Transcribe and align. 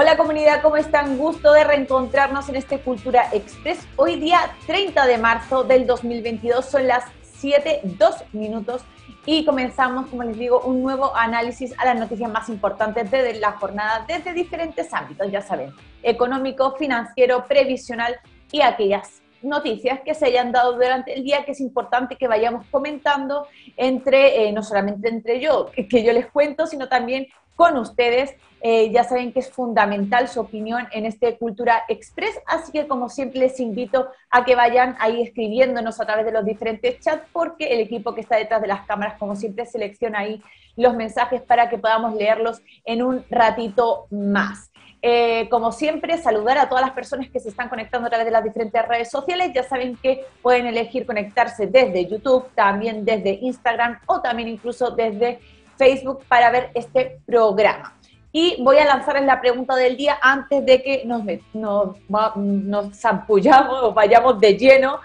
Hola 0.00 0.16
comunidad, 0.16 0.62
¿cómo 0.62 0.76
están? 0.76 1.18
Gusto 1.18 1.52
de 1.52 1.64
reencontrarnos 1.64 2.48
en 2.48 2.54
este 2.54 2.78
Cultura 2.78 3.30
Express. 3.32 3.84
Hoy 3.96 4.14
día 4.14 4.38
30 4.68 5.04
de 5.08 5.18
marzo 5.18 5.64
del 5.64 5.88
2022, 5.88 6.64
son 6.64 6.86
las 6.86 7.02
7, 7.22 7.80
2 7.82 8.14
minutos 8.32 8.82
y 9.26 9.44
comenzamos, 9.44 10.06
como 10.06 10.22
les 10.22 10.38
digo, 10.38 10.60
un 10.60 10.84
nuevo 10.84 11.16
análisis 11.16 11.76
a 11.80 11.84
las 11.84 11.98
noticias 11.98 12.30
más 12.30 12.48
importantes 12.48 13.10
de 13.10 13.40
la 13.40 13.54
jornada 13.54 14.04
desde 14.06 14.32
diferentes 14.34 14.94
ámbitos, 14.94 15.32
ya 15.32 15.42
saben, 15.42 15.74
económico, 16.04 16.76
financiero, 16.76 17.44
previsional 17.48 18.20
y 18.52 18.60
aquellas 18.60 19.20
noticias 19.42 19.98
que 20.04 20.14
se 20.14 20.26
hayan 20.26 20.52
dado 20.52 20.74
durante 20.74 21.12
el 21.12 21.24
día 21.24 21.44
que 21.44 21.52
es 21.52 21.60
importante 21.60 22.14
que 22.14 22.28
vayamos 22.28 22.66
comentando 22.70 23.48
entre, 23.76 24.46
eh, 24.46 24.52
no 24.52 24.62
solamente 24.62 25.08
entre 25.08 25.40
yo, 25.40 25.72
que, 25.72 26.04
yo 26.04 26.12
les 26.12 26.26
cuento, 26.30 26.68
sino 26.68 26.88
también 26.88 27.26
con 27.56 27.76
ustedes. 27.76 28.36
Eh, 28.60 28.90
ya 28.90 29.04
saben 29.04 29.32
que 29.32 29.38
es 29.38 29.50
fundamental 29.50 30.28
su 30.28 30.40
opinión 30.40 30.88
en 30.92 31.06
este 31.06 31.38
Cultura 31.38 31.84
Express, 31.88 32.40
así 32.46 32.72
que 32.72 32.88
como 32.88 33.08
siempre 33.08 33.40
les 33.40 33.60
invito 33.60 34.08
a 34.30 34.44
que 34.44 34.56
vayan 34.56 34.96
ahí 34.98 35.22
escribiéndonos 35.22 36.00
a 36.00 36.06
través 36.06 36.26
de 36.26 36.32
los 36.32 36.44
diferentes 36.44 36.98
chats, 37.00 37.22
porque 37.32 37.66
el 37.68 37.80
equipo 37.80 38.14
que 38.14 38.20
está 38.20 38.36
detrás 38.36 38.60
de 38.60 38.68
las 38.68 38.86
cámaras, 38.86 39.18
como 39.18 39.36
siempre, 39.36 39.64
selecciona 39.66 40.20
ahí 40.20 40.42
los 40.76 40.94
mensajes 40.94 41.42
para 41.42 41.68
que 41.68 41.78
podamos 41.78 42.14
leerlos 42.14 42.60
en 42.84 43.02
un 43.02 43.24
ratito 43.30 44.06
más. 44.10 44.70
Eh, 45.00 45.48
como 45.48 45.70
siempre, 45.70 46.18
saludar 46.18 46.58
a 46.58 46.68
todas 46.68 46.84
las 46.84 46.92
personas 46.92 47.30
que 47.30 47.38
se 47.38 47.50
están 47.50 47.68
conectando 47.68 48.06
a 48.06 48.10
través 48.10 48.26
de 48.26 48.32
las 48.32 48.42
diferentes 48.42 48.86
redes 48.86 49.10
sociales. 49.10 49.52
Ya 49.54 49.62
saben 49.62 49.96
que 49.96 50.24
pueden 50.42 50.66
elegir 50.66 51.06
conectarse 51.06 51.66
desde 51.68 52.06
YouTube, 52.06 52.48
también 52.54 53.04
desde 53.04 53.38
Instagram 53.40 54.00
o 54.06 54.20
también 54.20 54.48
incluso 54.48 54.90
desde 54.90 55.38
Facebook 55.76 56.24
para 56.28 56.50
ver 56.50 56.70
este 56.74 57.20
programa. 57.24 57.97
Y 58.40 58.54
voy 58.62 58.78
a 58.78 58.84
lanzarles 58.84 59.24
la 59.24 59.40
pregunta 59.40 59.74
del 59.74 59.96
día 59.96 60.16
antes 60.22 60.64
de 60.64 60.80
que 60.80 61.02
nos, 61.04 61.24
nos, 61.52 61.96
nos 62.36 62.96
zampullamos 62.96 63.82
o 63.82 63.92
vayamos 63.92 64.38
de 64.38 64.56
lleno, 64.56 65.00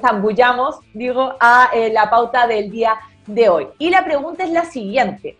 zambullamos, 0.00 0.76
digo, 0.94 1.34
a 1.38 1.68
eh, 1.74 1.92
la 1.92 2.08
pauta 2.08 2.46
del 2.46 2.70
día 2.70 2.94
de 3.26 3.50
hoy. 3.50 3.66
Y 3.78 3.90
la 3.90 4.06
pregunta 4.06 4.42
es 4.42 4.52
la 4.52 4.64
siguiente. 4.64 5.36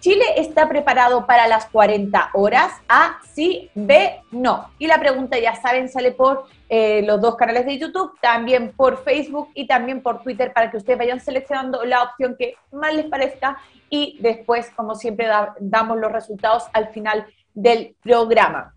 ¿Chile 0.00 0.24
está 0.36 0.68
preparado 0.68 1.26
para 1.26 1.48
las 1.48 1.66
40 1.66 2.30
horas? 2.34 2.72
A, 2.88 3.18
sí, 3.32 3.70
B, 3.74 4.20
no. 4.30 4.70
Y 4.78 4.86
la 4.86 5.00
pregunta, 5.00 5.38
ya 5.38 5.56
saben, 5.56 5.88
sale 5.88 6.12
por 6.12 6.44
eh, 6.68 7.02
los 7.02 7.20
dos 7.20 7.36
canales 7.36 7.66
de 7.66 7.78
YouTube, 7.78 8.12
también 8.20 8.72
por 8.76 9.02
Facebook 9.04 9.50
y 9.54 9.66
también 9.66 10.02
por 10.02 10.22
Twitter 10.22 10.52
para 10.52 10.70
que 10.70 10.76
ustedes 10.76 10.98
vayan 10.98 11.20
seleccionando 11.20 11.84
la 11.84 12.02
opción 12.02 12.36
que 12.38 12.54
más 12.72 12.94
les 12.94 13.06
parezca 13.06 13.58
y 13.88 14.18
después, 14.20 14.70
como 14.76 14.94
siempre, 14.94 15.28
damos 15.60 15.98
los 15.98 16.12
resultados 16.12 16.64
al 16.72 16.88
final 16.88 17.26
del 17.54 17.96
programa. 18.02 18.74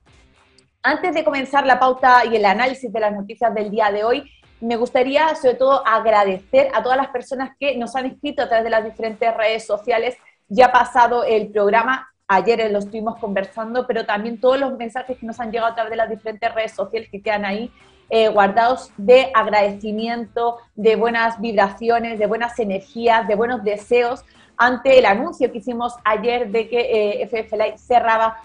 Antes 0.82 1.14
de 1.14 1.26
comenzar 1.26 1.66
la 1.66 1.80
pauta 1.80 2.24
y 2.26 2.38
el 2.38 2.46
análisis 2.46 2.92
de 2.92 3.00
las 3.00 3.14
noticias 3.14 3.54
del 3.54 3.70
día 3.70 3.92
de 3.92 4.04
hoy, 4.06 4.32
me 4.62 4.76
gustaría 4.76 5.36
sobre 5.36 5.56
todo 5.56 5.86
agradecer 5.86 6.70
a 6.74 6.84
todas 6.84 6.98
las 6.98 7.10
personas 7.10 7.52
que 7.60 7.78
nos 7.78 7.96
han 7.96 8.06
escrito 8.06 8.44
a 8.44 8.48
través 8.48 8.64
de 8.64 8.70
las 8.70 8.84
diferentes 8.84 9.36
redes 9.36 9.66
sociales 9.66 10.18
ya 10.50 10.72
pasado 10.72 11.24
el 11.24 11.48
programa, 11.48 12.10
ayer 12.28 12.70
lo 12.72 12.80
estuvimos 12.80 13.18
conversando, 13.20 13.88
pero 13.88 14.06
también 14.06 14.40
todos 14.40 14.60
los 14.60 14.78
mensajes 14.78 15.18
que 15.18 15.26
nos 15.26 15.40
han 15.40 15.52
llegado 15.52 15.72
a 15.72 15.76
través 15.76 15.92
de 15.92 15.98
las 15.98 16.10
diferentes 16.10 16.54
redes 16.54 16.74
sociales 16.74 17.10
que 17.12 17.22
quedan 17.22 17.46
ahí 17.46 17.72
eh, 18.10 18.28
guardados 18.30 18.92
de 18.98 19.32
agradecimiento, 19.36 20.58
de 20.76 20.96
buenas 20.96 21.40
vibraciones, 21.40 22.18
de 22.18 22.26
buenas 22.26 22.58
energías, 22.60 23.28
de 23.28 23.36
buenos 23.36 23.64
deseos 23.64 24.26
ante 24.58 25.00
el 25.00 25.06
anuncio 25.06 25.52
que 25.52 25.60
hicimos 25.60 25.94
ayer 26.04 26.50
de 26.52 26.68
que 26.68 27.22
eh, 27.24 27.78
cerraba 27.78 28.38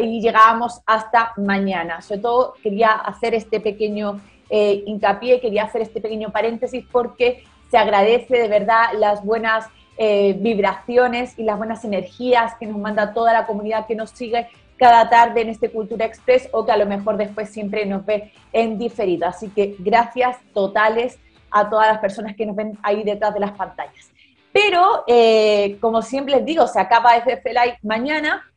y 0.00 0.20
llegábamos 0.20 0.80
hasta 0.86 1.32
mañana. 1.36 2.00
Sobre 2.00 2.20
todo 2.20 2.54
quería 2.62 2.92
hacer 2.92 3.34
este 3.34 3.60
pequeño 3.60 4.20
eh, 4.48 4.82
hincapié, 4.86 5.40
quería 5.40 5.64
hacer 5.64 5.82
este 5.82 6.00
pequeño 6.00 6.30
paréntesis 6.30 6.84
porque 6.90 7.44
se 7.70 7.78
agradece 7.78 8.36
de 8.36 8.48
verdad 8.48 8.86
las 8.98 9.24
buenas 9.24 9.66
eh, 10.02 10.32
vibraciones 10.32 11.38
y 11.38 11.42
las 11.42 11.58
buenas 11.58 11.84
energías 11.84 12.54
que 12.58 12.64
nos 12.64 12.78
manda 12.78 13.12
toda 13.12 13.34
la 13.34 13.46
comunidad 13.46 13.86
que 13.86 13.94
nos 13.94 14.08
sigue 14.08 14.48
cada 14.78 15.10
tarde 15.10 15.42
en 15.42 15.50
este 15.50 15.70
Cultura 15.70 16.06
Express 16.06 16.48
o 16.52 16.64
que 16.64 16.72
a 16.72 16.78
lo 16.78 16.86
mejor 16.86 17.18
después 17.18 17.50
siempre 17.50 17.84
nos 17.84 18.06
ve 18.06 18.32
en 18.50 18.78
diferido. 18.78 19.28
Así 19.28 19.50
que 19.50 19.76
gracias 19.78 20.38
totales 20.54 21.18
a 21.50 21.68
todas 21.68 21.86
las 21.86 21.98
personas 21.98 22.34
que 22.34 22.46
nos 22.46 22.56
ven 22.56 22.78
ahí 22.82 23.02
detrás 23.02 23.34
de 23.34 23.40
las 23.40 23.50
pantallas. 23.50 24.10
Pero, 24.54 25.04
eh, 25.06 25.76
como 25.82 26.00
siempre 26.00 26.36
les 26.36 26.46
digo, 26.46 26.66
se 26.66 26.80
acaba 26.80 27.16
FF 27.16 27.44
Live 27.44 27.78
mañana, 27.82 28.50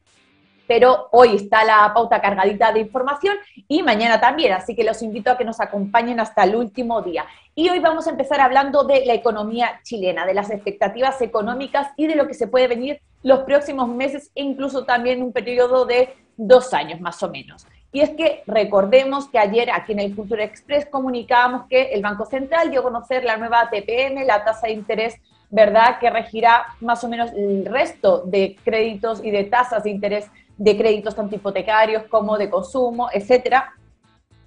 pero 0.68 1.09
hoy 1.12 1.35
está 1.35 1.63
la 1.63 1.91
pauta 1.94 2.22
cargadita 2.22 2.72
de 2.72 2.81
información 2.81 3.35
y 3.68 3.84
mañana 3.84 4.19
también, 4.19 4.53
así 4.53 4.75
que 4.75 4.84
los 4.84 5.01
invito 5.01 5.31
a 5.31 5.38
que 5.38 5.46
nos 5.46 5.59
acompañen 5.59 6.19
hasta 6.19 6.44
el 6.44 6.56
último 6.56 7.01
día. 7.01 7.25
Y 7.56 7.69
hoy 7.69 7.79
vamos 7.79 8.07
a 8.07 8.12
empezar 8.12 8.40
hablando 8.40 8.84
de 8.84 9.06
la 9.06 9.13
economía 9.13 9.79
chilena, 9.84 10.25
de 10.25 10.34
las 10.34 10.50
expectativas 10.50 11.22
económicas 11.22 11.90
y 11.97 12.07
de 12.07 12.16
lo 12.16 12.28
que 12.28 12.34
se 12.34 12.47
puede 12.47 12.68
venir 12.68 13.01
los 13.22 13.40
próximos 13.40 13.88
meses 13.88 14.31
e 14.35 14.44
incluso 14.44 14.85
también 14.85 15.22
un 15.22 15.31
periodo 15.31 15.85
de 15.85 16.16
dos 16.38 16.74
años 16.74 17.00
más 17.00 17.22
o 17.24 17.30
menos. 17.30 17.66
Y 17.91 18.01
es 18.01 18.09
que 18.09 18.41
recordemos 18.47 19.30
que 19.30 19.38
ayer 19.38 19.69
aquí 19.69 19.91
en 19.91 20.00
el 20.00 20.16
Cultura 20.16 20.44
Express 20.44 20.88
comunicábamos 20.88 21.68
que 21.68 21.94
el 21.94 22.01
Banco 22.01 22.25
Central 22.25 22.72
dio 22.72 22.80
a 22.80 22.84
conocer 22.84 23.24
la 23.24 23.38
nueva 23.38 23.69
TPM, 23.69 24.25
la 24.25 24.44
tasa 24.44 24.66
de 24.66 24.74
interés, 24.74 25.16
¿verdad?, 25.51 26.00
que 26.00 26.09
regirá 26.09 26.66
más 26.81 27.03
o 27.03 27.07
menos 27.07 27.31
el 27.34 27.66
resto 27.66 28.24
de 28.25 28.57
créditos 28.63 29.24
y 29.24 29.30
de 29.30 29.44
tasas 29.44 29.84
de 29.84 29.91
interés 29.91 30.25
de 30.58 30.78
créditos 30.78 31.16
tanto 31.16 31.36
hipotecarios 31.36 32.03
como 32.09 32.38
de 32.38 32.50
consumo, 32.50 33.09
etcétera. 33.12 33.74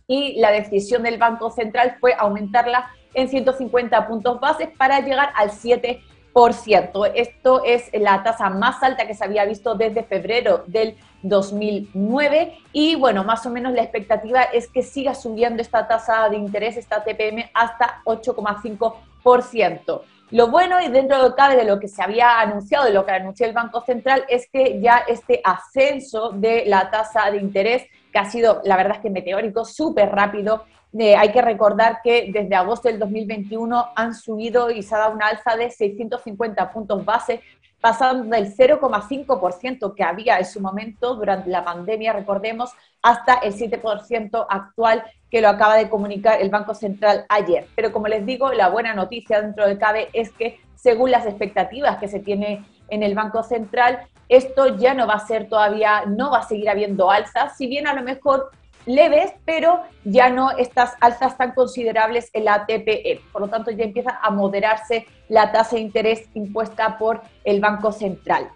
Y 0.06 0.38
la 0.40 0.52
decisión 0.52 1.02
del 1.02 1.18
Banco 1.18 1.50
Central 1.50 1.96
fue 2.00 2.14
aumentarla 2.16 2.90
en 3.14 3.28
150 3.28 4.06
puntos 4.06 4.38
bases 4.40 4.68
para 4.76 5.00
llegar 5.00 5.30
al 5.34 5.50
7%. 5.50 6.00
Esto 7.14 7.64
es 7.64 7.90
la 7.94 8.22
tasa 8.22 8.50
más 8.50 8.82
alta 8.82 9.06
que 9.06 9.14
se 9.14 9.24
había 9.24 9.46
visto 9.46 9.74
desde 9.74 10.02
febrero 10.04 10.64
del 10.66 10.96
2009 11.22 12.58
y 12.72 12.94
bueno, 12.94 13.24
más 13.24 13.46
o 13.46 13.50
menos 13.50 13.72
la 13.72 13.82
expectativa 13.82 14.42
es 14.42 14.68
que 14.68 14.82
siga 14.82 15.14
subiendo 15.14 15.62
esta 15.62 15.88
tasa 15.88 16.28
de 16.28 16.36
interés, 16.36 16.76
esta 16.76 17.02
TPM, 17.02 17.50
hasta 17.54 18.02
8,5%. 18.04 20.02
Lo 20.30 20.48
bueno 20.48 20.80
y 20.80 20.88
dentro 20.88 21.22
de 21.22 21.34
cabe 21.36 21.56
de 21.56 21.64
lo 21.64 21.78
que 21.78 21.86
se 21.86 22.02
había 22.02 22.40
anunciado, 22.40 22.84
de 22.84 22.92
lo 22.92 23.06
que 23.06 23.12
anunció 23.12 23.46
el 23.46 23.52
Banco 23.52 23.82
Central, 23.82 24.24
es 24.28 24.48
que 24.50 24.80
ya 24.80 25.04
este 25.06 25.40
ascenso 25.44 26.30
de 26.30 26.64
la 26.66 26.90
tasa 26.90 27.30
de 27.30 27.38
interés, 27.38 27.84
que 28.12 28.18
ha 28.18 28.24
sido, 28.24 28.60
la 28.64 28.76
verdad 28.76 28.96
es 28.96 29.02
que 29.02 29.10
meteórico, 29.10 29.64
súper 29.64 30.10
rápido, 30.10 30.64
eh, 30.98 31.14
hay 31.14 31.30
que 31.30 31.42
recordar 31.42 32.00
que 32.02 32.30
desde 32.32 32.56
agosto 32.56 32.88
del 32.88 32.98
2021 32.98 33.92
han 33.94 34.14
subido 34.14 34.70
y 34.70 34.82
se 34.82 34.94
ha 34.96 34.98
dado 34.98 35.14
una 35.14 35.28
alza 35.28 35.54
de 35.54 35.70
650 35.70 36.72
puntos 36.72 37.04
base, 37.04 37.42
pasando 37.80 38.34
del 38.34 38.52
0,5% 38.52 39.94
que 39.94 40.02
había 40.02 40.38
en 40.38 40.44
su 40.44 40.60
momento 40.60 41.14
durante 41.14 41.50
la 41.50 41.64
pandemia, 41.64 42.12
recordemos, 42.12 42.72
hasta 43.00 43.34
el 43.34 43.54
7% 43.54 44.46
actual 44.48 45.04
que 45.30 45.40
lo 45.40 45.48
acaba 45.48 45.76
de 45.76 45.88
comunicar 45.88 46.40
el 46.40 46.50
Banco 46.50 46.74
Central 46.74 47.26
ayer. 47.28 47.66
Pero 47.74 47.92
como 47.92 48.08
les 48.08 48.24
digo, 48.24 48.52
la 48.52 48.68
buena 48.68 48.94
noticia 48.94 49.40
dentro 49.40 49.66
de 49.66 49.78
CABE 49.78 50.08
es 50.12 50.30
que 50.30 50.60
según 50.74 51.10
las 51.10 51.26
expectativas 51.26 51.98
que 51.98 52.08
se 52.08 52.20
tiene 52.20 52.64
en 52.88 53.02
el 53.02 53.14
Banco 53.14 53.42
Central, 53.42 54.06
esto 54.28 54.76
ya 54.76 54.94
no 54.94 55.06
va 55.06 55.14
a 55.14 55.26
ser 55.26 55.48
todavía, 55.48 56.04
no 56.06 56.30
va 56.30 56.38
a 56.38 56.48
seguir 56.48 56.68
habiendo 56.68 57.10
alzas, 57.10 57.56
si 57.56 57.66
bien 57.66 57.86
a 57.86 57.94
lo 57.94 58.02
mejor 58.02 58.50
leves, 58.86 59.32
pero 59.44 59.82
ya 60.04 60.30
no 60.30 60.52
estas 60.52 60.94
alzas 61.00 61.36
tan 61.36 61.52
considerables 61.52 62.30
en 62.32 62.44
la 62.44 62.64
TPE. 62.66 63.20
Por 63.32 63.42
lo 63.42 63.48
tanto, 63.48 63.72
ya 63.72 63.84
empieza 63.84 64.18
a 64.22 64.30
moderarse 64.30 65.06
la 65.28 65.50
tasa 65.50 65.76
de 65.76 65.82
interés 65.82 66.28
impuesta 66.34 66.96
por 66.96 67.20
el 67.44 67.60
Banco 67.60 67.90
Central. 67.90 68.48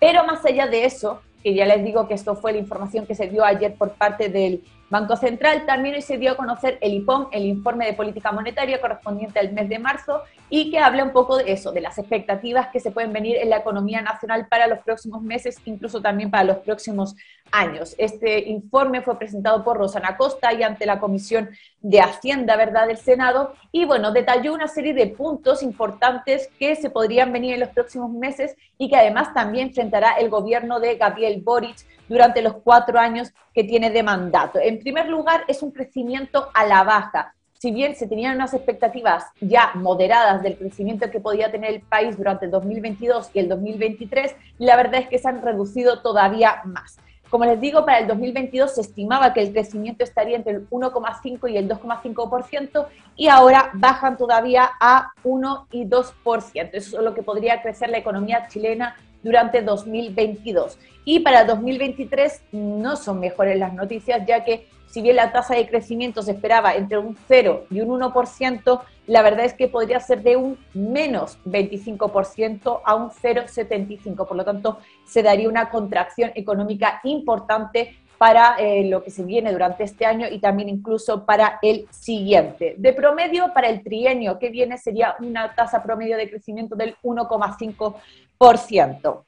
Pero 0.00 0.24
más 0.24 0.44
allá 0.44 0.66
de 0.66 0.86
eso, 0.86 1.20
que 1.42 1.54
ya 1.54 1.66
les 1.66 1.84
digo 1.84 2.08
que 2.08 2.14
esto 2.14 2.34
fue 2.36 2.52
la 2.52 2.58
información 2.58 3.06
que 3.06 3.14
se 3.14 3.28
dio 3.28 3.44
ayer 3.44 3.74
por 3.74 3.92
parte 3.92 4.30
del 4.30 4.64
Banco 4.90 5.16
Central 5.16 5.64
también 5.66 5.94
hoy 5.94 6.02
se 6.02 6.18
dio 6.18 6.32
a 6.32 6.36
conocer 6.36 6.78
el 6.80 6.92
IPOM, 6.94 7.28
el 7.32 7.44
informe 7.44 7.86
de 7.86 7.94
política 7.94 8.32
monetaria 8.32 8.80
correspondiente 8.80 9.38
al 9.38 9.52
mes 9.52 9.68
de 9.68 9.78
marzo, 9.78 10.22
y 10.50 10.70
que 10.70 10.78
habla 10.78 11.04
un 11.04 11.10
poco 11.10 11.38
de 11.38 11.52
eso, 11.52 11.72
de 11.72 11.80
las 11.80 11.98
expectativas 11.98 12.68
que 12.68 12.80
se 12.80 12.90
pueden 12.90 13.12
venir 13.12 13.36
en 13.38 13.50
la 13.50 13.56
economía 13.56 14.02
nacional 14.02 14.46
para 14.48 14.66
los 14.66 14.80
próximos 14.80 15.22
meses, 15.22 15.56
incluso 15.64 16.00
también 16.00 16.30
para 16.30 16.44
los 16.44 16.58
próximos 16.58 17.16
años. 17.50 17.94
Este 17.98 18.40
informe 18.48 19.00
fue 19.00 19.18
presentado 19.18 19.64
por 19.64 19.78
Rosana 19.78 20.16
Costa 20.16 20.52
y 20.52 20.62
ante 20.62 20.86
la 20.86 21.00
Comisión 21.00 21.50
de 21.80 22.00
Hacienda, 22.00 22.56
¿verdad?, 22.56 22.86
del 22.86 22.98
Senado, 22.98 23.54
y 23.72 23.86
bueno, 23.86 24.12
detalló 24.12 24.54
una 24.54 24.68
serie 24.68 24.94
de 24.94 25.08
puntos 25.08 25.62
importantes 25.62 26.48
que 26.58 26.76
se 26.76 26.90
podrían 26.90 27.32
venir 27.32 27.54
en 27.54 27.60
los 27.60 27.70
próximos 27.70 28.10
meses 28.10 28.54
y 28.78 28.88
que 28.88 28.96
además 28.96 29.32
también 29.34 29.68
enfrentará 29.68 30.12
el 30.12 30.28
gobierno 30.28 30.78
de 30.78 30.96
Gabriel 30.96 31.40
Boric 31.42 31.76
durante 32.08 32.42
los 32.42 32.54
cuatro 32.56 32.98
años 32.98 33.32
que 33.52 33.64
tiene 33.64 33.90
de 33.90 34.02
mandato. 34.02 34.58
En 34.58 34.78
primer 34.78 35.08
lugar, 35.08 35.44
es 35.48 35.62
un 35.62 35.70
crecimiento 35.70 36.50
a 36.54 36.64
la 36.64 36.82
baja. 36.84 37.34
Si 37.58 37.70
bien 37.70 37.94
se 37.94 38.06
tenían 38.06 38.36
unas 38.36 38.52
expectativas 38.52 39.24
ya 39.40 39.70
moderadas 39.74 40.42
del 40.42 40.58
crecimiento 40.58 41.10
que 41.10 41.20
podía 41.20 41.50
tener 41.50 41.72
el 41.72 41.80
país 41.80 42.16
durante 42.16 42.44
el 42.44 42.50
2022 42.50 43.30
y 43.32 43.38
el 43.38 43.48
2023, 43.48 44.36
la 44.58 44.76
verdad 44.76 45.00
es 45.00 45.08
que 45.08 45.18
se 45.18 45.28
han 45.28 45.40
reducido 45.40 46.02
todavía 46.02 46.60
más. 46.64 46.98
Como 47.30 47.46
les 47.46 47.60
digo, 47.60 47.84
para 47.84 47.98
el 47.98 48.06
2022 48.06 48.74
se 48.74 48.82
estimaba 48.82 49.32
que 49.32 49.40
el 49.40 49.52
crecimiento 49.52 50.04
estaría 50.04 50.36
entre 50.36 50.52
el 50.52 50.70
1,5 50.70 51.50
y 51.50 51.56
el 51.56 51.68
2,5% 51.68 52.86
y 53.16 53.28
ahora 53.28 53.70
bajan 53.74 54.16
todavía 54.16 54.70
a 54.78 55.10
1 55.24 55.68
y 55.72 55.84
2%. 55.84 56.70
Eso 56.72 56.98
es 56.98 57.02
lo 57.02 57.14
que 57.14 57.22
podría 57.22 57.62
crecer 57.62 57.88
la 57.88 57.98
economía 57.98 58.46
chilena 58.48 58.94
durante 59.24 59.62
2022. 59.62 60.78
Y 61.04 61.20
para 61.20 61.44
2023 61.44 62.42
no 62.52 62.94
son 62.94 63.18
mejores 63.18 63.58
las 63.58 63.74
noticias, 63.74 64.24
ya 64.26 64.44
que 64.44 64.68
si 64.86 65.02
bien 65.02 65.16
la 65.16 65.32
tasa 65.32 65.56
de 65.56 65.68
crecimiento 65.68 66.22
se 66.22 66.30
esperaba 66.30 66.76
entre 66.76 66.98
un 66.98 67.16
0 67.26 67.64
y 67.68 67.80
un 67.80 68.00
1%, 68.00 68.80
la 69.08 69.22
verdad 69.22 69.44
es 69.44 69.52
que 69.52 69.66
podría 69.66 69.98
ser 69.98 70.22
de 70.22 70.36
un 70.36 70.56
menos 70.72 71.36
25% 71.46 72.80
a 72.84 72.94
un 72.94 73.10
0,75%. 73.10 74.26
Por 74.26 74.36
lo 74.36 74.44
tanto, 74.44 74.78
se 75.04 75.24
daría 75.24 75.48
una 75.48 75.68
contracción 75.68 76.30
económica 76.36 77.00
importante 77.02 77.98
para 78.18 78.56
eh, 78.58 78.84
lo 78.88 79.02
que 79.02 79.10
se 79.10 79.24
viene 79.24 79.52
durante 79.52 79.84
este 79.84 80.06
año 80.06 80.26
y 80.30 80.38
también 80.38 80.68
incluso 80.68 81.24
para 81.24 81.58
el 81.62 81.86
siguiente. 81.90 82.74
De 82.78 82.92
promedio, 82.92 83.52
para 83.52 83.68
el 83.68 83.82
trienio 83.82 84.38
que 84.38 84.50
viene 84.50 84.78
sería 84.78 85.16
una 85.20 85.52
tasa 85.54 85.82
promedio 85.82 86.16
de 86.16 86.30
crecimiento 86.30 86.76
del 86.76 86.94
1,5%. 87.02 89.24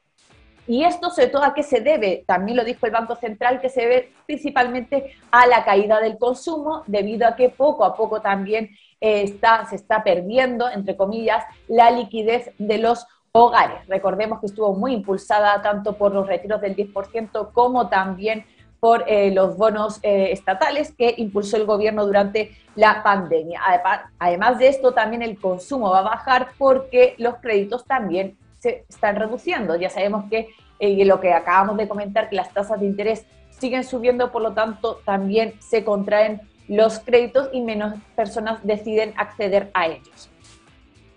Y 0.68 0.84
esto 0.84 1.10
sobre 1.10 1.28
todo 1.28 1.44
a 1.44 1.54
qué 1.54 1.62
se 1.62 1.80
debe, 1.80 2.24
también 2.26 2.56
lo 2.56 2.64
dijo 2.64 2.86
el 2.86 2.92
Banco 2.92 3.14
Central, 3.14 3.60
que 3.60 3.68
se 3.68 3.82
debe 3.82 4.12
principalmente 4.26 5.12
a 5.30 5.46
la 5.46 5.64
caída 5.64 6.00
del 6.00 6.18
consumo, 6.18 6.82
debido 6.86 7.28
a 7.28 7.36
que 7.36 7.50
poco 7.50 7.84
a 7.84 7.94
poco 7.94 8.20
también 8.20 8.70
eh, 9.00 9.22
está, 9.22 9.64
se 9.66 9.76
está 9.76 10.02
perdiendo, 10.02 10.68
entre 10.68 10.96
comillas, 10.96 11.44
la 11.68 11.92
liquidez 11.92 12.50
de 12.58 12.78
los 12.78 13.06
hogares. 13.30 13.86
Recordemos 13.86 14.40
que 14.40 14.46
estuvo 14.46 14.74
muy 14.74 14.92
impulsada 14.92 15.62
tanto 15.62 15.96
por 15.96 16.12
los 16.12 16.26
retiros 16.26 16.60
del 16.60 16.74
10% 16.74 17.52
como 17.52 17.88
también 17.88 18.44
por 18.80 19.04
eh, 19.06 19.30
los 19.32 19.56
bonos 19.56 19.98
eh, 20.02 20.28
estatales 20.32 20.92
que 20.96 21.14
impulsó 21.16 21.56
el 21.56 21.64
gobierno 21.64 22.06
durante 22.06 22.56
la 22.74 23.02
pandemia. 23.02 23.60
Además 24.18 24.58
de 24.58 24.68
esto, 24.68 24.92
también 24.92 25.22
el 25.22 25.38
consumo 25.38 25.90
va 25.90 26.00
a 26.00 26.02
bajar 26.02 26.48
porque 26.58 27.14
los 27.18 27.36
créditos 27.36 27.84
también 27.84 28.36
se 28.58 28.84
están 28.88 29.16
reduciendo. 29.16 29.76
Ya 29.76 29.90
sabemos 29.90 30.26
que 30.30 30.48
eh, 30.78 31.04
lo 31.04 31.20
que 31.20 31.32
acabamos 31.32 31.76
de 31.76 31.88
comentar, 31.88 32.28
que 32.28 32.36
las 32.36 32.52
tasas 32.52 32.80
de 32.80 32.86
interés 32.86 33.24
siguen 33.50 33.84
subiendo, 33.84 34.30
por 34.30 34.42
lo 34.42 34.52
tanto, 34.52 35.00
también 35.04 35.54
se 35.60 35.84
contraen 35.84 36.42
los 36.68 36.98
créditos 36.98 37.48
y 37.52 37.62
menos 37.62 37.94
personas 38.14 38.58
deciden 38.64 39.14
acceder 39.16 39.70
a 39.72 39.86
ellos. 39.86 40.28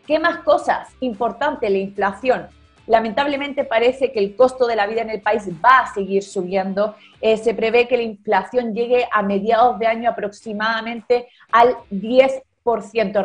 ¿Qué 0.06 0.20
más 0.20 0.40
cosas? 0.40 0.90
Importante, 1.02 1.70
la 1.70 1.78
inflación. 1.78 2.48
Lamentablemente 2.90 3.64
parece 3.64 4.12
que 4.12 4.20
el 4.20 4.36
costo 4.36 4.66
de 4.66 4.76
la 4.76 4.88
vida 4.88 5.02
en 5.02 5.12
el 5.12 5.22
país 5.22 5.48
va 5.64 5.80
a 5.80 5.94
seguir 5.94 6.24
subiendo. 6.24 6.96
Eh, 7.22 7.38
se 7.38 7.54
prevé 7.54 7.88
que 7.88 7.98
la 7.98 8.04
inflación 8.04 8.74
llegue 8.74 9.08
a 9.12 9.22
mediados 9.22 9.78
de 9.78 9.86
año 9.88 10.10
aproximadamente 10.10 11.28
al 11.52 11.78
10 11.92 12.44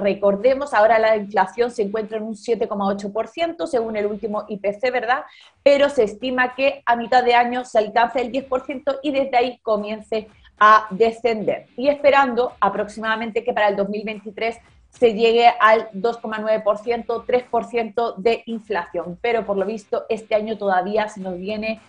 Recordemos, 0.01 0.73
ahora 0.73 0.99
la 0.99 1.17
inflación 1.17 1.71
se 1.71 1.83
encuentra 1.83 2.17
en 2.17 2.23
un 2.23 2.35
7,8% 2.35 3.67
según 3.67 3.97
el 3.97 4.07
último 4.07 4.45
IPC, 4.49 4.91
¿verdad? 4.91 5.25
Pero 5.63 5.91
se 5.91 6.05
estima 6.05 6.55
que 6.55 6.83
a 6.87 6.97
mitad 6.97 7.23
de 7.23 7.35
año 7.35 7.65
se 7.65 7.79
alcance 7.79 8.23
el 8.23 8.33
10% 8.33 9.01
y 9.03 9.11
desde 9.11 9.37
ahí 9.37 9.59
comience 9.59 10.29
a 10.59 10.87
descender. 10.91 11.67
Y 11.77 11.89
esperando 11.89 12.53
aproximadamente 12.59 13.45
que 13.45 13.53
para 13.53 13.69
el 13.69 13.77
2023 13.77 14.57
se 14.99 15.15
llegue 15.15 15.49
al 15.61 15.91
2,9%, 15.91 17.25
3% 17.27 18.17
de 18.17 18.43
inflación. 18.47 19.19
Pero 19.21 19.45
por 19.45 19.57
lo 19.57 19.67
visto 19.67 20.05
este 20.09 20.35
año 20.35 20.57
todavía 20.57 21.09
se 21.09 21.21
nos 21.21 21.37
viene 21.37 21.81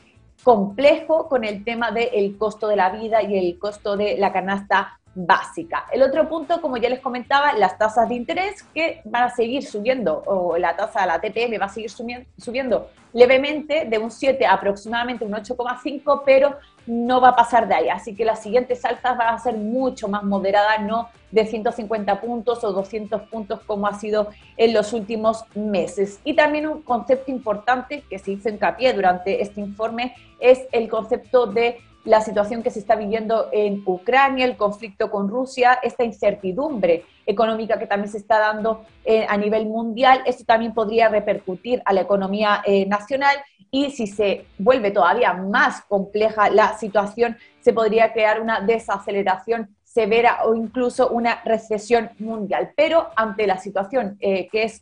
complejo 0.44 1.28
con 1.30 1.44
el 1.44 1.64
tema 1.64 1.92
del 1.92 2.38
costo 2.38 2.68
de 2.68 2.76
la 2.76 2.90
vida 2.90 3.22
y 3.24 3.38
el 3.38 3.58
costo 3.58 3.96
de 3.96 4.18
la 4.18 4.34
canasta 4.34 5.00
básica. 5.16 5.86
El 5.94 6.04
otro 6.04 6.28
punto, 6.28 6.62
como 6.62 6.78
ya 6.78 6.90
les 6.90 7.00
comentaba, 7.00 7.54
las 7.54 7.78
tasas 7.78 8.10
de 8.10 8.16
interés 8.16 8.64
que 8.74 9.02
van 9.06 9.24
a 9.24 9.30
seguir 9.30 9.64
subiendo, 9.64 10.22
o 10.26 10.58
la 10.58 10.76
tasa 10.76 11.02
de 11.02 11.08
la 11.08 11.22
TPM 11.22 11.60
va 11.60 11.66
a 11.66 11.70
seguir 11.70 11.90
subiendo, 11.90 12.90
levemente 13.14 13.86
de 13.86 13.98
un 13.98 14.12
7 14.12 14.46
a 14.46 14.54
aproximadamente 14.54 15.24
un 15.24 15.32
8,5, 15.32 16.24
pero 16.26 16.58
no 16.88 17.22
va 17.22 17.30
a 17.30 17.36
pasar 17.36 17.68
de 17.68 17.76
ahí. 17.76 17.90
Así 17.90 18.16
que 18.16 18.26
las 18.26 18.42
siguientes 18.42 18.84
alzas 18.86 19.18
van 19.18 19.34
a 19.34 19.40
ser 19.40 19.56
mucho 19.56 20.08
más 20.08 20.24
moderadas, 20.24 20.82
no 20.82 21.10
de 21.32 21.46
150 21.46 22.22
puntos 22.22 22.64
o 22.64 22.72
200 22.72 23.24
puntos 23.24 23.60
como 23.66 23.88
ha 23.88 23.94
sido 23.94 24.30
en 24.58 24.74
los 24.74 24.94
últimos 24.94 25.44
meses. 25.56 26.20
Y 26.24 26.36
también 26.36 26.68
un 26.68 26.82
concepto 26.82 27.32
importante 27.32 28.04
que 28.10 28.20
se 28.20 28.32
hizo 28.32 28.50
hincapié 28.50 28.94
durante 28.94 29.42
este 29.42 29.62
informe 29.62 30.16
es 30.40 30.62
el 30.72 30.88
concepto 30.90 31.48
de 31.48 31.80
la 32.06 32.22
situación 32.22 32.62
que 32.62 32.70
se 32.70 32.80
está 32.80 32.96
viviendo 32.96 33.50
en 33.52 33.82
Ucrania, 33.86 34.46
el 34.46 34.56
conflicto 34.56 35.10
con 35.10 35.28
Rusia, 35.28 35.80
esta 35.82 36.04
incertidumbre 36.04 37.04
económica 37.26 37.80
que 37.80 37.88
también 37.88 38.12
se 38.12 38.20
está 38.20 38.40
dando 38.40 38.86
eh, 39.04 39.26
a 39.28 39.36
nivel 39.38 39.66
mundial, 39.66 40.22
esto 40.26 40.44
también 40.46 40.74
podría 40.74 41.10
repercutir 41.10 41.82
a 41.84 41.94
la 41.94 42.02
economía 42.02 42.62
eh, 42.64 42.86
nacional 42.86 43.36
y 43.76 43.92
si 43.92 44.08
se 44.08 44.46
vuelve 44.58 44.90
todavía 44.90 45.34
más 45.34 45.82
compleja 45.82 46.50
la 46.50 46.78
situación, 46.78 47.36
se 47.60 47.74
podría 47.74 48.14
crear 48.14 48.40
una 48.40 48.62
desaceleración 48.62 49.76
severa 49.84 50.46
o 50.46 50.56
incluso 50.56 51.10
una 51.10 51.42
recesión 51.44 52.10
mundial. 52.20 52.72
Pero 52.78 53.10
ante 53.18 53.46
la 53.46 53.58
situación 53.58 54.16
eh, 54.22 54.48
que 54.50 54.64
es 54.64 54.82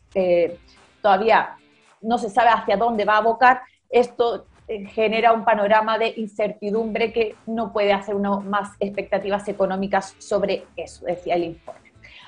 todavía 1.02 1.56
no 2.02 2.18
se 2.18 2.30
sabe 2.30 2.50
hacia 2.50 2.76
dónde 2.76 3.04
va 3.04 3.14
a 3.14 3.18
abocar, 3.18 3.62
esto 3.90 4.46
eh, 4.68 4.86
genera 4.86 5.32
un 5.32 5.44
panorama 5.44 5.98
de 5.98 6.14
incertidumbre 6.16 7.12
que 7.12 7.34
no 7.46 7.72
puede 7.72 7.92
hacer 7.92 8.14
uno 8.14 8.42
más 8.42 8.76
expectativas 8.78 9.48
económicas 9.48 10.14
sobre 10.18 10.66
eso, 10.76 11.04
decía 11.04 11.34
el 11.34 11.42
informe. 11.42 11.83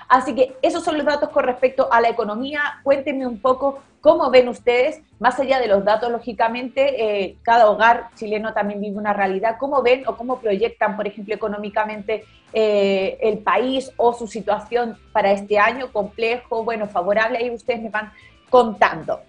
Así 0.08 0.34
que 0.34 0.56
esos 0.62 0.84
son 0.84 0.96
los 0.96 1.06
datos 1.06 1.30
con 1.30 1.44
respecto 1.44 1.92
a 1.92 2.00
la 2.00 2.08
economía. 2.08 2.80
Cuéntenme 2.82 3.26
un 3.26 3.40
poco 3.40 3.80
cómo 4.00 4.30
ven 4.30 4.48
ustedes, 4.48 5.00
más 5.18 5.40
allá 5.40 5.58
de 5.58 5.66
los 5.66 5.84
datos, 5.84 6.10
lógicamente, 6.10 7.24
eh, 7.24 7.38
cada 7.42 7.68
hogar 7.68 8.10
chileno 8.14 8.52
también 8.52 8.80
vive 8.80 8.96
una 8.96 9.12
realidad. 9.12 9.56
¿Cómo 9.58 9.82
ven 9.82 10.06
o 10.06 10.16
cómo 10.16 10.38
proyectan, 10.38 10.96
por 10.96 11.06
ejemplo, 11.08 11.34
económicamente 11.34 12.24
eh, 12.52 13.18
el 13.20 13.38
país 13.38 13.90
o 13.96 14.12
su 14.12 14.28
situación 14.28 14.96
para 15.12 15.32
este 15.32 15.58
año 15.58 15.92
complejo, 15.92 16.62
bueno, 16.62 16.86
favorable? 16.86 17.38
Ahí 17.38 17.50
ustedes 17.50 17.82
me 17.82 17.88
van 17.88 18.12
contando 18.48 19.20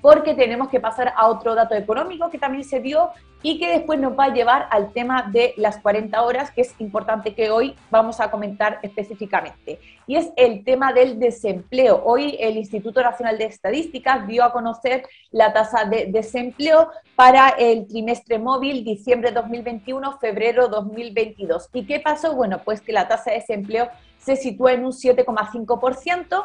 porque 0.00 0.34
tenemos 0.34 0.68
que 0.68 0.80
pasar 0.80 1.12
a 1.16 1.28
otro 1.28 1.54
dato 1.54 1.74
económico 1.74 2.30
que 2.30 2.38
también 2.38 2.64
se 2.64 2.80
dio 2.80 3.10
y 3.42 3.58
que 3.58 3.68
después 3.68 4.00
nos 4.00 4.18
va 4.18 4.24
a 4.24 4.34
llevar 4.34 4.68
al 4.70 4.92
tema 4.92 5.30
de 5.30 5.54
las 5.56 5.78
40 5.78 6.20
horas, 6.22 6.50
que 6.50 6.62
es 6.62 6.74
importante 6.80 7.34
que 7.34 7.50
hoy 7.50 7.76
vamos 7.90 8.20
a 8.20 8.30
comentar 8.30 8.80
específicamente. 8.82 9.78
Y 10.06 10.16
es 10.16 10.30
el 10.36 10.64
tema 10.64 10.92
del 10.92 11.20
desempleo. 11.20 12.02
Hoy 12.04 12.36
el 12.40 12.56
Instituto 12.56 13.00
Nacional 13.00 13.38
de 13.38 13.44
Estadísticas 13.44 14.26
dio 14.26 14.42
a 14.42 14.52
conocer 14.52 15.06
la 15.30 15.52
tasa 15.52 15.84
de 15.84 16.06
desempleo 16.06 16.90
para 17.14 17.50
el 17.50 17.86
trimestre 17.86 18.38
móvil 18.38 18.84
diciembre 18.84 19.30
2021, 19.30 20.18
febrero 20.18 20.68
2022. 20.68 21.68
¿Y 21.72 21.86
qué 21.86 22.00
pasó? 22.00 22.34
Bueno, 22.34 22.60
pues 22.64 22.80
que 22.80 22.92
la 22.92 23.06
tasa 23.06 23.30
de 23.30 23.38
desempleo 23.38 23.88
se 24.18 24.36
sitúa 24.36 24.72
en 24.72 24.84
un 24.84 24.92
7,5%, 24.92 26.44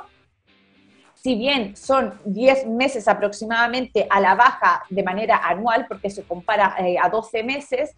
si 1.23 1.35
bien 1.35 1.77
son 1.77 2.19
10 2.25 2.67
meses 2.67 3.07
aproximadamente 3.07 4.05
a 4.09 4.19
la 4.19 4.35
baja 4.35 4.83
de 4.89 5.03
manera 5.03 5.37
anual, 5.37 5.85
porque 5.87 6.09
se 6.09 6.23
compara 6.23 6.75
eh, 6.79 6.97
a 7.01 7.07
12 7.07 7.43
meses, 7.43 7.95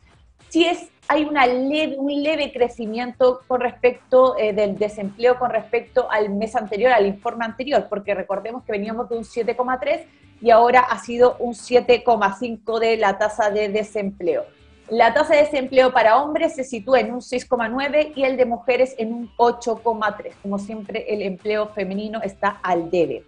sí 0.49 0.63
es, 0.63 0.89
hay 1.07 1.23
una 1.23 1.47
leve, 1.47 1.95
un 1.97 2.21
leve 2.21 2.53
crecimiento 2.53 3.41
con 3.47 3.61
respecto 3.61 4.37
eh, 4.37 4.53
del 4.53 4.77
desempleo 4.77 5.39
con 5.39 5.49
respecto 5.49 6.09
al 6.11 6.29
mes 6.29 6.55
anterior, 6.55 6.91
al 6.91 7.07
informe 7.07 7.45
anterior, 7.45 7.87
porque 7.89 8.13
recordemos 8.13 8.63
que 8.63 8.71
veníamos 8.71 9.09
de 9.09 9.17
un 9.17 9.23
7,3 9.23 10.05
y 10.41 10.51
ahora 10.51 10.81
ha 10.81 10.99
sido 10.99 11.35
un 11.39 11.55
7,5 11.55 12.79
de 12.79 12.97
la 12.97 13.17
tasa 13.17 13.49
de 13.49 13.69
desempleo. 13.69 14.45
La 14.89 15.15
tasa 15.15 15.33
de 15.33 15.41
desempleo 15.41 15.91
para 15.91 16.21
hombres 16.21 16.53
se 16.53 16.63
sitúa 16.63 16.99
en 16.99 17.11
un 17.11 17.19
6,9 17.19 18.13
y 18.15 18.23
el 18.23 18.37
de 18.37 18.45
mujeres 18.45 18.93
en 18.99 19.13
un 19.13 19.31
8,3. 19.37 20.33
Como 20.43 20.59
siempre, 20.59 21.11
el 21.11 21.23
empleo 21.23 21.69
femenino 21.69 22.21
está 22.21 22.59
al 22.61 22.91
debe. 22.91 23.23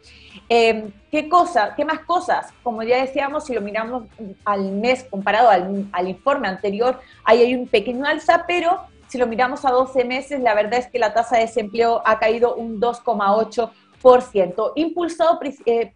Em, 0.50 0.92
¿Qué 1.10 1.28
cosa? 1.28 1.74
¿Qué 1.76 1.84
más 1.84 2.02
cosas? 2.02 2.54
Como 2.62 2.84
ya 2.84 3.02
decíamos, 3.02 3.46
si 3.46 3.56
lo 3.56 3.62
miramos 3.62 4.04
al 4.46 4.72
mes 4.72 5.06
comparado 5.10 5.50
al, 5.50 6.08
informe 6.08 6.48
anterior, 6.48 7.00
ahí 7.24 7.40
hay 7.40 7.56
un 7.56 7.68
pequeño 7.68 8.06
alza, 8.06 8.46
pero 8.46 8.82
si 9.08 9.18
lo 9.18 9.26
miramos 9.26 9.66
a 9.66 9.72
12 9.72 10.06
meses, 10.06 10.40
la 10.42 10.54
verdad 10.54 10.80
es 10.80 10.88
que 10.88 11.00
la 11.00 11.16
tasa 11.16 11.38
de 11.38 11.44
desempleo 11.44 12.04
ha 12.06 12.20
caído 12.20 12.54
un 12.54 12.80
2,8%, 12.80 14.74
impulsado 14.76 15.40
eh, 15.66 15.94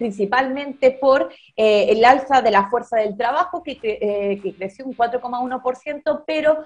principalmente 0.00 0.92
por 0.92 1.30
eh, 1.54 1.88
el 1.90 2.02
alza 2.06 2.40
de 2.40 2.50
la 2.50 2.70
fuerza 2.70 2.96
del 2.96 3.18
trabajo, 3.18 3.62
que, 3.62 3.78
eh, 3.82 4.40
que 4.42 4.54
creció 4.54 4.86
un 4.86 4.96
4,1%, 4.96 6.24
pero 6.26 6.64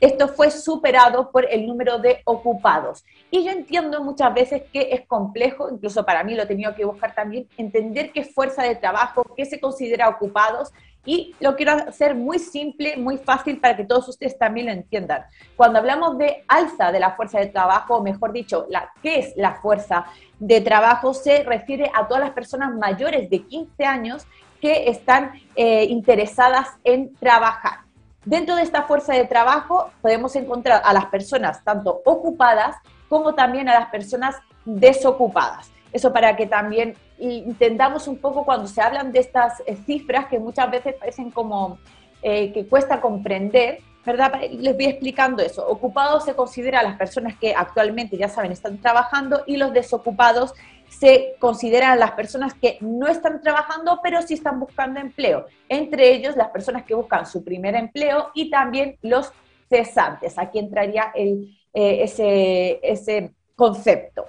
esto 0.00 0.28
fue 0.28 0.50
superado 0.50 1.30
por 1.30 1.44
el 1.52 1.66
número 1.66 1.98
de 1.98 2.22
ocupados. 2.24 3.04
Y 3.30 3.44
yo 3.44 3.50
entiendo 3.50 4.02
muchas 4.02 4.32
veces 4.32 4.62
que 4.72 4.88
es 4.90 5.06
complejo, 5.06 5.68
incluso 5.70 6.06
para 6.06 6.24
mí 6.24 6.34
lo 6.34 6.44
he 6.44 6.46
tenido 6.46 6.74
que 6.74 6.86
buscar 6.86 7.14
también, 7.14 7.46
entender 7.58 8.10
qué 8.10 8.20
es 8.20 8.34
fuerza 8.34 8.62
de 8.62 8.74
trabajo, 8.74 9.22
qué 9.36 9.44
se 9.44 9.60
considera 9.60 10.08
ocupados, 10.08 10.72
Y 11.04 11.34
lo 11.40 11.56
quiero 11.56 11.72
hacer 11.72 12.14
muy 12.14 12.38
simple, 12.38 12.96
muy 12.96 13.18
fácil 13.18 13.60
para 13.60 13.76
que 13.76 13.84
todos 13.84 14.08
ustedes 14.08 14.38
también 14.38 14.66
lo 14.66 14.72
entiendan. 14.72 15.24
Cuando 15.56 15.80
hablamos 15.80 16.16
de 16.16 16.44
alza 16.46 16.92
de 16.92 17.00
la 17.00 17.16
fuerza 17.16 17.40
de 17.40 17.46
trabajo, 17.46 17.96
o 17.96 18.02
mejor 18.02 18.32
dicho, 18.32 18.66
la, 18.68 18.92
¿qué 19.02 19.18
es 19.18 19.32
la 19.36 19.56
fuerza 19.56 20.06
de 20.38 20.60
trabajo? 20.60 21.12
Se 21.12 21.42
refiere 21.42 21.90
a 21.92 22.06
todas 22.06 22.22
las 22.22 22.30
personas 22.30 22.74
mayores 22.74 23.28
de 23.30 23.42
15 23.42 23.84
años 23.84 24.26
que 24.60 24.88
están 24.88 25.32
eh, 25.56 25.84
interesadas 25.84 26.68
en 26.84 27.14
trabajar. 27.16 27.80
Dentro 28.24 28.54
de 28.54 28.62
esta 28.62 28.82
fuerza 28.82 29.14
de 29.14 29.24
trabajo 29.24 29.90
podemos 30.00 30.36
encontrar 30.36 30.82
a 30.84 30.92
las 30.92 31.06
personas 31.06 31.64
tanto 31.64 32.00
ocupadas 32.04 32.76
como 33.08 33.34
también 33.34 33.68
a 33.68 33.74
las 33.74 33.88
personas 33.90 34.36
desocupadas. 34.64 35.72
Eso 35.92 36.12
para 36.12 36.36
que 36.36 36.46
también 36.46 36.94
entendamos 37.22 38.08
un 38.08 38.18
poco 38.18 38.44
cuando 38.44 38.66
se 38.66 38.80
hablan 38.80 39.12
de 39.12 39.20
estas 39.20 39.62
eh, 39.66 39.76
cifras 39.86 40.26
que 40.26 40.38
muchas 40.38 40.70
veces 40.70 40.94
parecen 40.94 41.30
como 41.30 41.78
eh, 42.22 42.52
que 42.52 42.66
cuesta 42.66 43.00
comprender, 43.00 43.78
¿verdad? 44.04 44.32
Les 44.50 44.74
voy 44.74 44.86
explicando 44.86 45.42
eso. 45.42 45.66
Ocupados 45.66 46.24
se 46.24 46.34
considera 46.34 46.80
a 46.80 46.82
las 46.82 46.96
personas 46.96 47.36
que 47.38 47.54
actualmente, 47.54 48.16
ya 48.16 48.28
saben, 48.28 48.52
están 48.52 48.78
trabajando 48.78 49.42
y 49.46 49.56
los 49.56 49.72
desocupados 49.72 50.52
se 50.88 51.36
consideran 51.38 51.98
las 51.98 52.12
personas 52.12 52.54
que 52.54 52.78
no 52.80 53.08
están 53.08 53.40
trabajando, 53.40 54.00
pero 54.02 54.20
sí 54.22 54.34
están 54.34 54.60
buscando 54.60 55.00
empleo. 55.00 55.46
Entre 55.68 56.12
ellos, 56.12 56.36
las 56.36 56.48
personas 56.48 56.84
que 56.84 56.94
buscan 56.94 57.26
su 57.26 57.42
primer 57.42 57.74
empleo 57.74 58.30
y 58.34 58.50
también 58.50 58.98
los 59.00 59.32
cesantes. 59.68 60.38
Aquí 60.38 60.58
entraría 60.58 61.12
el, 61.14 61.56
eh, 61.72 62.02
ese, 62.02 62.78
ese 62.82 63.32
concepto. 63.56 64.26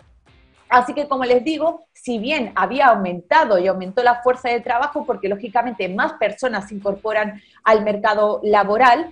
Así 0.73 0.93
que, 0.95 1.07
como 1.07 1.23
les 1.23 1.43
digo, 1.43 1.85
si 1.93 2.17
bien 2.17 2.51
había 2.55 2.87
aumentado 2.87 3.59
y 3.59 3.67
aumentó 3.67 4.01
la 4.01 4.23
fuerza 4.23 4.49
de 4.49 4.59
trabajo, 4.59 5.05
porque 5.05 5.29
lógicamente 5.29 5.87
más 5.87 6.13
personas 6.13 6.67
se 6.67 6.73
incorporan 6.73 7.39
al 7.63 7.83
mercado 7.83 8.39
laboral, 8.41 9.11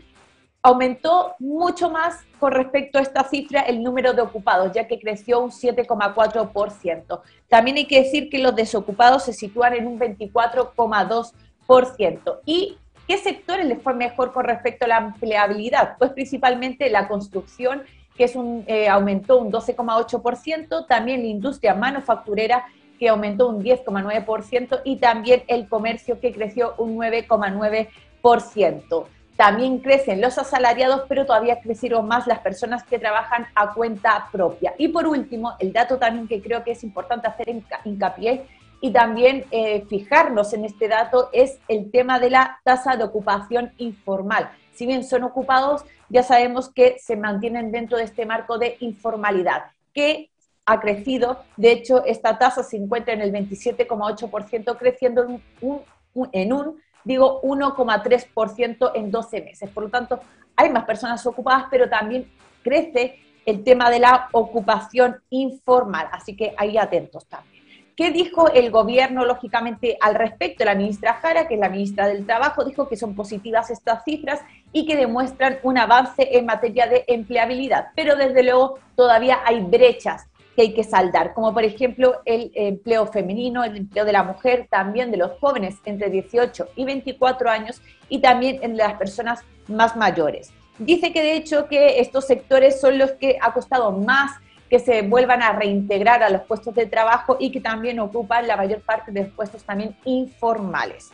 aumentó 0.64 1.36
mucho 1.38 1.92
más 1.92 2.22
con 2.40 2.54
respecto 2.54 2.98
a 2.98 3.04
esta 3.04 3.24
cifra 3.26 3.62
el 3.62 3.84
número 3.84 4.14
de 4.14 4.24
ocupados, 4.24 4.72
ya 4.74 4.88
que 4.88 5.00
creció 5.00 5.40
un 5.40 5.52
7,4%. 5.52 7.22
También 7.48 7.78
hay 7.78 7.86
que 7.86 8.02
decir 8.02 8.32
que 8.32 8.40
los 8.40 8.56
desocupados 8.56 9.26
se 9.26 9.34
sitúan 9.34 9.76
en 9.76 9.86
un 9.86 10.00
24,2%. 10.00 12.40
¿Y 12.44 12.80
qué 13.08 13.20
sectores 13.20 13.68
les 13.68 13.84
fue 13.84 13.94
mejor 13.94 14.34
con 14.34 14.46
respecto 14.46 14.86
a 14.86 14.88
la 14.88 14.98
empleabilidad? 14.98 15.96
Pues 16.00 16.10
principalmente 16.10 16.90
la 16.90 17.08
construcción 17.08 17.84
que 18.22 18.26
es 18.26 18.36
un, 18.36 18.64
eh, 18.68 18.88
aumentó 18.88 19.40
un 19.40 19.52
12,8%, 19.52 20.86
también 20.86 21.24
la 21.24 21.28
industria 21.28 21.74
manufacturera, 21.74 22.68
que 23.00 23.10
aumentó 23.10 23.50
un 23.50 23.64
10,9%, 23.64 24.82
y 24.84 24.98
también 24.98 25.42
el 25.48 25.68
comercio, 25.68 26.20
que 26.20 26.32
creció 26.32 26.76
un 26.78 26.98
9,9%. 26.98 29.08
También 29.36 29.80
crecen 29.80 30.22
los 30.22 30.38
asalariados, 30.38 31.06
pero 31.10 31.26
todavía 31.26 31.62
crecieron 31.62 32.08
más 32.08 32.28
las 32.28 32.38
personas 32.42 32.84
que 32.84 33.00
trabajan 33.00 33.48
a 33.56 33.74
cuenta 33.74 34.28
propia. 34.32 34.76
Y 34.78 34.90
por 34.90 35.08
último, 35.08 35.56
el 35.58 35.74
dato 35.74 35.98
también 35.98 36.28
que 36.28 36.44
creo 36.44 36.64
que 36.64 36.74
es 36.74 36.84
importante 36.84 37.28
hacer 37.28 37.48
hincapié 37.86 38.46
y 38.82 38.92
también 38.92 39.46
eh, 39.50 39.84
fijarnos 39.90 40.54
en 40.54 40.66
este 40.66 40.88
dato 40.88 41.32
es 41.34 41.58
el 41.68 41.90
tema 41.90 42.20
de 42.20 42.30
la 42.30 42.60
tasa 42.64 42.96
de 42.96 43.04
ocupación 43.04 43.72
informal 43.80 44.52
si 44.74 44.86
bien 44.86 45.04
son 45.04 45.24
ocupados, 45.24 45.84
ya 46.10 46.24
sabemos 46.24 46.70
que 46.70 46.98
se 47.00 47.16
mantienen 47.16 47.72
dentro 47.72 47.98
de 47.98 48.04
este 48.04 48.26
marco 48.26 48.58
de 48.58 48.78
informalidad, 48.80 49.66
que 49.94 50.30
ha 50.66 50.80
crecido. 50.80 51.44
De 51.58 51.72
hecho, 51.72 52.04
esta 52.06 52.38
tasa 52.38 52.64
se 52.64 52.78
encuentra 52.78 53.14
en 53.14 53.22
el 53.22 53.32
27,8%, 53.32 54.78
creciendo 54.78 55.24
en 56.32 56.54
un, 56.54 56.82
digo, 57.04 57.42
1,3% 57.42 58.92
en 58.96 59.12
12 59.12 59.42
meses. 59.42 59.70
Por 59.70 59.84
lo 59.84 59.90
tanto, 59.90 60.20
hay 60.56 60.70
más 60.70 60.86
personas 60.86 61.26
ocupadas, 61.26 61.66
pero 61.70 61.90
también 61.90 62.30
crece 62.64 63.20
el 63.46 63.64
tema 63.64 63.90
de 63.90 64.00
la 64.00 64.30
ocupación 64.32 65.22
informal. 65.30 66.08
Así 66.12 66.36
que 66.36 66.54
ahí 66.58 66.78
atentos 66.78 67.26
también. 67.26 67.52
¿Qué 67.96 68.12
dijo 68.12 68.50
el 68.50 68.72
gobierno, 68.72 69.26
lógicamente, 69.26 69.98
al 70.00 70.16
respecto? 70.16 70.64
La 70.64 70.76
ministra 70.76 71.16
Jara, 71.16 71.48
que 71.48 71.56
es 71.56 71.60
la 71.60 71.70
ministra 71.70 72.08
del 72.08 72.26
Trabajo, 72.26 72.64
dijo 72.64 72.88
que 72.88 72.96
son 72.96 73.16
positivas 73.16 73.70
estas 73.70 74.04
cifras 74.04 74.40
y 74.74 74.86
que 74.86 74.96
demuestran 74.96 75.60
un 75.64 75.78
avance 75.78 76.38
en 76.38 76.46
materia 76.46 76.88
de 76.88 77.04
empleabilidad, 77.08 77.90
pero 77.96 78.16
desde 78.16 78.44
luego 78.44 78.80
todavía 78.96 79.40
hay 79.46 79.62
brechas 79.62 80.28
que 80.56 80.64
hay 80.64 80.74
que 80.74 80.84
saldar, 80.84 81.34
como 81.34 81.54
por 81.54 81.64
ejemplo 81.64 82.22
el 82.26 82.52
empleo 82.56 83.08
femenino, 83.08 83.64
el 83.64 83.78
empleo 83.78 84.06
de 84.06 84.12
la 84.12 84.24
mujer, 84.24 84.68
también 84.70 85.12
de 85.12 85.18
los 85.18 85.40
jóvenes 85.40 85.76
entre 85.86 86.10
18 86.10 86.70
y 86.76 86.86
24 86.86 87.50
años 87.50 87.82
y 88.10 88.20
también 88.20 88.60
en 88.62 88.78
las 88.78 88.94
personas 88.96 89.42
más 89.68 89.96
mayores. 89.96 90.52
Dice 90.78 91.14
que 91.14 91.22
de 91.22 91.36
hecho 91.36 91.68
que 91.68 92.00
estos 92.00 92.26
sectores 92.26 92.82
son 92.82 92.98
los 92.98 93.12
que 93.12 93.38
ha 93.42 93.54
costado 93.54 93.92
más 93.92 94.32
que 94.70 94.80
se 94.80 95.02
vuelvan 95.02 95.42
a 95.42 95.52
reintegrar 95.52 96.24
a 96.24 96.30
los 96.30 96.44
puestos 96.44 96.74
de 96.74 96.86
trabajo 96.86 97.36
y 97.40 97.52
que 97.52 97.60
también 97.60 98.00
ocupan 98.00 98.48
la 98.48 98.56
mayor 98.56 98.82
parte 98.82 99.12
de 99.12 99.24
los 99.24 99.34
puestos 99.34 99.64
también 99.64 99.98
informales. 100.06 101.12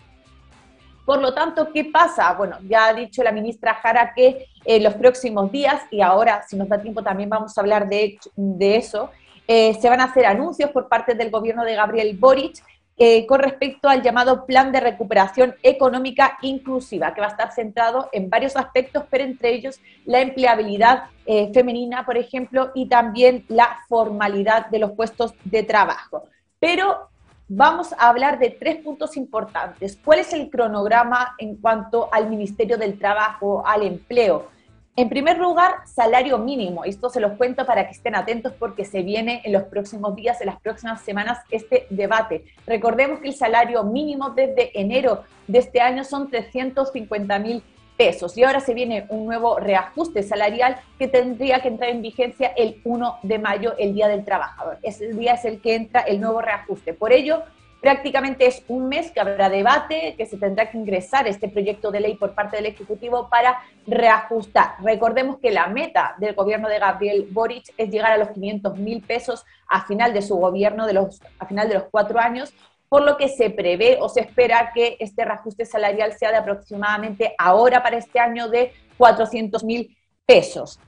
Por 1.08 1.22
lo 1.22 1.34
tanto, 1.34 1.72
¿qué 1.72 1.86
pasa? 1.86 2.34
Bueno, 2.34 2.58
ya 2.68 2.88
ha 2.88 2.94
dicho 2.94 3.24
la 3.24 3.32
ministra 3.32 3.76
Jara 3.76 4.12
que 4.14 4.48
en 4.66 4.84
los 4.84 4.94
próximos 4.96 5.50
días, 5.50 5.82
y 5.90 6.02
ahora, 6.02 6.44
si 6.46 6.58
nos 6.58 6.68
da 6.68 6.82
tiempo, 6.82 7.02
también 7.02 7.30
vamos 7.30 7.58
a 7.58 7.62
hablar 7.62 7.88
de, 7.88 8.20
eso, 8.60 9.10
eh, 9.48 9.74
se 9.76 9.90
van 9.90 10.02
a 10.02 10.04
hacer 10.04 10.26
anuncios 10.26 10.70
por 10.72 10.90
parte 10.90 11.16
del 11.16 11.32
gobierno 11.32 11.64
de 11.64 11.76
Gabriel 11.76 12.18
Boric 12.18 12.62
eh, 12.98 13.26
con 13.26 13.40
respecto 13.40 13.88
al 13.88 14.02
llamado 14.02 14.46
Plan 14.46 14.74
de 14.74 14.82
Recuperación 14.82 15.56
Económica 15.64 16.38
Inclusiva, 16.42 17.14
que 17.14 17.22
va 17.22 17.28
a 17.28 17.32
estar 17.32 17.54
centrado 17.54 18.10
en 18.12 18.30
varios 18.30 18.58
aspectos, 18.58 19.06
pero 19.10 19.24
entre 19.24 19.54
ellos 19.54 19.80
la 20.04 20.20
empleabilidad 20.20 21.06
eh, 21.26 21.50
femenina, 21.54 22.06
por 22.06 22.18
ejemplo, 22.18 22.72
y 22.76 22.90
también 22.90 23.46
la 23.48 23.78
formalidad 23.88 24.66
de 24.66 24.80
los 24.80 24.92
puestos 24.92 25.34
de 25.46 25.64
trabajo. 25.64 26.26
Pero 26.60 27.08
vamos 27.48 27.94
a 27.94 28.10
hablar 28.10 28.40
de 28.40 28.50
tres 28.50 28.78
puntos 28.78 29.16
importantes. 29.18 29.98
¿Cuál 30.04 30.20
es 30.20 30.34
el 30.34 30.50
cronograma 30.50 31.36
en 31.38 31.56
cuanto 31.56 32.10
al 32.12 32.30
Ministerio 32.30 32.78
del 32.78 33.00
Trabajo, 33.00 33.64
al 33.66 33.84
empleo? 33.84 34.48
En 34.96 35.10
primer 35.10 35.38
lugar, 35.38 35.76
salario 35.86 36.40
mínimo. 36.40 36.84
Esto 36.84 37.12
se 37.12 37.20
los 37.20 37.34
cuento 37.34 37.68
para 37.68 37.86
que 37.86 37.92
estén 37.92 38.16
atentos 38.16 38.54
porque 38.58 38.84
se 38.84 39.04
viene 39.04 39.42
en 39.46 39.54
los 39.54 39.64
próximos 39.64 40.16
días, 40.16 40.42
en 40.42 40.48
las 40.48 40.60
próximas 40.60 41.02
semanas, 41.02 41.38
este 41.52 41.86
debate. 41.92 42.46
Recordemos 42.66 43.20
que 43.20 43.28
el 43.28 43.36
salario 43.36 43.84
mínimo 43.84 44.32
desde 44.32 44.72
enero 44.80 45.24
de 45.48 45.60
este 45.60 45.82
año 45.82 46.04
son 46.04 46.30
350 46.32 47.40
mil 47.40 47.64
pesos 47.98 48.38
y 48.38 48.44
ahora 48.44 48.60
se 48.60 48.74
viene 48.74 49.06
un 49.10 49.26
nuevo 49.26 49.60
reajuste 49.60 50.24
salarial 50.24 50.78
que 50.98 51.08
tendría 51.08 51.62
que 51.62 51.70
entrar 51.70 51.90
en 51.90 52.02
vigencia 52.02 52.54
el 52.56 52.80
1 52.84 53.20
de 53.24 53.40
mayo, 53.40 53.76
el 53.78 53.94
Día 53.94 54.08
del 54.08 54.24
Trabajador. 54.24 54.78
Ese 54.84 55.14
día 55.14 55.34
es 55.34 55.46
el 55.46 55.60
que 55.60 55.76
entra 55.76 56.02
el 56.02 56.22
nuevo 56.22 56.42
reajuste. 56.42 56.94
Por 56.94 57.12
ello, 57.12 57.44
Prácticamente 57.80 58.48
es 58.48 58.64
un 58.68 58.90
mes 58.90 59.12
que 59.12 59.20
habrá 59.20 59.50
debate, 59.50 60.16
que 60.18 60.26
se 60.26 60.38
tendrá 60.38 60.72
que 60.72 60.78
ingresar 60.78 61.28
este 61.28 61.48
proyecto 61.48 61.92
de 61.92 62.00
ley 62.00 62.16
por 62.16 62.34
parte 62.34 62.58
del 62.58 62.66
Ejecutivo 62.66 63.30
para 63.30 63.60
reajustar. 63.86 64.76
Recordemos 64.82 65.38
que 65.38 65.52
la 65.52 65.68
meta 65.68 66.16
del 66.18 66.34
gobierno 66.34 66.70
de 66.70 66.80
Gabriel 66.80 67.28
Boric 67.30 67.72
es 67.78 67.90
llegar 67.90 68.12
a 68.12 68.18
los 68.18 68.30
500 68.30 68.78
mil 68.80 69.02
pesos 69.02 69.46
a 69.68 69.86
final 69.86 70.12
de 70.12 70.24
su 70.24 70.36
gobierno, 70.38 70.88
de 70.88 70.94
los, 70.94 71.22
a 71.38 71.46
final 71.46 71.70
de 71.70 71.76
los 71.76 71.84
cuatro 71.92 72.20
años, 72.20 72.52
por 72.90 73.04
lo 73.04 73.18
que 73.18 73.30
se 73.30 73.50
prevé 73.50 73.98
o 74.00 74.10
se 74.10 74.22
espera 74.22 74.72
que 74.74 74.98
este 75.00 75.26
reajuste 75.26 75.66
salarial 75.66 76.14
sea 76.14 76.32
de 76.32 76.38
aproximadamente 76.38 77.36
ahora 77.38 77.84
para 77.84 77.98
este 77.98 78.20
año 78.20 78.50
de 78.50 78.74
400 78.98 79.64
mil 79.64 79.98
pesos. 80.26 80.80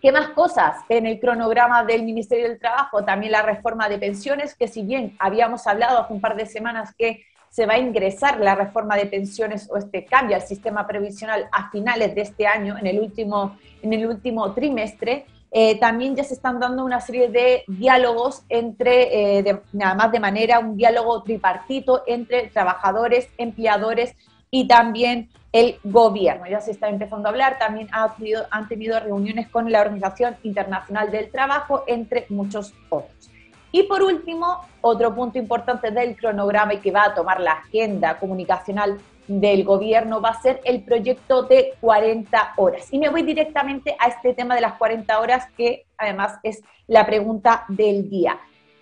¿Qué 0.00 0.10
más 0.10 0.30
cosas 0.30 0.78
en 0.88 1.06
el 1.06 1.20
cronograma 1.20 1.84
del 1.84 2.02
Ministerio 2.02 2.48
del 2.48 2.58
Trabajo? 2.58 3.04
También 3.04 3.30
la 3.30 3.42
reforma 3.42 3.88
de 3.88 3.98
pensiones, 3.98 4.56
que 4.56 4.66
si 4.66 4.82
bien 4.82 5.14
habíamos 5.20 5.68
hablado 5.68 6.00
hace 6.00 6.12
un 6.12 6.20
par 6.20 6.36
de 6.36 6.46
semanas 6.46 6.92
que 6.98 7.24
se 7.50 7.66
va 7.66 7.74
a 7.74 7.78
ingresar 7.78 8.40
la 8.40 8.56
reforma 8.56 8.96
de 8.96 9.06
pensiones 9.06 9.68
o 9.70 9.76
este 9.76 10.04
cambio 10.04 10.34
al 10.34 10.42
sistema 10.42 10.86
previsional 10.86 11.48
a 11.52 11.70
finales 11.70 12.14
de 12.16 12.22
este 12.22 12.46
año, 12.48 12.76
en 12.78 12.86
el 12.88 12.98
último, 12.98 13.58
en 13.82 13.92
el 13.92 14.06
último 14.06 14.52
trimestre, 14.54 15.26
eh, 15.54 15.78
también 15.78 16.16
ya 16.16 16.24
se 16.24 16.32
están 16.32 16.58
dando 16.58 16.82
una 16.82 17.02
serie 17.02 17.28
de 17.28 17.64
diálogos 17.66 18.42
entre, 18.48 19.38
eh, 19.38 19.60
nada 19.74 19.94
más 19.94 20.10
de 20.10 20.18
manera, 20.18 20.58
un 20.58 20.78
diálogo 20.78 21.22
tripartito 21.22 22.04
entre 22.06 22.48
trabajadores, 22.48 23.28
empleadores 23.36 24.16
y 24.50 24.66
también 24.66 25.28
el 25.52 25.78
gobierno. 25.84 26.46
Ya 26.48 26.62
se 26.62 26.70
está 26.70 26.88
empezando 26.88 27.28
a 27.28 27.32
hablar, 27.32 27.58
también 27.58 27.88
han 27.92 28.66
tenido 28.66 28.98
reuniones 28.98 29.48
con 29.48 29.70
la 29.70 29.82
Organización 29.82 30.36
Internacional 30.42 31.10
del 31.10 31.30
Trabajo, 31.30 31.84
entre 31.86 32.24
muchos 32.30 32.72
otros. 32.88 33.30
Y 33.72 33.82
por 33.82 34.02
último, 34.02 34.60
otro 34.80 35.14
punto 35.14 35.38
importante 35.38 35.90
del 35.90 36.16
cronograma 36.16 36.72
y 36.72 36.78
que 36.78 36.90
va 36.90 37.04
a 37.04 37.14
tomar 37.14 37.40
la 37.40 37.52
agenda 37.52 38.18
comunicacional 38.18 38.98
del 39.26 39.64
gobierno 39.64 40.20
va 40.20 40.30
a 40.30 40.42
ser 40.42 40.60
el 40.64 40.82
proyecto 40.82 41.42
de 41.42 41.74
40 41.80 42.54
horas. 42.56 42.92
Y 42.92 42.98
me 42.98 43.08
voy 43.08 43.22
directamente 43.22 43.96
a 43.98 44.08
este 44.08 44.34
tema 44.34 44.54
de 44.54 44.60
las 44.60 44.74
40 44.74 45.18
horas, 45.20 45.46
que 45.56 45.86
además 45.96 46.38
es 46.42 46.62
la 46.86 47.06
pregunta 47.06 47.64
del 47.68 48.10
día. 48.10 48.38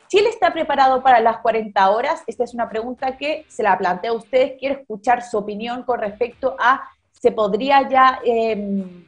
¿Chile 0.09 0.29
está 0.29 0.53
preparado 0.53 1.03
para 1.03 1.21
las 1.21 1.39
40 1.39 1.91
horas? 1.91 2.25
Esta 2.27 2.43
es 2.43 2.53
una 2.53 2.69
pregunta 2.69 3.17
que 3.17 3.45
se 3.49 3.63
la 3.63 3.79
planteo 3.79 4.15
a 4.15 4.17
ustedes. 4.17 4.55
Quiero 4.59 4.81
escuchar 4.81 5.23
su 5.23 5.39
opinión 5.39 5.85
con 5.85 6.01
respecto 6.01 6.57
a, 6.59 6.83
¿se 7.13 7.31
podría 7.31 7.89
ya 7.89 8.19
em, 8.25 9.00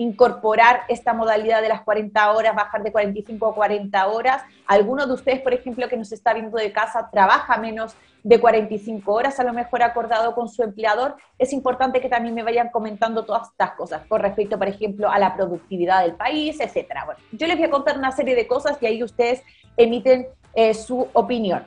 incorporar 0.00 0.84
esta 0.88 1.12
modalidad 1.12 1.60
de 1.60 1.68
las 1.68 1.82
40 1.82 2.32
horas, 2.32 2.54
bajar 2.54 2.82
de 2.82 2.90
45 2.90 3.46
a 3.46 3.54
40 3.54 4.06
horas? 4.06 4.42
¿Alguno 4.66 5.06
de 5.06 5.12
ustedes, 5.12 5.40
por 5.40 5.52
ejemplo, 5.52 5.88
que 5.88 5.96
nos 5.98 6.10
está 6.10 6.32
viendo 6.32 6.56
de 6.56 6.72
casa, 6.72 7.10
trabaja 7.12 7.58
menos 7.58 7.94
de 8.22 8.40
45 8.40 9.12
horas, 9.12 9.38
a 9.38 9.44
lo 9.44 9.52
mejor 9.52 9.82
acordado 9.82 10.34
con 10.34 10.48
su 10.48 10.62
empleador? 10.62 11.16
Es 11.38 11.52
importante 11.52 12.00
que 12.00 12.08
también 12.08 12.34
me 12.34 12.42
vayan 12.42 12.70
comentando 12.70 13.26
todas 13.26 13.50
estas 13.50 13.72
cosas 13.72 14.02
con 14.08 14.22
respecto, 14.22 14.58
por 14.58 14.68
ejemplo, 14.68 15.10
a 15.10 15.18
la 15.18 15.36
productividad 15.36 16.00
del 16.02 16.14
país, 16.14 16.58
etcétera. 16.60 17.04
Bueno, 17.04 17.20
yo 17.32 17.46
les 17.46 17.58
voy 17.58 17.66
a 17.66 17.70
contar 17.70 17.98
una 17.98 18.10
serie 18.10 18.34
de 18.34 18.46
cosas 18.46 18.78
y 18.80 18.86
ahí 18.86 19.02
ustedes 19.02 19.42
emiten 19.76 20.28
eh, 20.54 20.72
su 20.72 21.08
opinión. 21.12 21.66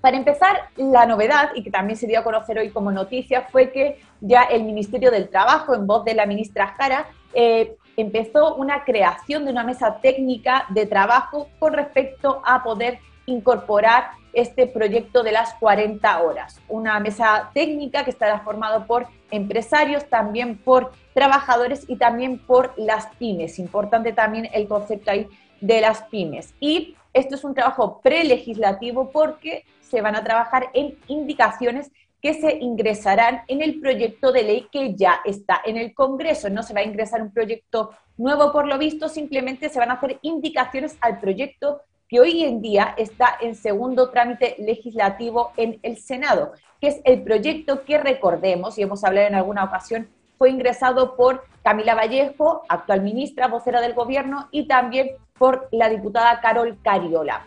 Para 0.00 0.16
empezar, 0.16 0.70
la 0.76 1.06
novedad, 1.06 1.50
y 1.54 1.62
que 1.62 1.70
también 1.70 1.96
se 1.96 2.06
dio 2.06 2.20
a 2.20 2.24
conocer 2.24 2.58
hoy 2.58 2.70
como 2.70 2.92
noticia, 2.92 3.48
fue 3.50 3.72
que 3.72 4.00
ya 4.20 4.42
el 4.42 4.62
Ministerio 4.62 5.10
del 5.10 5.28
Trabajo, 5.28 5.74
en 5.74 5.86
voz 5.86 6.04
de 6.04 6.14
la 6.14 6.26
ministra 6.26 6.74
Jara, 6.78 7.06
eh, 7.34 7.76
empezó 7.96 8.54
una 8.54 8.84
creación 8.84 9.44
de 9.44 9.50
una 9.50 9.64
mesa 9.64 9.98
técnica 10.00 10.66
de 10.68 10.86
trabajo 10.86 11.48
con 11.58 11.72
respecto 11.72 12.40
a 12.44 12.62
poder 12.62 13.00
incorporar 13.26 14.12
este 14.32 14.68
proyecto 14.68 15.24
de 15.24 15.32
las 15.32 15.54
40 15.54 16.22
horas. 16.22 16.60
Una 16.68 17.00
mesa 17.00 17.50
técnica 17.52 18.04
que 18.04 18.10
estará 18.10 18.40
formada 18.40 18.86
por 18.86 19.06
empresarios, 19.32 20.08
también 20.08 20.56
por 20.58 20.92
trabajadores 21.12 21.84
y 21.88 21.96
también 21.96 22.38
por 22.38 22.72
las 22.76 23.06
pymes. 23.16 23.58
Importante 23.58 24.12
también 24.12 24.48
el 24.52 24.68
concepto 24.68 25.10
ahí 25.10 25.28
de 25.60 25.80
las 25.80 26.02
pymes. 26.04 26.54
Y 26.60 26.96
esto 27.12 27.34
es 27.34 27.42
un 27.42 27.54
trabajo 27.54 28.00
prelegislativo 28.00 29.10
porque 29.10 29.64
se 29.88 30.00
van 30.00 30.16
a 30.16 30.24
trabajar 30.24 30.70
en 30.74 30.98
indicaciones 31.08 31.90
que 32.20 32.34
se 32.34 32.56
ingresarán 32.56 33.42
en 33.46 33.62
el 33.62 33.80
proyecto 33.80 34.32
de 34.32 34.42
ley 34.42 34.68
que 34.72 34.94
ya 34.94 35.20
está 35.24 35.60
en 35.64 35.76
el 35.76 35.94
Congreso. 35.94 36.50
No 36.50 36.62
se 36.62 36.74
va 36.74 36.80
a 36.80 36.84
ingresar 36.84 37.22
un 37.22 37.32
proyecto 37.32 37.90
nuevo 38.16 38.52
por 38.52 38.66
lo 38.66 38.78
visto, 38.78 39.08
simplemente 39.08 39.68
se 39.68 39.78
van 39.78 39.90
a 39.90 39.94
hacer 39.94 40.18
indicaciones 40.22 40.96
al 41.00 41.20
proyecto 41.20 41.82
que 42.08 42.20
hoy 42.20 42.42
en 42.42 42.60
día 42.60 42.94
está 42.96 43.36
en 43.40 43.54
segundo 43.54 44.10
trámite 44.10 44.56
legislativo 44.58 45.52
en 45.56 45.78
el 45.82 45.98
Senado, 45.98 46.52
que 46.80 46.88
es 46.88 47.00
el 47.04 47.22
proyecto 47.22 47.84
que 47.84 47.98
recordemos, 47.98 48.78
y 48.78 48.82
hemos 48.82 49.04
hablado 49.04 49.28
en 49.28 49.34
alguna 49.34 49.64
ocasión, 49.64 50.08
fue 50.38 50.50
ingresado 50.50 51.16
por 51.16 51.44
Camila 51.62 51.94
Vallejo, 51.94 52.62
actual 52.68 53.02
ministra, 53.02 53.48
vocera 53.48 53.80
del 53.80 53.92
gobierno, 53.92 54.48
y 54.50 54.66
también 54.66 55.10
por 55.38 55.68
la 55.70 55.90
diputada 55.90 56.40
Carol 56.40 56.78
Cariola. 56.82 57.46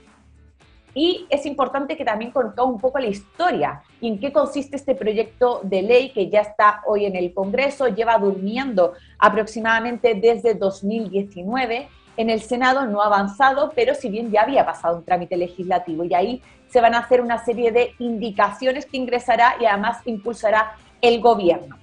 Y 0.93 1.25
es 1.29 1.45
importante 1.45 1.95
que 1.95 2.03
también 2.03 2.31
conozcamos 2.31 2.73
un 2.73 2.81
poco 2.81 2.99
la 2.99 3.07
historia 3.07 3.81
y 4.01 4.09
en 4.09 4.19
qué 4.19 4.33
consiste 4.33 4.75
este 4.75 4.95
proyecto 4.95 5.61
de 5.63 5.81
ley 5.81 6.11
que 6.11 6.29
ya 6.29 6.41
está 6.41 6.81
hoy 6.85 7.05
en 7.05 7.15
el 7.15 7.33
Congreso, 7.33 7.87
lleva 7.87 8.17
durmiendo 8.17 8.93
aproximadamente 9.17 10.15
desde 10.15 10.53
2019. 10.53 11.87
En 12.17 12.29
el 12.29 12.41
Senado 12.41 12.85
no 12.85 13.01
ha 13.01 13.05
avanzado, 13.05 13.71
pero 13.73 13.95
si 13.95 14.09
bien 14.09 14.31
ya 14.31 14.41
había 14.41 14.65
pasado 14.65 14.97
un 14.97 15.05
trámite 15.05 15.37
legislativo 15.37 16.03
y 16.03 16.13
ahí 16.13 16.41
se 16.67 16.81
van 16.81 16.93
a 16.93 16.99
hacer 16.99 17.21
una 17.21 17.43
serie 17.43 17.71
de 17.71 17.93
indicaciones 17.99 18.85
que 18.85 18.97
ingresará 18.97 19.55
y 19.59 19.65
además 19.65 19.99
impulsará 20.05 20.75
el 21.01 21.21
gobierno. 21.21 21.77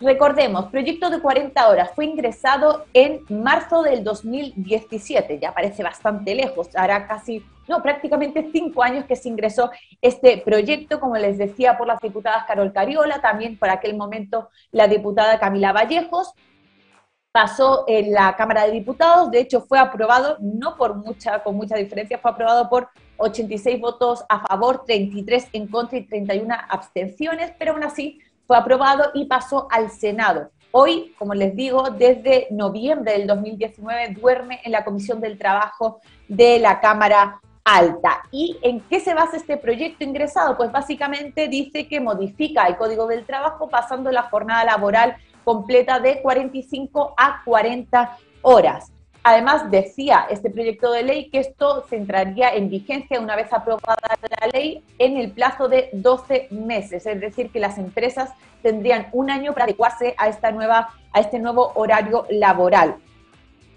Recordemos, 0.00 0.66
proyecto 0.66 1.10
de 1.10 1.20
40 1.20 1.68
horas 1.68 1.90
fue 1.94 2.04
ingresado 2.04 2.84
en 2.92 3.20
marzo 3.28 3.82
del 3.82 4.04
2017, 4.04 5.40
ya 5.40 5.52
parece 5.52 5.82
bastante 5.82 6.36
lejos, 6.36 6.68
hará 6.76 7.08
casi, 7.08 7.42
no, 7.68 7.82
prácticamente 7.82 8.48
cinco 8.52 8.82
años 8.82 9.04
que 9.04 9.16
se 9.16 9.28
ingresó 9.28 9.70
este 10.00 10.38
proyecto, 10.38 11.00
como 11.00 11.16
les 11.16 11.38
decía, 11.38 11.76
por 11.76 11.86
las 11.86 12.00
diputadas 12.00 12.44
Carol 12.46 12.72
Cariola, 12.72 13.20
también 13.20 13.58
por 13.58 13.70
aquel 13.70 13.96
momento 13.96 14.48
la 14.72 14.88
diputada 14.88 15.38
Camila 15.38 15.72
Vallejos, 15.72 16.32
pasó 17.32 17.84
en 17.86 18.12
la 18.12 18.34
Cámara 18.36 18.64
de 18.64 18.72
Diputados, 18.72 19.30
de 19.30 19.40
hecho 19.40 19.60
fue 19.60 19.78
aprobado, 19.78 20.38
no 20.40 20.76
por 20.76 20.96
mucha, 20.96 21.42
con 21.42 21.56
mucha 21.56 21.76
diferencia, 21.76 22.18
fue 22.18 22.30
aprobado 22.30 22.68
por 22.68 22.88
86 23.18 23.80
votos 23.80 24.24
a 24.28 24.40
favor, 24.46 24.84
33 24.84 25.48
en 25.52 25.68
contra 25.68 25.98
y 25.98 26.06
31 26.06 26.54
abstenciones, 26.68 27.52
pero 27.58 27.72
aún 27.72 27.84
así 27.84 28.20
fue 28.46 28.56
aprobado 28.56 29.10
y 29.14 29.26
pasó 29.26 29.68
al 29.70 29.90
Senado. 29.90 30.50
Hoy, 30.70 31.14
como 31.18 31.34
les 31.34 31.54
digo, 31.54 31.90
desde 31.90 32.46
noviembre 32.50 33.12
del 33.12 33.26
2019 33.26 34.16
duerme 34.20 34.60
en 34.64 34.72
la 34.72 34.84
Comisión 34.84 35.20
del 35.20 35.38
Trabajo 35.38 36.00
de 36.28 36.58
la 36.58 36.80
Cámara 36.80 37.40
¿Y 38.30 38.58
en 38.62 38.80
qué 38.80 39.00
se 39.00 39.14
basa 39.14 39.36
este 39.36 39.56
proyecto 39.56 40.04
ingresado? 40.04 40.56
Pues 40.56 40.72
básicamente 40.72 41.48
dice 41.48 41.86
que 41.86 42.00
modifica 42.00 42.66
el 42.66 42.76
Código 42.76 43.06
del 43.06 43.26
Trabajo 43.26 43.68
pasando 43.68 44.10
la 44.10 44.22
jornada 44.22 44.64
laboral 44.64 45.16
completa 45.44 46.00
de 46.00 46.20
45 46.22 47.14
a 47.16 47.42
40 47.44 48.16
horas. 48.42 48.92
Además, 49.22 49.70
decía 49.70 50.26
este 50.30 50.48
proyecto 50.48 50.90
de 50.92 51.02
ley 51.02 51.28
que 51.28 51.40
esto 51.40 51.84
se 51.90 51.96
entraría 51.96 52.54
en 52.54 52.70
vigencia 52.70 53.20
una 53.20 53.36
vez 53.36 53.52
aprobada 53.52 54.16
la 54.40 54.46
ley 54.46 54.82
en 54.98 55.18
el 55.18 55.32
plazo 55.32 55.68
de 55.68 55.90
12 55.92 56.48
meses, 56.50 57.04
es 57.04 57.20
decir, 57.20 57.50
que 57.50 57.60
las 57.60 57.76
empresas 57.76 58.30
tendrían 58.62 59.08
un 59.12 59.30
año 59.30 59.52
para 59.52 59.64
adecuarse 59.64 60.14
a, 60.16 60.28
esta 60.28 60.50
nueva, 60.52 60.94
a 61.12 61.20
este 61.20 61.38
nuevo 61.38 61.72
horario 61.74 62.24
laboral. 62.30 62.96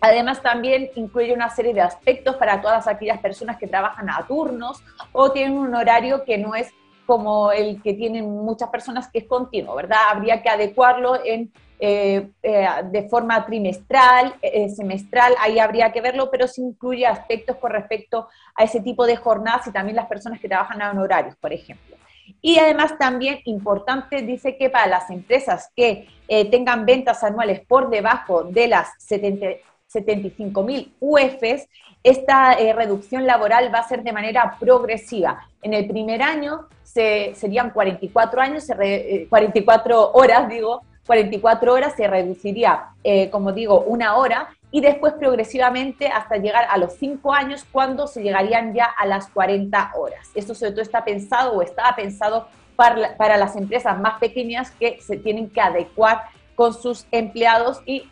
Además, 0.01 0.41
también 0.41 0.89
incluye 0.95 1.31
una 1.31 1.49
serie 1.49 1.75
de 1.75 1.81
aspectos 1.81 2.35
para 2.35 2.59
todas 2.59 2.87
aquellas 2.87 3.19
personas 3.19 3.57
que 3.57 3.67
trabajan 3.67 4.09
a 4.09 4.25
turnos 4.27 4.83
o 5.11 5.31
tienen 5.31 5.57
un 5.57 5.75
horario 5.75 6.23
que 6.25 6.39
no 6.39 6.55
es 6.55 6.73
como 7.05 7.51
el 7.51 7.81
que 7.81 7.93
tienen 7.93 8.29
muchas 8.29 8.69
personas, 8.69 9.09
que 9.09 9.19
es 9.19 9.25
continuo, 9.25 9.75
¿verdad? 9.75 9.99
Habría 10.09 10.41
que 10.41 10.49
adecuarlo 10.49 11.23
en, 11.23 11.51
eh, 11.77 12.29
eh, 12.41 12.67
de 12.91 13.09
forma 13.09 13.45
trimestral, 13.45 14.35
eh, 14.41 14.69
semestral, 14.69 15.33
ahí 15.39 15.59
habría 15.59 15.91
que 15.91 16.01
verlo, 16.01 16.31
pero 16.31 16.47
se 16.47 16.61
incluye 16.61 17.05
aspectos 17.05 17.57
con 17.57 17.71
respecto 17.71 18.27
a 18.55 18.63
ese 18.63 18.81
tipo 18.81 19.05
de 19.05 19.17
jornadas 19.17 19.67
y 19.67 19.71
también 19.71 19.95
las 19.95 20.07
personas 20.07 20.39
que 20.39 20.47
trabajan 20.47 20.81
a 20.81 20.91
honorarios, 20.91 21.35
por 21.35 21.51
ejemplo. 21.51 21.97
Y 22.41 22.57
además 22.59 22.97
también 22.97 23.41
importante, 23.45 24.21
dice 24.21 24.57
que 24.57 24.69
para 24.69 24.87
las 24.87 25.09
empresas 25.09 25.69
que 25.75 26.07
tengan 26.49 26.85
ventas 26.85 27.23
anuales 27.23 27.59
por 27.67 27.89
debajo 27.89 28.43
de 28.43 28.67
las 28.69 28.89
70, 28.99 29.47
75.000 29.93 30.91
UEFs, 30.99 31.67
esta 32.03 32.53
eh, 32.53 32.73
reducción 32.73 33.27
laboral 33.27 33.73
va 33.73 33.79
a 33.79 33.87
ser 33.87 34.03
de 34.03 34.11
manera 34.11 34.57
progresiva. 34.59 35.47
En 35.61 35.73
el 35.73 35.87
primer 35.87 36.21
año 36.23 36.67
se, 36.83 37.33
serían 37.35 37.69
44 37.69 38.41
años, 38.41 38.63
se 38.63 38.73
re, 38.73 39.15
eh, 39.15 39.27
44 39.29 40.11
horas, 40.13 40.49
digo, 40.49 40.81
44 41.05 41.73
horas 41.73 41.93
se 41.95 42.07
reduciría, 42.07 42.85
eh, 43.03 43.29
como 43.29 43.51
digo, 43.51 43.81
una 43.81 44.15
hora 44.15 44.49
y 44.71 44.81
después 44.81 45.13
progresivamente 45.13 46.07
hasta 46.07 46.37
llegar 46.37 46.65
a 46.69 46.77
los 46.77 46.93
5 46.93 47.33
años 47.33 47.65
cuando 47.71 48.07
se 48.07 48.23
llegarían 48.23 48.73
ya 48.73 48.85
a 48.85 49.05
las 49.05 49.27
40 49.27 49.91
horas. 49.95 50.29
Esto 50.33 50.55
sobre 50.55 50.71
todo 50.71 50.81
está 50.81 51.03
pensado 51.03 51.53
o 51.53 51.61
estaba 51.61 51.95
pensado 51.95 52.47
para, 52.75 53.17
para 53.17 53.37
las 53.37 53.55
empresas 53.55 53.99
más 53.99 54.19
pequeñas 54.19 54.71
que 54.71 54.99
se 55.01 55.17
tienen 55.17 55.49
que 55.49 55.61
adecuar 55.61 56.23
con 56.55 56.73
sus 56.73 57.05
empleados 57.11 57.81
y 57.85 58.09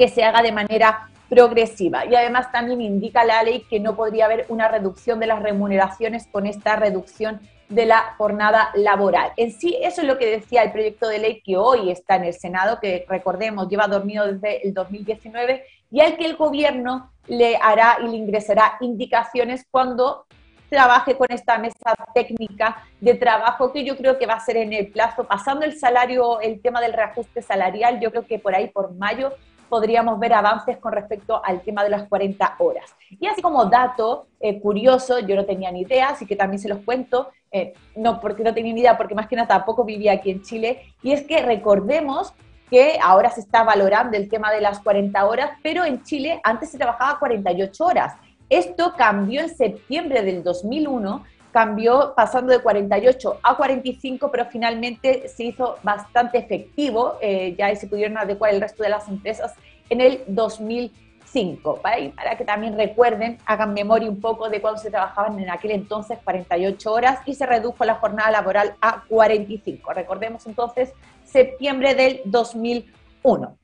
que 0.00 0.08
se 0.08 0.24
haga 0.24 0.40
de 0.40 0.50
manera 0.50 1.10
progresiva. 1.28 2.06
Y 2.06 2.14
además 2.14 2.50
también 2.50 2.80
indica 2.80 3.22
la 3.22 3.42
ley 3.42 3.66
que 3.68 3.80
no 3.80 3.96
podría 3.96 4.24
haber 4.24 4.46
una 4.48 4.66
reducción 4.66 5.20
de 5.20 5.26
las 5.26 5.42
remuneraciones 5.42 6.26
con 6.32 6.46
esta 6.46 6.76
reducción 6.76 7.38
de 7.68 7.84
la 7.84 8.14
jornada 8.16 8.70
laboral. 8.74 9.32
En 9.36 9.52
sí, 9.52 9.76
eso 9.82 10.00
es 10.00 10.06
lo 10.06 10.16
que 10.16 10.24
decía 10.24 10.62
el 10.62 10.72
proyecto 10.72 11.06
de 11.06 11.18
ley 11.18 11.42
que 11.42 11.58
hoy 11.58 11.90
está 11.90 12.16
en 12.16 12.24
el 12.24 12.32
Senado, 12.32 12.80
que 12.80 13.04
recordemos 13.10 13.68
lleva 13.68 13.88
dormido 13.88 14.24
desde 14.26 14.66
el 14.66 14.72
2019, 14.72 15.64
y 15.90 16.00
al 16.00 16.16
que 16.16 16.24
el 16.24 16.36
gobierno 16.36 17.12
le 17.26 17.58
hará 17.58 17.98
y 18.02 18.08
le 18.08 18.16
ingresará 18.16 18.78
indicaciones 18.80 19.66
cuando 19.70 20.24
trabaje 20.70 21.14
con 21.14 21.26
esta 21.30 21.58
mesa 21.58 21.94
técnica 22.14 22.84
de 23.00 23.14
trabajo 23.14 23.70
que 23.70 23.84
yo 23.84 23.96
creo 23.96 24.18
que 24.18 24.26
va 24.26 24.34
a 24.34 24.40
ser 24.40 24.56
en 24.56 24.72
el 24.72 24.86
plazo, 24.86 25.24
pasando 25.24 25.66
el 25.66 25.78
salario, 25.78 26.40
el 26.40 26.62
tema 26.62 26.80
del 26.80 26.94
reajuste 26.94 27.42
salarial, 27.42 28.00
yo 28.00 28.10
creo 28.10 28.24
que 28.24 28.38
por 28.38 28.54
ahí 28.54 28.68
por 28.68 28.94
mayo 28.94 29.32
podríamos 29.70 30.18
ver 30.18 30.34
avances 30.34 30.76
con 30.76 30.92
respecto 30.92 31.40
al 31.42 31.62
tema 31.62 31.82
de 31.82 31.88
las 31.88 32.06
40 32.08 32.56
horas. 32.58 32.94
Y 33.08 33.26
así 33.26 33.40
como 33.40 33.64
dato 33.64 34.26
eh, 34.40 34.60
curioso, 34.60 35.20
yo 35.20 35.36
no 35.36 35.46
tenía 35.46 35.70
ni 35.72 35.82
idea, 35.82 36.08
así 36.08 36.26
que 36.26 36.36
también 36.36 36.60
se 36.60 36.68
los 36.68 36.80
cuento, 36.80 37.30
eh, 37.50 37.72
no 37.96 38.20
porque 38.20 38.44
no 38.44 38.52
tenía 38.52 38.74
ni 38.74 38.80
idea, 38.80 38.98
porque 38.98 39.14
más 39.14 39.28
que 39.28 39.36
nada 39.36 39.48
tampoco 39.48 39.84
vivía 39.84 40.12
aquí 40.12 40.30
en 40.30 40.42
Chile, 40.42 40.82
y 41.02 41.12
es 41.12 41.22
que 41.22 41.40
recordemos 41.40 42.34
que 42.68 42.98
ahora 43.02 43.30
se 43.30 43.40
está 43.40 43.64
valorando 43.64 44.16
el 44.16 44.28
tema 44.28 44.52
de 44.52 44.60
las 44.60 44.80
40 44.80 45.24
horas, 45.24 45.50
pero 45.62 45.84
en 45.84 46.02
Chile 46.02 46.40
antes 46.44 46.70
se 46.70 46.78
trabajaba 46.78 47.18
48 47.18 47.84
horas. 47.84 48.14
Esto 48.48 48.94
cambió 48.96 49.40
en 49.40 49.56
septiembre 49.56 50.22
del 50.22 50.42
2001 50.42 51.24
cambió 51.52 52.14
pasando 52.14 52.52
de 52.52 52.60
48 52.60 53.40
a 53.42 53.56
45, 53.56 54.30
pero 54.30 54.46
finalmente 54.46 55.28
se 55.28 55.44
hizo 55.44 55.78
bastante 55.82 56.38
efectivo, 56.38 57.16
eh, 57.20 57.54
ya 57.58 57.74
se 57.76 57.86
pudieron 57.86 58.18
adecuar 58.18 58.52
el 58.54 58.60
resto 58.60 58.82
de 58.82 58.88
las 58.88 59.08
empresas 59.08 59.54
en 59.88 60.00
el 60.00 60.22
2019. 60.26 61.10
5, 61.32 61.76
para, 61.76 61.96
para 62.10 62.36
que 62.36 62.44
también 62.44 62.76
recuerden, 62.76 63.38
hagan 63.46 63.74
memoria 63.74 64.08
un 64.08 64.20
poco 64.20 64.48
de 64.48 64.60
cuando 64.60 64.80
se 64.80 64.90
trabajaban 64.90 65.38
en 65.38 65.50
aquel 65.50 65.72
entonces 65.72 66.18
48 66.24 66.92
horas 66.92 67.20
y 67.24 67.34
se 67.34 67.46
redujo 67.46 67.84
la 67.84 67.96
jornada 67.96 68.30
laboral 68.30 68.74
a 68.80 69.04
45. 69.08 69.92
Recordemos 69.92 70.46
entonces 70.46 70.92
septiembre 71.24 71.94
del 71.94 72.20
2001. 72.24 73.56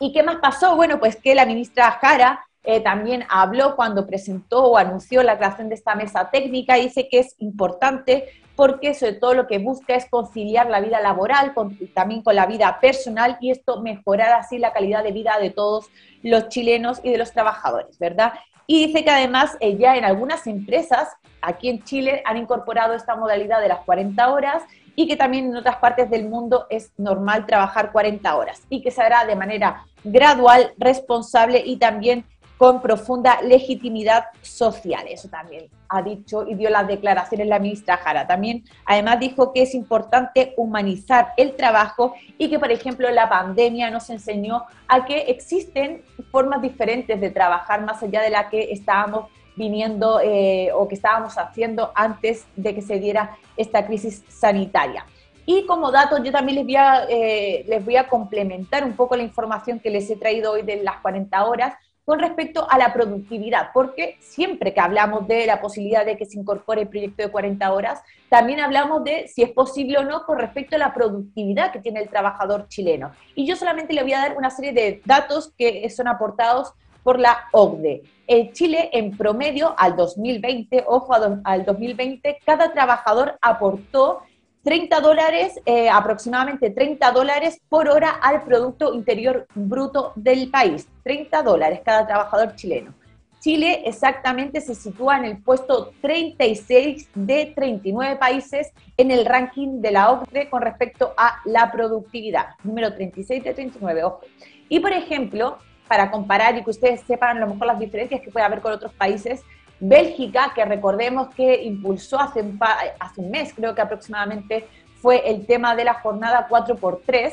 ¿Y 0.00 0.12
qué 0.12 0.22
más 0.22 0.36
pasó? 0.36 0.76
Bueno, 0.76 0.98
pues 0.98 1.16
que 1.16 1.34
la 1.34 1.46
ministra 1.46 1.90
Jara 1.92 2.44
eh, 2.64 2.80
también 2.80 3.24
habló 3.28 3.74
cuando 3.74 4.06
presentó 4.06 4.64
o 4.64 4.78
anunció 4.78 5.22
la 5.22 5.36
creación 5.36 5.68
de 5.68 5.74
esta 5.74 5.94
mesa 5.94 6.30
técnica, 6.30 6.76
dice 6.76 7.08
que 7.08 7.18
es 7.18 7.34
importante 7.38 8.28
porque 8.54 8.94
sobre 8.94 9.14
todo 9.14 9.34
lo 9.34 9.46
que 9.46 9.58
busca 9.58 9.94
es 9.94 10.08
conciliar 10.08 10.68
la 10.68 10.80
vida 10.80 11.00
laboral 11.00 11.54
también 11.94 12.22
con 12.22 12.36
la 12.36 12.46
vida 12.46 12.78
personal 12.80 13.38
y 13.40 13.50
esto 13.50 13.80
mejorar 13.80 14.34
así 14.34 14.58
la 14.58 14.72
calidad 14.72 15.02
de 15.02 15.12
vida 15.12 15.38
de 15.40 15.50
todos 15.50 15.86
los 16.22 16.48
chilenos 16.48 17.00
y 17.02 17.10
de 17.10 17.18
los 17.18 17.32
trabajadores, 17.32 17.98
¿verdad? 17.98 18.34
Y 18.66 18.86
dice 18.86 19.02
que 19.02 19.10
además 19.10 19.56
eh, 19.60 19.76
ya 19.76 19.96
en 19.96 20.04
algunas 20.04 20.46
empresas 20.46 21.08
aquí 21.40 21.68
en 21.68 21.82
Chile 21.82 22.22
han 22.24 22.36
incorporado 22.36 22.94
esta 22.94 23.16
modalidad 23.16 23.60
de 23.60 23.68
las 23.68 23.80
40 23.80 24.32
horas 24.32 24.62
y 24.94 25.08
que 25.08 25.16
también 25.16 25.46
en 25.46 25.56
otras 25.56 25.76
partes 25.76 26.10
del 26.10 26.28
mundo 26.28 26.66
es 26.70 26.92
normal 26.96 27.46
trabajar 27.46 27.90
40 27.92 28.36
horas 28.36 28.62
y 28.68 28.82
que 28.82 28.90
se 28.90 29.02
hará 29.02 29.24
de 29.24 29.34
manera 29.34 29.84
gradual, 30.04 30.74
responsable 30.78 31.62
y 31.64 31.76
también 31.78 32.24
con 32.62 32.80
profunda 32.80 33.42
legitimidad 33.42 34.26
social. 34.40 35.04
Eso 35.08 35.28
también 35.28 35.68
ha 35.88 36.00
dicho 36.00 36.46
y 36.46 36.54
dio 36.54 36.70
las 36.70 36.86
declaraciones 36.86 37.48
la 37.48 37.58
ministra 37.58 37.96
Jara. 37.96 38.28
También, 38.28 38.62
además, 38.86 39.18
dijo 39.18 39.52
que 39.52 39.62
es 39.62 39.74
importante 39.74 40.54
humanizar 40.56 41.32
el 41.36 41.56
trabajo 41.56 42.14
y 42.38 42.48
que, 42.48 42.60
por 42.60 42.70
ejemplo, 42.70 43.10
la 43.10 43.28
pandemia 43.28 43.90
nos 43.90 44.08
enseñó 44.10 44.62
a 44.86 45.04
que 45.04 45.22
existen 45.22 46.04
formas 46.30 46.62
diferentes 46.62 47.20
de 47.20 47.30
trabajar 47.30 47.82
más 47.82 48.00
allá 48.00 48.22
de 48.22 48.30
la 48.30 48.48
que 48.48 48.70
estábamos 48.70 49.28
viniendo 49.56 50.20
eh, 50.20 50.70
o 50.72 50.86
que 50.86 50.94
estábamos 50.94 51.38
haciendo 51.38 51.90
antes 51.96 52.46
de 52.54 52.76
que 52.76 52.82
se 52.82 53.00
diera 53.00 53.36
esta 53.56 53.84
crisis 53.84 54.22
sanitaria. 54.28 55.04
Y 55.46 55.66
como 55.66 55.90
dato, 55.90 56.22
yo 56.22 56.30
también 56.30 56.58
les 56.58 56.64
voy, 56.64 56.76
a, 56.76 57.06
eh, 57.08 57.64
les 57.66 57.84
voy 57.84 57.96
a 57.96 58.06
complementar 58.06 58.84
un 58.84 58.92
poco 58.92 59.16
la 59.16 59.24
información 59.24 59.80
que 59.80 59.90
les 59.90 60.08
he 60.08 60.14
traído 60.14 60.52
hoy 60.52 60.62
de 60.62 60.76
las 60.84 61.00
40 61.00 61.44
horas 61.44 61.74
con 62.04 62.18
respecto 62.18 62.66
a 62.68 62.78
la 62.78 62.92
productividad, 62.92 63.70
porque 63.72 64.16
siempre 64.20 64.74
que 64.74 64.80
hablamos 64.80 65.28
de 65.28 65.46
la 65.46 65.60
posibilidad 65.60 66.04
de 66.04 66.16
que 66.16 66.26
se 66.26 66.38
incorpore 66.38 66.82
el 66.82 66.88
proyecto 66.88 67.22
de 67.22 67.30
40 67.30 67.72
horas, 67.72 68.02
también 68.28 68.60
hablamos 68.60 69.04
de 69.04 69.28
si 69.28 69.42
es 69.42 69.50
posible 69.50 69.98
o 69.98 70.04
no 70.04 70.24
con 70.24 70.38
respecto 70.38 70.76
a 70.76 70.80
la 70.80 70.94
productividad 70.94 71.72
que 71.72 71.80
tiene 71.80 72.00
el 72.00 72.08
trabajador 72.08 72.66
chileno. 72.68 73.12
Y 73.34 73.46
yo 73.46 73.56
solamente 73.56 73.92
le 73.92 74.02
voy 74.02 74.14
a 74.14 74.20
dar 74.20 74.36
una 74.36 74.50
serie 74.50 74.72
de 74.72 75.00
datos 75.04 75.52
que 75.56 75.88
son 75.90 76.08
aportados 76.08 76.72
por 77.02 77.18
la 77.18 77.48
OCDE. 77.52 78.02
En 78.26 78.52
Chile, 78.52 78.90
en 78.92 79.16
promedio, 79.16 79.74
al 79.76 79.96
2020, 79.96 80.84
ojo 80.86 81.12
al 81.44 81.64
2020, 81.64 82.38
cada 82.44 82.72
trabajador 82.72 83.38
aportó 83.40 84.22
30 84.64 85.00
dólares, 85.00 85.60
eh, 85.66 85.88
aproximadamente 85.90 86.70
30 86.70 87.10
dólares 87.10 87.60
por 87.68 87.88
hora 87.88 88.10
al 88.10 88.42
Producto 88.44 88.94
Interior 88.94 89.46
Bruto 89.54 90.12
del 90.14 90.50
país. 90.50 90.88
30 91.02 91.42
dólares 91.42 91.80
cada 91.84 92.06
trabajador 92.06 92.54
chileno. 92.54 92.94
Chile 93.40 93.82
exactamente 93.86 94.60
se 94.60 94.76
sitúa 94.76 95.18
en 95.18 95.24
el 95.24 95.42
puesto 95.42 95.92
36 96.00 97.08
de 97.12 97.52
39 97.56 98.14
países 98.14 98.72
en 98.96 99.10
el 99.10 99.26
ranking 99.26 99.80
de 99.80 99.90
la 99.90 100.12
OCDE 100.12 100.48
con 100.48 100.62
respecto 100.62 101.12
a 101.16 101.40
la 101.44 101.72
productividad. 101.72 102.50
Número 102.62 102.94
36 102.94 103.42
de 103.42 103.52
39, 103.52 104.04
ojo. 104.04 104.20
Y 104.68 104.78
por 104.78 104.92
ejemplo, 104.92 105.58
para 105.88 106.12
comparar 106.12 106.56
y 106.56 106.62
que 106.62 106.70
ustedes 106.70 107.00
sepan 107.00 107.38
a 107.38 107.40
lo 107.40 107.48
mejor 107.48 107.66
las 107.66 107.80
diferencias 107.80 108.20
que 108.20 108.30
puede 108.30 108.46
haber 108.46 108.60
con 108.60 108.72
otros 108.72 108.92
países, 108.92 109.42
Bélgica, 109.84 110.52
que 110.54 110.64
recordemos 110.64 111.34
que 111.34 111.64
impulsó 111.64 112.20
hace 112.20 112.40
un, 112.40 113.30
mes, 113.30 113.52
creo 113.52 113.74
que 113.74 113.82
aproximadamente, 113.82 114.68
fue 115.00 115.28
el 115.28 115.44
tema 115.44 115.74
de 115.74 115.84
la 115.84 115.94
jornada 115.94 116.46
4x3, 116.48 117.32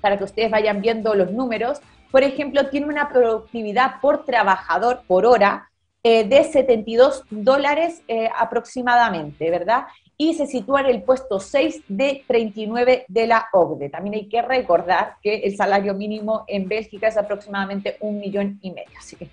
para 0.00 0.16
que 0.16 0.24
ustedes 0.24 0.50
vayan 0.50 0.80
viendo 0.80 1.14
los 1.14 1.30
números. 1.30 1.82
Por 2.10 2.22
ejemplo, 2.22 2.70
tiene 2.70 2.86
una 2.86 3.10
productividad 3.10 4.00
por 4.00 4.24
trabajador 4.24 5.02
por 5.06 5.26
hora 5.26 5.68
eh, 6.02 6.24
de 6.24 6.44
72 6.44 7.24
dólares 7.28 8.02
eh, 8.08 8.30
aproximadamente, 8.34 9.50
¿verdad? 9.50 9.84
Y 10.16 10.32
se 10.32 10.46
sitúa 10.46 10.80
en 10.80 10.86
el 10.86 11.02
puesto 11.02 11.40
6 11.40 11.82
de 11.88 12.24
39 12.26 13.04
de 13.06 13.26
la 13.26 13.48
OCDE. 13.52 13.90
También 13.90 14.14
hay 14.14 14.28
que 14.30 14.40
recordar 14.40 15.16
que 15.22 15.40
el 15.40 15.54
salario 15.56 15.92
mínimo 15.92 16.44
en 16.48 16.66
Bélgica 16.66 17.08
es 17.08 17.18
aproximadamente 17.18 17.98
un 18.00 18.18
millón 18.18 18.58
y 18.62 18.70
medio. 18.70 18.98
Así 18.98 19.16
que 19.16 19.28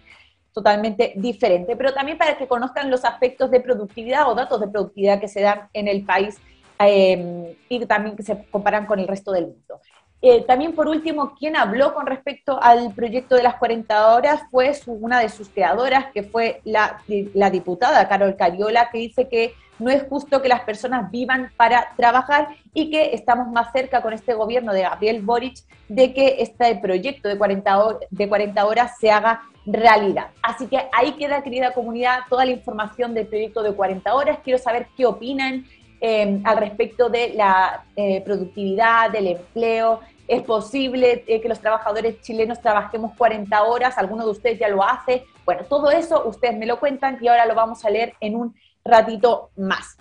totalmente 0.57 1.13
diferente, 1.17 1.75
pero 1.75 1.93
también 1.93 2.17
para 2.17 2.35
que 2.35 2.47
conozcan 2.47 2.89
los 2.89 3.05
aspectos 3.05 3.51
de 3.51 3.59
productividad 3.59 4.27
o 4.27 4.33
datos 4.33 4.59
de 4.59 4.67
productividad 4.67 5.19
que 5.19 5.27
se 5.27 5.41
dan 5.41 5.69
en 5.71 5.87
el 5.87 6.03
país 6.03 6.39
eh, 6.79 7.55
y 7.69 7.85
también 7.85 8.15
que 8.15 8.23
se 8.23 8.43
comparan 8.49 8.87
con 8.87 8.97
el 8.97 9.07
resto 9.07 9.31
del 9.31 9.45
mundo. 9.45 9.79
Eh, 10.21 10.43
también 10.47 10.73
por 10.73 10.87
último, 10.87 11.35
quien 11.35 11.55
habló 11.55 11.93
con 11.93 12.07
respecto 12.07 12.61
al 12.61 12.93
proyecto 12.93 13.35
de 13.35 13.43
las 13.43 13.55
40 13.55 14.15
horas 14.15 14.41
fue 14.49 14.71
una 14.87 15.19
de 15.19 15.29
sus 15.29 15.49
creadoras, 15.49 16.07
que 16.11 16.23
fue 16.23 16.61
la, 16.63 17.01
la 17.33 17.49
diputada 17.51 18.07
Carol 18.07 18.35
Cariola, 18.35 18.89
que 18.91 18.97
dice 18.97 19.27
que 19.27 19.53
no 19.79 19.91
es 19.91 20.03
justo 20.09 20.41
que 20.41 20.47
las 20.47 20.61
personas 20.61 21.11
vivan 21.11 21.51
para 21.55 21.93
trabajar 21.95 22.49
y 22.73 22.89
que 22.89 23.13
estamos 23.13 23.47
más 23.49 23.71
cerca 23.71 24.01
con 24.01 24.13
este 24.13 24.33
gobierno 24.33 24.73
de 24.73 24.81
Gabriel 24.81 25.21
Boric 25.21 25.59
de 25.87 26.13
que 26.13 26.37
este 26.39 26.75
proyecto 26.77 27.29
de 27.29 27.37
40, 27.37 27.99
de 28.09 28.27
40 28.27 28.65
horas 28.65 28.97
se 28.99 29.11
haga 29.11 29.43
realidad. 29.67 30.29
Así 30.41 30.67
que 30.67 30.79
ahí 30.93 31.13
queda, 31.13 31.43
querida 31.43 31.73
comunidad, 31.73 32.21
toda 32.29 32.45
la 32.45 32.51
información 32.51 33.13
del 33.13 33.27
proyecto 33.27 33.61
de 33.61 33.73
40 33.73 34.15
horas. 34.15 34.39
Quiero 34.43 34.57
saber 34.57 34.87
qué 34.95 35.05
opinan 35.05 35.65
eh, 35.99 36.39
al 36.43 36.57
respecto 36.57 37.09
de 37.09 37.33
la 37.33 37.85
eh, 37.95 38.21
productividad, 38.21 39.11
del 39.11 39.27
empleo. 39.27 40.01
¿Es 40.27 40.43
posible 40.43 41.23
eh, 41.25 41.41
que 41.41 41.47
los 41.47 41.59
trabajadores 41.59 42.21
chilenos 42.21 42.61
trabajemos 42.61 43.15
40 43.17 43.63
horas? 43.63 43.97
¿Alguno 43.97 44.25
de 44.25 44.31
ustedes 44.31 44.59
ya 44.59 44.67
lo 44.67 44.83
hace? 44.83 45.25
Bueno, 45.45 45.63
todo 45.69 45.89
eso 45.89 46.27
ustedes 46.27 46.57
me 46.57 46.65
lo 46.65 46.79
cuentan 46.79 47.17
y 47.21 47.27
ahora 47.27 47.45
lo 47.45 47.55
vamos 47.55 47.83
a 47.85 47.89
leer 47.89 48.13
en 48.19 48.35
un 48.35 48.55
ratito 48.83 49.51
más. 49.55 49.97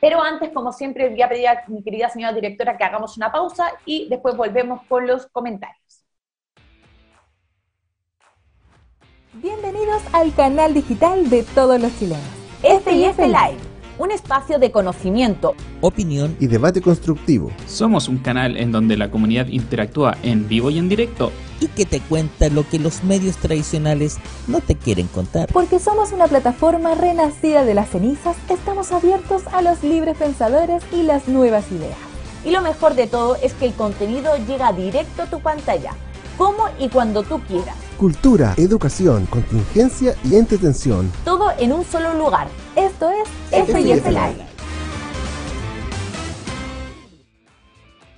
Pero 0.00 0.20
antes, 0.20 0.50
como 0.50 0.72
siempre, 0.72 1.08
voy 1.08 1.22
a 1.22 1.28
pedir 1.28 1.48
a 1.48 1.64
mi 1.68 1.82
querida 1.82 2.08
señora 2.08 2.32
directora 2.32 2.76
que 2.76 2.84
hagamos 2.84 3.16
una 3.16 3.30
pausa 3.30 3.72
y 3.84 4.08
después 4.08 4.36
volvemos 4.36 4.82
con 4.88 5.06
los 5.06 5.26
comentarios. 5.26 6.04
Bienvenidos 9.34 10.02
al 10.12 10.34
canal 10.34 10.74
digital 10.74 11.30
de 11.30 11.42
todos 11.42 11.80
los 11.80 11.96
chilenos. 11.98 12.24
Este 12.62 13.06
es 13.06 13.18
el 13.18 13.32
Live, 13.32 13.58
un 14.02 14.10
espacio 14.10 14.58
de 14.58 14.72
conocimiento, 14.72 15.54
opinión 15.80 16.36
y 16.40 16.48
debate 16.48 16.82
constructivo. 16.82 17.52
Somos 17.68 18.08
un 18.08 18.18
canal 18.18 18.56
en 18.56 18.72
donde 18.72 18.96
la 18.96 19.12
comunidad 19.12 19.46
interactúa 19.46 20.16
en 20.24 20.48
vivo 20.48 20.70
y 20.70 20.78
en 20.78 20.88
directo 20.88 21.30
y 21.60 21.68
que 21.68 21.86
te 21.86 22.00
cuenta 22.00 22.48
lo 22.48 22.68
que 22.68 22.80
los 22.80 23.04
medios 23.04 23.36
tradicionales 23.36 24.18
no 24.48 24.60
te 24.60 24.74
quieren 24.74 25.06
contar. 25.06 25.48
Porque 25.52 25.78
somos 25.78 26.10
una 26.10 26.26
plataforma 26.26 26.96
renacida 26.96 27.64
de 27.64 27.74
las 27.74 27.90
cenizas, 27.90 28.36
estamos 28.48 28.90
abiertos 28.90 29.44
a 29.52 29.62
los 29.62 29.84
libres 29.84 30.16
pensadores 30.16 30.82
y 30.92 31.04
las 31.04 31.28
nuevas 31.28 31.70
ideas. 31.70 31.96
Y 32.44 32.50
lo 32.50 32.60
mejor 32.60 32.96
de 32.96 33.06
todo 33.06 33.36
es 33.36 33.52
que 33.54 33.66
el 33.66 33.74
contenido 33.74 34.32
llega 34.48 34.72
directo 34.72 35.22
a 35.22 35.26
tu 35.26 35.38
pantalla, 35.38 35.92
como 36.36 36.64
y 36.80 36.88
cuando 36.88 37.22
tú 37.22 37.40
quieras 37.46 37.76
cultura, 38.02 38.54
educación, 38.56 39.26
contingencia 39.26 40.16
y 40.24 40.34
entretención. 40.34 41.08
Todo 41.24 41.52
en 41.56 41.72
un 41.72 41.84
solo 41.84 42.14
lugar. 42.14 42.48
Esto 42.76 43.10
es 43.10 43.28
FIF 43.66 44.06
Live. 44.06 44.46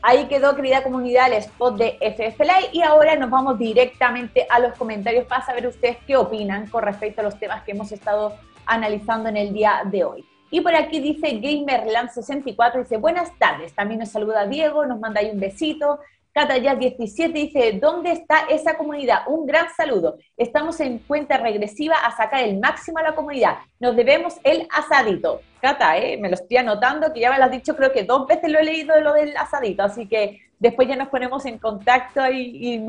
Ahí 0.01 0.27
quedó, 0.27 0.55
querida 0.55 0.85
comunidad, 0.85 1.27
el 1.27 1.39
spot 1.39 1.77
de 1.77 1.99
FF 2.01 2.39
Live 2.39 2.69
y 2.73 2.83
ahora 2.83 3.17
nos 3.17 3.31
vamos 3.31 3.59
directamente 3.59 4.47
a 4.49 4.61
los 4.61 4.75
comentarios 4.75 5.27
para 5.27 5.45
saber 5.45 5.67
ustedes 5.67 5.97
qué 6.07 6.17
opinan 6.17 6.69
con 6.69 6.85
respecto 6.85 7.21
a 7.21 7.25
los 7.25 7.37
temas 7.41 7.65
que 7.65 7.73
hemos 7.73 7.91
estado 7.91 8.35
analizando 8.65 9.29
en 9.29 9.39
el 9.39 9.53
día 9.53 9.83
de 9.87 10.05
hoy. 10.05 10.25
Y 10.53 10.61
por 10.61 10.77
aquí 10.77 11.01
dice 11.01 11.41
Gamerland64, 11.41 12.79
dice 12.79 12.97
buenas 12.99 13.37
tardes, 13.39 13.75
también 13.75 13.99
nos 13.99 14.11
saluda 14.11 14.47
Diego, 14.47 14.87
nos 14.87 15.01
manda 15.01 15.21
ahí 15.21 15.31
un 15.31 15.41
besito, 15.41 15.99
Catayas17 16.35 17.33
dice, 17.33 17.79
¿dónde 17.81 18.11
está 18.11 18.47
esa 18.51 18.77
comunidad? 18.77 19.21
Un 19.29 19.47
gran 19.47 19.73
saludo. 19.73 20.19
Estamos 20.37 20.81
en 20.81 20.99
cuenta 20.99 21.37
regresiva 21.37 21.95
a 21.95 22.17
sacar 22.17 22.43
el 22.43 22.59
máximo 22.59 22.99
a 22.99 23.05
la 23.05 23.15
comunidad. 23.15 23.59
Nos 23.79 23.95
debemos 23.95 24.35
el 24.43 24.67
asadito. 24.73 25.43
Cata, 25.61 25.97
¿eh? 25.97 26.17
me 26.17 26.29
lo 26.29 26.35
estoy 26.35 26.57
anotando, 26.57 27.13
que 27.13 27.21
ya 27.21 27.31
me 27.31 27.39
lo 27.39 27.45
has 27.45 27.53
dicho, 27.53 27.77
creo 27.77 27.93
que 27.93 28.03
dos 28.03 28.27
veces 28.27 28.51
lo 28.51 28.59
he 28.59 28.65
leído 28.65 28.97
de 28.97 29.03
lo 29.03 29.15
del 29.15 29.37
asadito, 29.37 29.85
así 29.85 30.09
que 30.09 30.41
después 30.59 30.89
ya 30.89 30.97
nos 30.97 31.09
ponemos 31.09 31.47
en 31.47 31.59
contacto 31.59 32.21
y, 32.31 32.85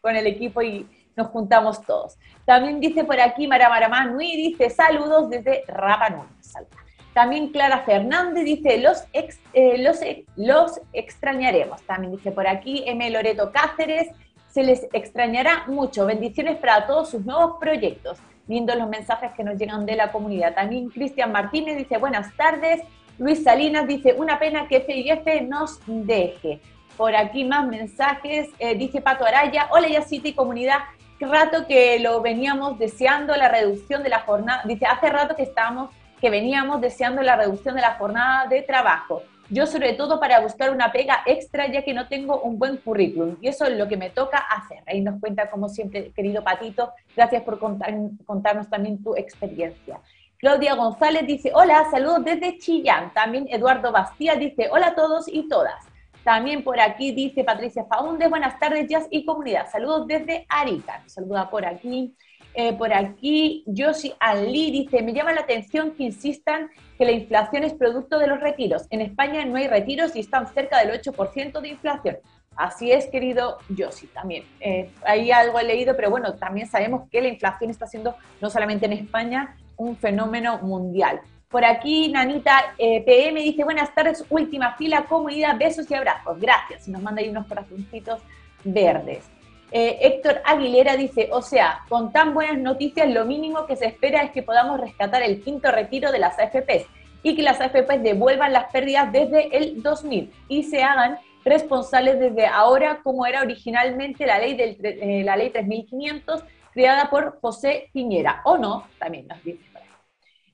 con 0.00 0.16
el 0.16 0.26
equipo 0.26 0.62
y 0.62 0.88
nos 1.14 1.28
juntamos 1.28 1.84
todos. 1.84 2.16
También 2.46 2.80
dice 2.80 3.04
por 3.04 3.20
aquí 3.20 3.46
Mara 3.46 4.06
Nui, 4.06 4.36
dice 4.36 4.70
saludos 4.70 5.28
desde 5.28 5.64
Rapa 5.68 6.26
Saludos. 6.40 6.89
También 7.12 7.48
Clara 7.48 7.80
Fernández 7.80 8.44
dice, 8.44 8.78
los, 8.78 9.04
eh, 9.12 9.78
los, 9.78 10.00
los 10.36 10.80
extrañaremos. 10.92 11.82
También 11.82 12.12
dice 12.16 12.30
por 12.30 12.46
aquí 12.46 12.84
M. 12.86 13.10
Loreto 13.10 13.50
Cáceres, 13.52 14.08
Se 14.48 14.62
les 14.62 14.86
extrañará 14.92 15.64
mucho. 15.68 16.06
Bendiciones 16.06 16.58
para 16.58 16.86
todos 16.86 17.10
sus 17.10 17.24
nuevos 17.24 17.56
proyectos. 17.60 18.18
Viendo 18.46 18.74
los 18.74 18.88
mensajes 18.88 19.30
que 19.36 19.44
nos 19.44 19.58
llegan 19.58 19.86
de 19.86 19.94
la 19.94 20.10
comunidad. 20.10 20.54
También 20.54 20.90
Cristian 20.90 21.30
Martínez 21.30 21.76
dice 21.76 21.98
buenas 21.98 22.34
tardes. 22.36 22.80
Luis 23.18 23.44
Salinas 23.44 23.86
dice 23.86 24.14
una 24.14 24.38
pena 24.38 24.66
que 24.66 24.80
FIF 24.80 25.42
nos 25.48 25.78
deje. 25.86 26.60
Por 26.96 27.14
aquí 27.14 27.44
más 27.44 27.66
mensajes. 27.66 28.48
Eh, 28.58 28.74
dice 28.74 29.00
Pato 29.00 29.24
Araya. 29.24 29.68
Hola 29.70 29.88
Yacita 29.88 30.28
y 30.28 30.32
comunidad. 30.32 30.78
Rato 31.20 31.66
que 31.66 31.98
lo 32.00 32.22
veníamos 32.22 32.78
deseando 32.78 33.36
la 33.36 33.48
reducción 33.48 34.02
de 34.02 34.08
la 34.08 34.20
jornada. 34.20 34.62
Dice 34.64 34.86
hace 34.86 35.10
rato 35.10 35.36
que 35.36 35.42
estábamos 35.42 35.90
que 36.20 36.30
veníamos 36.30 36.80
deseando 36.80 37.22
la 37.22 37.36
reducción 37.36 37.74
de 37.74 37.80
la 37.80 37.94
jornada 37.94 38.46
de 38.46 38.62
trabajo. 38.62 39.22
Yo 39.48 39.66
sobre 39.66 39.94
todo 39.94 40.20
para 40.20 40.40
buscar 40.40 40.70
una 40.70 40.92
pega 40.92 41.22
extra 41.26 41.66
ya 41.66 41.82
que 41.82 41.92
no 41.92 42.06
tengo 42.06 42.40
un 42.40 42.58
buen 42.58 42.76
currículum 42.76 43.36
y 43.40 43.48
eso 43.48 43.64
es 43.64 43.76
lo 43.76 43.88
que 43.88 43.96
me 43.96 44.10
toca 44.10 44.38
hacer. 44.38 44.84
Ahí 44.86 45.00
nos 45.00 45.18
cuenta 45.18 45.50
como 45.50 45.68
siempre, 45.68 46.12
querido 46.12 46.44
Patito, 46.44 46.92
gracias 47.16 47.42
por 47.42 47.58
contarnos 47.58 48.70
también 48.70 49.02
tu 49.02 49.16
experiencia. 49.16 50.00
Claudia 50.38 50.74
González 50.74 51.26
dice, 51.26 51.50
hola, 51.52 51.84
saludos 51.90 52.24
desde 52.24 52.58
Chillán. 52.58 53.12
También 53.12 53.46
Eduardo 53.50 53.90
Bastía 53.90 54.36
dice, 54.36 54.68
hola 54.70 54.88
a 54.88 54.94
todos 54.94 55.26
y 55.26 55.48
todas. 55.48 55.84
También 56.22 56.62
por 56.62 56.78
aquí 56.78 57.12
dice 57.12 57.44
Patricia 57.44 57.84
Faunde, 57.86 58.28
buenas 58.28 58.58
tardes, 58.58 58.88
Jazz 58.88 59.08
y 59.10 59.24
comunidad. 59.24 59.70
Saludos 59.70 60.06
desde 60.06 60.46
Arica. 60.48 61.02
Saluda 61.06 61.50
por 61.50 61.66
aquí. 61.66 62.14
Eh, 62.54 62.72
por 62.72 62.92
aquí, 62.92 63.64
Josie 63.66 64.14
Ali 64.18 64.70
dice, 64.70 65.02
me 65.02 65.12
llama 65.12 65.32
la 65.32 65.42
atención 65.42 65.92
que 65.92 66.04
insistan 66.04 66.68
que 66.98 67.04
la 67.04 67.12
inflación 67.12 67.64
es 67.64 67.74
producto 67.74 68.18
de 68.18 68.26
los 68.26 68.40
retiros. 68.40 68.86
En 68.90 69.00
España 69.00 69.44
no 69.44 69.56
hay 69.56 69.68
retiros 69.68 70.16
y 70.16 70.20
están 70.20 70.52
cerca 70.52 70.84
del 70.84 71.00
8% 71.00 71.60
de 71.60 71.68
inflación. 71.68 72.16
Así 72.56 72.90
es, 72.90 73.06
querido 73.06 73.58
Josie, 73.76 74.08
también. 74.12 74.44
Eh, 74.60 74.90
ahí 75.04 75.30
algo 75.30 75.58
he 75.58 75.64
leído, 75.64 75.94
pero 75.96 76.10
bueno, 76.10 76.34
también 76.34 76.66
sabemos 76.66 77.08
que 77.08 77.22
la 77.22 77.28
inflación 77.28 77.70
está 77.70 77.86
siendo, 77.86 78.16
no 78.40 78.50
solamente 78.50 78.86
en 78.86 78.92
España, 78.92 79.56
un 79.76 79.96
fenómeno 79.96 80.58
mundial. 80.58 81.20
Por 81.48 81.64
aquí, 81.64 82.08
Nanita 82.08 82.74
eh, 82.78 83.02
PM 83.04 83.40
dice, 83.40 83.64
buenas 83.64 83.94
tardes, 83.94 84.24
última 84.28 84.76
fila, 84.76 85.04
comunidad, 85.04 85.56
besos 85.58 85.90
y 85.90 85.94
abrazos. 85.94 86.38
Gracias. 86.38 86.86
Nos 86.86 87.02
manda 87.02 87.22
ahí 87.22 87.28
unos 87.28 87.46
corazoncitos 87.46 88.20
verdes. 88.62 89.28
Eh, 89.72 89.98
Héctor 90.00 90.42
Aguilera 90.44 90.96
dice, 90.96 91.28
o 91.32 91.42
sea, 91.42 91.82
con 91.88 92.12
tan 92.12 92.34
buenas 92.34 92.58
noticias, 92.58 93.08
lo 93.08 93.24
mínimo 93.24 93.66
que 93.66 93.76
se 93.76 93.86
espera 93.86 94.22
es 94.22 94.32
que 94.32 94.42
podamos 94.42 94.80
rescatar 94.80 95.22
el 95.22 95.42
quinto 95.42 95.70
retiro 95.70 96.10
de 96.10 96.18
las 96.18 96.38
AFPs 96.38 96.86
y 97.22 97.36
que 97.36 97.42
las 97.42 97.60
AFPs 97.60 98.02
devuelvan 98.02 98.52
las 98.52 98.72
pérdidas 98.72 99.12
desde 99.12 99.56
el 99.56 99.82
2000 99.82 100.32
y 100.48 100.64
se 100.64 100.82
hagan 100.82 101.18
responsables 101.44 102.18
desde 102.18 102.46
ahora 102.46 103.00
como 103.02 103.26
era 103.26 103.42
originalmente 103.42 104.26
la 104.26 104.38
ley, 104.38 104.56
del, 104.56 104.76
eh, 104.82 105.22
la 105.24 105.36
ley 105.36 105.50
3500 105.50 106.42
creada 106.72 107.08
por 107.08 107.40
José 107.40 107.90
Piñera, 107.92 108.42
o 108.44 108.58
no, 108.58 108.86
también 108.98 109.28
nos 109.28 109.42
dice. 109.42 109.64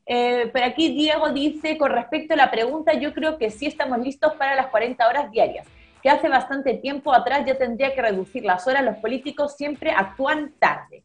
Eh, 0.09 0.53
aquí 0.63 0.93
Diego 0.93 1.31
dice, 1.31 1.77
con 1.77 1.91
respecto 1.91 2.35
a 2.35 2.37
la 2.37 2.51
pregunta, 2.51 2.95
yo 2.95 3.13
creo 3.13 3.39
que 3.39 3.51
sí 3.51 3.67
estamos 3.67 3.99
listos 3.99 4.35
para 4.35 4.55
las 4.55 4.69
40 4.69 5.07
horas 5.09 5.31
diarias 5.33 5.67
que 6.07 6.11
hace 6.11 6.29
bastante 6.29 6.75
tiempo 6.75 7.13
atrás 7.13 7.43
ya 7.45 7.59
tendría 7.59 7.93
que 7.93 8.01
reducir 8.01 8.45
las 8.45 8.65
horas, 8.69 8.85
los 8.85 8.99
políticos 8.99 9.57
siempre 9.57 9.91
actúan 9.91 10.53
tarde. 10.57 11.03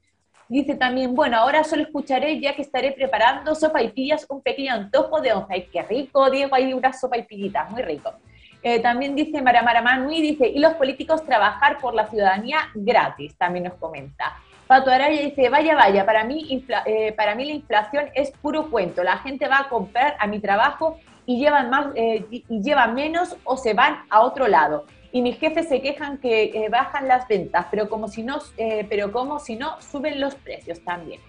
Dice 0.47 0.75
también, 0.75 1.15
bueno, 1.15 1.37
ahora 1.37 1.63
solo 1.63 1.81
escucharé 1.81 2.39
ya 2.39 2.55
que 2.55 2.61
estaré 2.61 2.91
preparando 2.91 3.55
sopa 3.55 3.81
y 3.81 3.89
pillas, 3.89 4.27
un 4.29 4.43
pequeño 4.43 4.75
antojo 4.75 5.19
de 5.19 5.33
onza. 5.33 5.55
¡Ay, 5.55 5.67
qué 5.73 5.81
rico, 5.81 6.29
Diego! 6.29 6.53
Hay 6.53 6.71
una 6.71 6.93
sopa 6.93 7.17
y 7.17 7.23
pillitas, 7.23 7.67
muy 7.71 7.81
rico. 7.81 8.13
Eh, 8.61 8.79
también 8.79 9.15
dice 9.15 9.41
Maramara 9.41 9.81
Manui, 9.81 10.21
dice, 10.21 10.47
y 10.47 10.59
los 10.59 10.75
políticos 10.75 11.25
trabajar 11.25 11.79
por 11.79 11.95
la 11.95 12.05
ciudadanía 12.05 12.59
gratis, 12.75 13.35
también 13.39 13.63
nos 13.63 13.73
comenta. 13.79 14.37
Pato 14.67 14.91
Araya 14.91 15.19
dice, 15.19 15.49
vaya, 15.49 15.73
vaya, 15.73 16.05
para 16.05 16.25
mí, 16.25 16.63
eh, 16.85 17.11
para 17.13 17.33
mí 17.33 17.45
la 17.45 17.53
inflación 17.53 18.05
es 18.13 18.29
puro 18.29 18.69
cuento. 18.69 19.03
La 19.03 19.17
gente 19.17 19.47
va 19.47 19.61
a 19.61 19.67
comprar 19.67 20.15
a 20.19 20.27
mi 20.27 20.39
trabajo 20.39 20.99
y 21.25 21.39
llevan, 21.39 21.69
más, 21.69 21.87
eh, 21.95 22.25
y 22.29 22.61
llevan 22.61 22.95
menos 22.95 23.35
o 23.43 23.57
se 23.57 23.73
van 23.73 24.03
a 24.09 24.21
otro 24.21 24.47
lado. 24.47 24.85
Y 25.11 25.21
mis 25.21 25.37
jefes 25.37 25.67
se 25.67 25.81
quejan 25.81 26.19
que 26.19 26.43
eh, 26.43 26.69
bajan 26.69 27.07
las 27.07 27.27
ventas, 27.27 27.67
pero 27.69 27.89
como 27.89 28.07
si 28.07 28.23
no, 28.23 28.39
eh, 28.57 28.85
pero 28.89 29.11
como 29.11 29.39
si 29.39 29.55
no 29.55 29.79
suben 29.81 30.21
los 30.21 30.35
precios 30.35 30.79
también. 30.83 31.19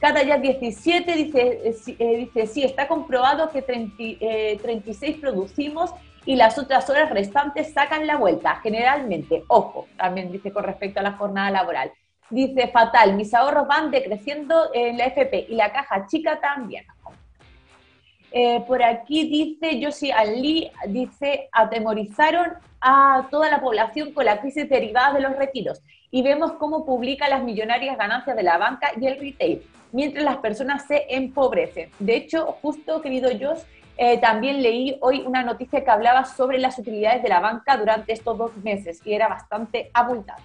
ya 0.00 0.38
17 0.38 1.12
dice, 1.14 1.74
dice, 1.98 2.46
sí, 2.46 2.64
está 2.64 2.88
comprobado 2.88 3.50
que 3.50 3.62
36 3.62 5.18
producimos 5.18 5.92
y 6.24 6.34
las 6.34 6.58
otras 6.58 6.90
horas 6.90 7.10
restantes 7.10 7.72
sacan 7.72 8.06
la 8.06 8.16
vuelta, 8.16 8.56
generalmente. 8.62 9.44
Ojo, 9.46 9.86
también 9.96 10.32
dice 10.32 10.52
con 10.52 10.64
respecto 10.64 11.00
a 11.00 11.02
la 11.04 11.12
jornada 11.12 11.50
laboral. 11.50 11.92
Dice, 12.30 12.68
fatal, 12.68 13.14
mis 13.14 13.32
ahorros 13.32 13.68
van 13.68 13.92
decreciendo 13.92 14.70
en 14.74 14.98
la 14.98 15.04
FP 15.06 15.46
y 15.48 15.54
la 15.54 15.72
caja 15.72 16.06
chica 16.08 16.40
también. 16.40 16.84
Eh, 18.32 18.62
por 18.66 18.82
aquí 18.82 19.28
dice 19.28 19.80
Josie 19.82 20.12
Ali, 20.12 20.70
dice, 20.88 21.48
atemorizaron 21.52 22.54
a 22.80 23.28
toda 23.30 23.48
la 23.50 23.60
población 23.60 24.12
con 24.12 24.24
la 24.24 24.40
crisis 24.40 24.68
derivada 24.68 25.14
de 25.14 25.20
los 25.20 25.36
retiros 25.36 25.80
y 26.10 26.22
vemos 26.22 26.52
cómo 26.52 26.84
publica 26.84 27.28
las 27.28 27.42
millonarias 27.42 27.96
ganancias 27.96 28.36
de 28.36 28.42
la 28.42 28.58
banca 28.58 28.90
y 29.00 29.06
el 29.06 29.18
retail, 29.18 29.62
mientras 29.92 30.24
las 30.24 30.36
personas 30.38 30.86
se 30.86 31.06
empobrecen. 31.08 31.90
De 31.98 32.16
hecho, 32.16 32.56
justo, 32.62 33.00
querido 33.00 33.30
Jos, 33.40 33.64
eh, 33.98 34.18
también 34.18 34.62
leí 34.62 34.98
hoy 35.00 35.22
una 35.26 35.42
noticia 35.42 35.82
que 35.82 35.90
hablaba 35.90 36.24
sobre 36.24 36.58
las 36.58 36.78
utilidades 36.78 37.22
de 37.22 37.30
la 37.30 37.40
banca 37.40 37.76
durante 37.78 38.12
estos 38.12 38.36
dos 38.36 38.56
meses 38.58 39.00
y 39.04 39.14
era 39.14 39.28
bastante 39.28 39.90
abultada. 39.94 40.42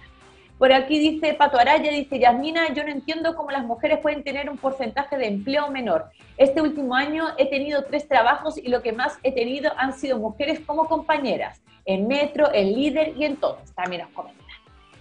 Por 0.62 0.72
aquí 0.72 1.00
dice 1.00 1.34
Pato 1.34 1.58
Araya, 1.58 1.90
dice 1.90 2.20
Yasmina, 2.20 2.72
yo 2.72 2.84
no 2.84 2.92
entiendo 2.92 3.34
cómo 3.34 3.50
las 3.50 3.64
mujeres 3.64 3.98
pueden 3.98 4.22
tener 4.22 4.48
un 4.48 4.56
porcentaje 4.56 5.18
de 5.18 5.26
empleo 5.26 5.68
menor. 5.72 6.10
Este 6.36 6.62
último 6.62 6.94
año 6.94 7.30
he 7.36 7.46
tenido 7.46 7.82
tres 7.82 8.06
trabajos 8.06 8.56
y 8.56 8.68
lo 8.68 8.80
que 8.80 8.92
más 8.92 9.18
he 9.24 9.32
tenido 9.32 9.72
han 9.76 9.92
sido 9.92 10.20
mujeres 10.20 10.60
como 10.60 10.86
compañeras, 10.86 11.60
en 11.84 12.06
Metro, 12.06 12.48
en 12.54 12.74
Líder 12.74 13.12
y 13.16 13.24
en 13.24 13.38
todos. 13.38 13.72
También 13.74 14.02
nos 14.02 14.12
comentan. 14.12 14.46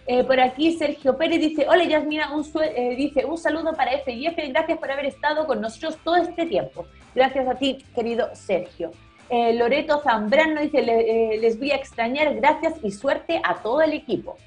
Eh, 0.07 0.23
por 0.23 0.39
aquí 0.39 0.75
Sergio 0.79 1.15
Pérez 1.15 1.39
dice, 1.39 1.67
hola 1.69 1.83
Yasmina, 1.83 2.35
un, 2.35 2.43
eh, 2.63 2.95
dice, 2.97 3.25
un 3.25 3.37
saludo 3.37 3.71
para 3.75 3.99
FIF, 3.99 4.33
gracias 4.35 4.79
por 4.79 4.89
haber 4.89 5.05
estado 5.05 5.45
con 5.45 5.61
nosotros 5.61 5.95
todo 6.03 6.15
este 6.15 6.47
tiempo. 6.47 6.87
Gracias 7.13 7.47
a 7.47 7.53
ti, 7.53 7.85
querido 7.93 8.31
Sergio. 8.33 8.89
Eh, 9.29 9.53
Loreto 9.53 10.01
Zambrano 10.01 10.59
dice, 10.59 10.81
les 10.81 11.59
voy 11.59 11.69
a 11.69 11.75
extrañar, 11.75 12.33
gracias 12.33 12.73
y 12.81 12.89
suerte 12.89 13.39
a 13.43 13.61
todo 13.61 13.83
el 13.83 13.93
equipo. 13.93 14.37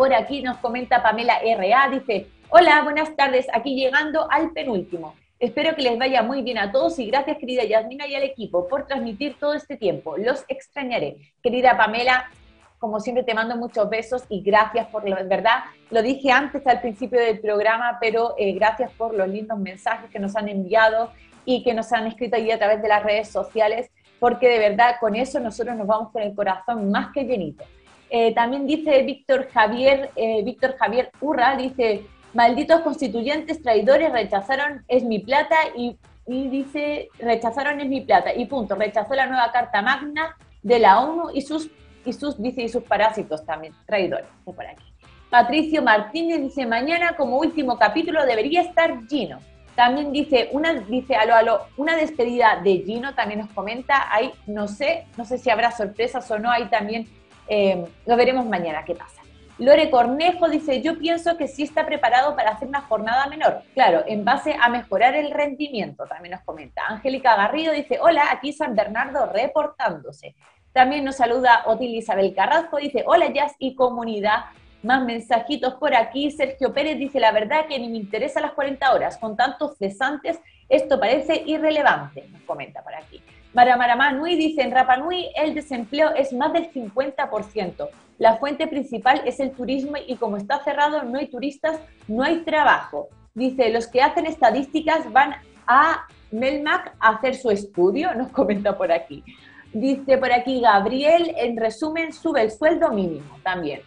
Por 0.00 0.14
aquí 0.14 0.40
nos 0.40 0.56
comenta 0.56 1.02
Pamela 1.02 1.40
RA, 1.44 1.90
dice, 1.90 2.28
hola, 2.48 2.80
buenas 2.84 3.14
tardes, 3.16 3.46
aquí 3.52 3.76
llegando 3.76 4.30
al 4.30 4.50
penúltimo. 4.52 5.14
Espero 5.38 5.76
que 5.76 5.82
les 5.82 5.98
vaya 5.98 6.22
muy 6.22 6.40
bien 6.40 6.56
a 6.56 6.72
todos 6.72 6.98
y 6.98 7.06
gracias 7.08 7.36
querida 7.36 7.64
Yasmina 7.64 8.06
y 8.06 8.14
al 8.14 8.22
equipo 8.22 8.66
por 8.66 8.86
transmitir 8.86 9.36
todo 9.38 9.52
este 9.52 9.76
tiempo. 9.76 10.16
Los 10.16 10.46
extrañaré. 10.48 11.18
Querida 11.42 11.76
Pamela, 11.76 12.30
como 12.78 12.98
siempre 12.98 13.24
te 13.24 13.34
mando 13.34 13.58
muchos 13.58 13.90
besos 13.90 14.24
y 14.30 14.40
gracias 14.40 14.86
por 14.86 15.06
la 15.06 15.22
verdad. 15.22 15.64
Lo 15.90 16.00
dije 16.00 16.32
antes 16.32 16.66
al 16.66 16.80
principio 16.80 17.20
del 17.20 17.38
programa, 17.38 17.98
pero 18.00 18.34
eh, 18.38 18.54
gracias 18.54 18.90
por 18.92 19.12
los 19.12 19.28
lindos 19.28 19.58
mensajes 19.58 20.08
que 20.10 20.18
nos 20.18 20.34
han 20.34 20.48
enviado 20.48 21.12
y 21.44 21.62
que 21.62 21.74
nos 21.74 21.92
han 21.92 22.06
escrito 22.06 22.36
ahí 22.36 22.50
a 22.50 22.58
través 22.58 22.80
de 22.80 22.88
las 22.88 23.02
redes 23.02 23.28
sociales, 23.28 23.90
porque 24.18 24.48
de 24.48 24.60
verdad 24.60 24.96
con 24.98 25.14
eso 25.14 25.38
nosotros 25.40 25.76
nos 25.76 25.86
vamos 25.86 26.10
con 26.10 26.22
el 26.22 26.34
corazón 26.34 26.90
más 26.90 27.12
que 27.12 27.24
llenito. 27.24 27.64
Eh, 28.12 28.34
también 28.34 28.66
dice 28.66 29.02
Víctor 29.04 29.48
Javier, 29.52 30.10
eh, 30.16 30.42
Víctor 30.42 30.76
Javier 30.76 31.12
Urra, 31.20 31.56
dice, 31.56 32.04
malditos 32.34 32.80
constituyentes 32.80 33.62
traidores 33.62 34.10
rechazaron 34.10 34.84
es 34.88 35.04
mi 35.04 35.20
plata 35.20 35.56
y, 35.76 35.96
dice, 36.26 37.08
rechazaron 37.20 37.80
es 37.80 37.86
mi 37.86 38.00
plata 38.00 38.34
y 38.34 38.46
punto, 38.46 38.74
rechazó 38.74 39.14
la 39.14 39.26
nueva 39.26 39.52
Carta 39.52 39.80
Magna 39.80 40.36
de 40.62 40.80
la 40.80 41.00
ONU 41.00 41.30
y 41.32 41.42
sus, 41.42 41.70
y 42.04 42.12
sus, 42.12 42.40
dice, 42.42 42.62
y 42.62 42.68
sus 42.68 42.82
parásitos 42.82 43.46
también, 43.46 43.74
traidores, 43.86 44.26
por 44.44 44.66
aquí. 44.66 44.84
Patricio 45.30 45.80
Martínez 45.80 46.40
dice, 46.40 46.66
mañana 46.66 47.14
como 47.16 47.38
último 47.38 47.78
capítulo 47.78 48.26
debería 48.26 48.62
estar 48.62 49.06
Gino. 49.06 49.38
También 49.76 50.12
dice, 50.12 50.48
una, 50.50 50.74
dice, 50.74 51.14
aló, 51.14 51.36
aló, 51.36 51.60
una 51.76 51.94
despedida 51.94 52.60
de 52.62 52.82
Gino, 52.84 53.14
también 53.14 53.40
nos 53.40 53.50
comenta, 53.50 54.12
ahí 54.12 54.32
no 54.48 54.66
sé, 54.66 55.06
no 55.16 55.24
sé 55.24 55.38
si 55.38 55.48
habrá 55.48 55.70
sorpresas 55.70 56.28
o 56.32 56.40
no, 56.40 56.50
hay 56.50 56.66
también 56.66 57.06
eh, 57.50 57.84
lo 58.06 58.16
veremos 58.16 58.46
mañana 58.46 58.84
qué 58.84 58.94
pasa. 58.94 59.20
Lore 59.58 59.90
Cornejo 59.90 60.48
dice, 60.48 60.80
yo 60.80 60.98
pienso 60.98 61.36
que 61.36 61.46
sí 61.46 61.64
está 61.64 61.84
preparado 61.84 62.34
para 62.34 62.52
hacer 62.52 62.66
una 62.66 62.80
jornada 62.80 63.26
menor. 63.26 63.60
Claro, 63.74 64.04
en 64.06 64.24
base 64.24 64.56
a 64.58 64.70
mejorar 64.70 65.14
el 65.14 65.30
rendimiento, 65.32 66.06
también 66.06 66.32
nos 66.32 66.44
comenta. 66.44 66.80
Angélica 66.88 67.36
Garrido 67.36 67.74
dice, 67.74 67.98
hola, 68.00 68.22
aquí 68.30 68.54
San 68.54 68.74
Bernardo 68.74 69.26
reportándose. 69.26 70.34
También 70.72 71.04
nos 71.04 71.16
saluda 71.16 71.64
Otil 71.66 71.94
Isabel 71.94 72.34
Carrasco, 72.34 72.78
dice, 72.78 73.04
hola 73.06 73.30
Jazz 73.32 73.54
y 73.58 73.74
comunidad. 73.74 74.44
Más 74.82 75.04
mensajitos 75.04 75.74
por 75.74 75.94
aquí. 75.94 76.30
Sergio 76.30 76.72
Pérez 76.72 76.98
dice, 76.98 77.20
la 77.20 77.32
verdad 77.32 77.66
que 77.68 77.78
ni 77.78 77.88
me 77.88 77.98
interesa 77.98 78.40
las 78.40 78.52
40 78.52 78.94
horas. 78.94 79.18
Con 79.18 79.36
tantos 79.36 79.76
cesantes, 79.76 80.40
esto 80.70 80.98
parece 80.98 81.42
irrelevante, 81.44 82.26
nos 82.30 82.40
comenta 82.42 82.82
por 82.82 82.94
aquí. 82.94 83.22
Mara 83.52 83.76
Maramanui 83.76 84.36
dice, 84.36 84.62
en 84.62 84.70
Rapanui 84.70 85.30
el 85.34 85.54
desempleo 85.54 86.14
es 86.14 86.32
más 86.32 86.52
del 86.52 86.70
50%. 86.72 87.88
La 88.18 88.36
fuente 88.36 88.66
principal 88.68 89.22
es 89.24 89.40
el 89.40 89.50
turismo 89.52 89.94
y 90.06 90.16
como 90.16 90.36
está 90.36 90.62
cerrado 90.62 91.02
no 91.02 91.18
hay 91.18 91.26
turistas, 91.26 91.80
no 92.06 92.22
hay 92.22 92.40
trabajo. 92.40 93.08
Dice, 93.34 93.70
los 93.70 93.88
que 93.88 94.02
hacen 94.02 94.26
estadísticas 94.26 95.10
van 95.12 95.34
a 95.66 96.06
Melmac 96.30 96.94
a 97.00 97.10
hacer 97.10 97.34
su 97.34 97.50
estudio, 97.50 98.14
nos 98.16 98.28
comenta 98.30 98.76
por 98.76 98.92
aquí. 98.92 99.24
Dice 99.72 100.18
por 100.18 100.32
aquí 100.32 100.60
Gabriel, 100.60 101.32
en 101.36 101.56
resumen, 101.56 102.12
sube 102.12 102.42
el 102.42 102.50
sueldo 102.50 102.90
mínimo 102.90 103.38
también. 103.42 103.80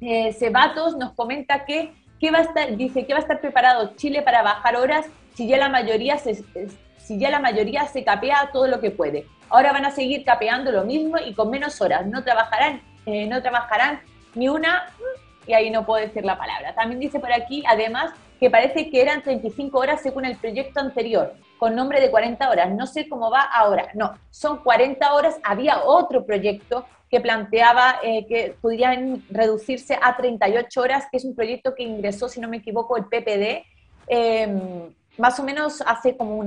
Eh, 0.00 0.32
Cebatos 0.32 0.96
nos 0.96 1.12
comenta 1.12 1.64
que, 1.64 1.92
va 2.30 2.38
a 2.38 2.42
estar, 2.42 2.76
dice 2.76 3.06
que 3.06 3.12
va 3.12 3.18
a 3.18 3.22
estar 3.22 3.40
preparado 3.40 3.94
Chile 3.96 4.22
para 4.22 4.42
bajar 4.42 4.76
horas 4.76 5.06
si 5.34 5.48
ya 5.48 5.56
la 5.56 5.68
mayoría 5.68 6.18
se, 6.18 6.44
si 6.98 7.18
ya 7.18 7.30
la 7.30 7.40
mayoría 7.40 7.86
se 7.86 8.04
capea 8.04 8.50
todo 8.52 8.66
lo 8.66 8.80
que 8.80 8.90
puede. 8.90 9.26
Ahora 9.48 9.72
van 9.72 9.84
a 9.84 9.90
seguir 9.90 10.24
capeando 10.24 10.72
lo 10.72 10.84
mismo 10.84 11.18
y 11.18 11.34
con 11.34 11.50
menos 11.50 11.80
horas. 11.80 12.06
No 12.06 12.22
trabajarán, 12.24 12.82
eh, 13.06 13.26
no 13.26 13.42
trabajarán 13.42 14.00
ni 14.34 14.48
una, 14.48 14.86
y 15.46 15.54
ahí 15.54 15.70
no 15.70 15.84
puedo 15.84 16.04
decir 16.04 16.24
la 16.24 16.38
palabra. 16.38 16.74
También 16.74 17.00
dice 17.00 17.18
por 17.18 17.32
aquí, 17.32 17.62
además, 17.66 18.12
que 18.38 18.50
parece 18.50 18.90
que 18.90 19.00
eran 19.00 19.22
35 19.22 19.78
horas 19.78 20.02
según 20.02 20.24
el 20.24 20.36
proyecto 20.36 20.80
anterior, 20.80 21.34
con 21.58 21.74
nombre 21.74 22.00
de 22.00 22.10
40 22.10 22.48
horas. 22.48 22.70
No 22.70 22.86
sé 22.86 23.08
cómo 23.08 23.30
va 23.30 23.42
ahora. 23.42 23.88
No, 23.94 24.14
son 24.30 24.62
40 24.62 25.14
horas. 25.14 25.38
Había 25.44 25.84
otro 25.84 26.24
proyecto 26.24 26.86
que 27.12 27.20
planteaba 27.20 27.96
eh, 28.02 28.24
que 28.26 28.56
pudieran 28.62 29.22
reducirse 29.28 29.98
a 30.00 30.16
38 30.16 30.80
horas, 30.80 31.04
que 31.10 31.18
es 31.18 31.26
un 31.26 31.36
proyecto 31.36 31.74
que 31.74 31.82
ingresó, 31.82 32.26
si 32.26 32.40
no 32.40 32.48
me 32.48 32.56
equivoco, 32.56 32.96
el 32.96 33.04
PPD. 33.04 33.66
Eh, 34.08 34.90
más 35.18 35.38
o 35.38 35.42
menos 35.42 35.82
hace 35.86 36.16
como 36.16 36.38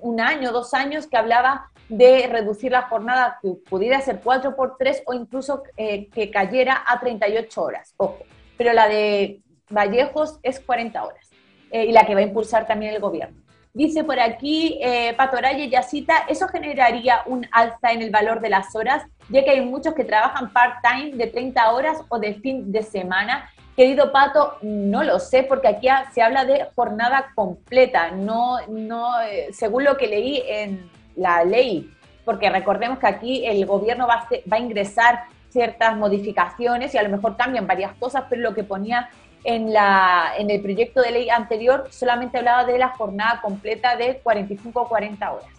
un, 0.00 0.20
año, 0.20 0.52
dos 0.52 0.74
años, 0.74 1.08
que 1.08 1.16
hablaba 1.16 1.72
de 1.88 2.28
reducir 2.28 2.70
la 2.70 2.82
jornada 2.82 3.38
que 3.42 3.54
pudiera 3.68 4.00
ser 4.00 4.20
4 4.22 4.54
por 4.54 4.76
3 4.78 5.02
o 5.06 5.14
incluso 5.14 5.64
eh, 5.76 6.08
que 6.10 6.30
cayera 6.30 6.84
a 6.86 7.00
38 7.00 7.60
horas. 7.60 7.92
Ojo, 7.96 8.18
pero 8.56 8.72
la 8.72 8.86
de 8.86 9.40
Vallejos 9.70 10.38
es 10.44 10.60
40 10.60 11.04
horas 11.04 11.30
eh, 11.72 11.86
y 11.86 11.90
la 11.90 12.06
que 12.06 12.14
va 12.14 12.20
a 12.20 12.24
impulsar 12.24 12.64
también 12.68 12.94
el 12.94 13.00
gobierno. 13.00 13.41
Dice 13.74 14.04
por 14.04 14.20
aquí 14.20 14.78
eh, 14.82 15.14
Patoraya 15.16 15.64
Yacita, 15.64 16.26
eso 16.28 16.46
generaría 16.48 17.22
un 17.24 17.46
alza 17.52 17.92
en 17.92 18.02
el 18.02 18.10
valor 18.10 18.42
de 18.42 18.50
las 18.50 18.76
horas, 18.76 19.02
ya 19.30 19.42
que 19.42 19.50
hay 19.50 19.62
muchos 19.62 19.94
que 19.94 20.04
trabajan 20.04 20.52
part-time 20.52 21.16
de 21.16 21.26
30 21.28 21.72
horas 21.72 21.98
o 22.10 22.18
de 22.18 22.34
fin 22.34 22.70
de 22.70 22.82
semana. 22.82 23.50
Querido 23.74 24.12
Pato, 24.12 24.58
no 24.60 25.02
lo 25.02 25.18
sé, 25.18 25.44
porque 25.44 25.68
aquí 25.68 25.88
se 26.12 26.20
habla 26.20 26.44
de 26.44 26.66
jornada 26.74 27.32
completa, 27.34 28.10
no, 28.10 28.58
no, 28.68 29.18
eh, 29.22 29.48
según 29.54 29.84
lo 29.84 29.96
que 29.96 30.06
leí 30.06 30.42
en 30.46 30.90
la 31.16 31.42
ley, 31.42 31.90
porque 32.26 32.50
recordemos 32.50 32.98
que 32.98 33.06
aquí 33.06 33.46
el 33.46 33.64
gobierno 33.64 34.06
va 34.06 34.16
a, 34.16 34.28
va 34.52 34.58
a 34.58 34.60
ingresar 34.60 35.24
ciertas 35.48 35.96
modificaciones 35.96 36.94
y 36.94 36.98
a 36.98 37.02
lo 37.02 37.08
mejor 37.08 37.38
cambian 37.38 37.66
varias 37.66 37.94
cosas, 37.94 38.24
pero 38.28 38.42
lo 38.42 38.54
que 38.54 38.64
ponía 38.64 39.08
en, 39.44 39.72
la, 39.72 40.32
en 40.38 40.50
el 40.50 40.60
proyecto 40.60 41.00
de 41.02 41.10
ley 41.10 41.30
anterior 41.30 41.88
solamente 41.90 42.38
hablaba 42.38 42.64
de 42.64 42.78
la 42.78 42.90
jornada 42.90 43.40
completa 43.40 43.96
de 43.96 44.18
45 44.18 44.80
o 44.80 44.88
40 44.88 45.32
horas. 45.32 45.50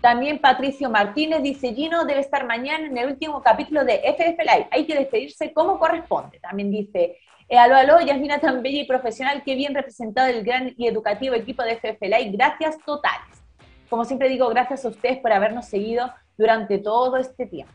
También 0.00 0.38
Patricio 0.38 0.88
Martínez 0.90 1.42
dice, 1.42 1.74
Gino 1.74 2.04
debe 2.04 2.20
estar 2.20 2.46
mañana 2.46 2.86
en 2.86 2.96
el 2.96 3.08
último 3.08 3.42
capítulo 3.42 3.84
de 3.84 4.00
FF 4.04 4.38
Live. 4.38 4.68
Hay 4.70 4.86
que 4.86 4.94
despedirse 4.94 5.52
como 5.52 5.78
corresponde. 5.78 6.38
También 6.38 6.70
dice 6.70 7.18
aló, 7.56 7.76
aló, 7.76 8.00
Yasmina 8.00 8.40
tan 8.40 8.62
bella 8.62 8.82
y 8.82 8.86
profesional, 8.86 9.42
qué 9.44 9.54
bien 9.54 9.74
representado 9.74 10.28
el 10.28 10.44
gran 10.44 10.74
y 10.76 10.86
educativo 10.86 11.34
equipo 11.34 11.62
de 11.62 11.76
FFLA 11.76 12.18
gracias 12.32 12.76
totales. 12.84 13.42
Como 13.88 14.04
siempre 14.04 14.28
digo, 14.28 14.48
gracias 14.48 14.84
a 14.84 14.88
ustedes 14.88 15.18
por 15.18 15.32
habernos 15.32 15.66
seguido 15.66 16.12
durante 16.36 16.78
todo 16.78 17.16
este 17.16 17.46
tiempo. 17.46 17.72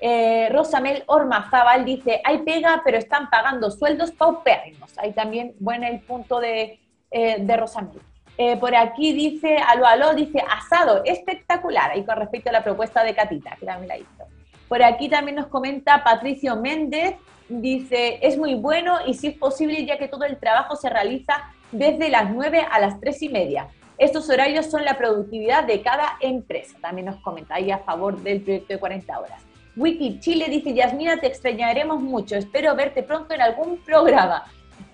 Eh, 0.00 0.48
Rosamel 0.50 1.04
Ormazábal 1.06 1.84
dice, 1.84 2.20
hay 2.24 2.38
pega, 2.38 2.82
pero 2.84 2.98
están 2.98 3.30
pagando 3.30 3.70
sueldos 3.70 4.10
paupérrimos. 4.12 4.96
Ahí 4.98 5.12
también, 5.12 5.54
bueno, 5.58 5.86
el 5.86 6.00
punto 6.00 6.40
de, 6.40 6.78
eh, 7.10 7.56
Rosamel. 7.56 8.00
Eh, 8.38 8.56
por 8.58 8.74
aquí 8.76 9.14
dice, 9.14 9.56
aló, 9.56 9.86
aló, 9.86 10.14
dice, 10.14 10.44
asado, 10.50 11.02
espectacular, 11.04 11.92
ahí 11.92 12.04
con 12.04 12.16
respecto 12.16 12.50
a 12.50 12.52
la 12.52 12.62
propuesta 12.62 13.02
de 13.02 13.14
Catita, 13.14 13.56
que 13.58 13.64
también 13.64 13.88
la 13.88 13.96
hizo. 13.96 14.24
Por 14.68 14.82
aquí 14.82 15.08
también 15.08 15.36
nos 15.36 15.46
comenta 15.46 16.04
Patricio 16.04 16.56
Méndez, 16.56 17.14
dice, 17.48 18.18
es 18.20 18.36
muy 18.36 18.54
bueno 18.54 18.98
y 19.06 19.14
si 19.14 19.28
es 19.28 19.38
posible 19.38 19.86
ya 19.86 19.96
que 19.96 20.08
todo 20.08 20.24
el 20.24 20.36
trabajo 20.36 20.76
se 20.76 20.90
realiza 20.90 21.44
desde 21.72 22.10
las 22.10 22.30
9 22.30 22.66
a 22.70 22.78
las 22.80 23.00
3 23.00 23.22
y 23.22 23.28
media. 23.30 23.68
Estos 23.96 24.28
horarios 24.28 24.66
son 24.66 24.84
la 24.84 24.98
productividad 24.98 25.64
de 25.64 25.80
cada 25.80 26.18
empresa. 26.20 26.76
También 26.82 27.06
nos 27.06 27.16
comenta 27.22 27.54
ahí 27.54 27.70
a 27.70 27.78
favor 27.78 28.18
del 28.18 28.42
proyecto 28.42 28.74
de 28.74 28.78
40 28.78 29.18
horas. 29.18 29.45
Wiki 29.76 30.18
Chile 30.20 30.46
dice, 30.48 30.72
Yasmina, 30.72 31.18
te 31.18 31.26
extrañaremos 31.26 32.00
mucho. 32.00 32.34
Espero 32.36 32.74
verte 32.74 33.02
pronto 33.02 33.34
en 33.34 33.42
algún 33.42 33.78
programa. 33.78 34.44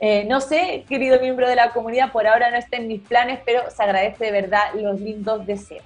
Eh, 0.00 0.24
no 0.24 0.40
sé, 0.40 0.84
querido 0.88 1.20
miembro 1.20 1.48
de 1.48 1.54
la 1.54 1.70
comunidad, 1.70 2.10
por 2.10 2.26
ahora 2.26 2.50
no 2.50 2.56
está 2.56 2.76
en 2.76 2.88
mis 2.88 3.00
planes, 3.00 3.38
pero 3.46 3.70
se 3.70 3.82
agradece 3.82 4.24
de 4.24 4.32
verdad 4.32 4.74
los 4.74 5.00
lindos 5.00 5.46
deseos. 5.46 5.84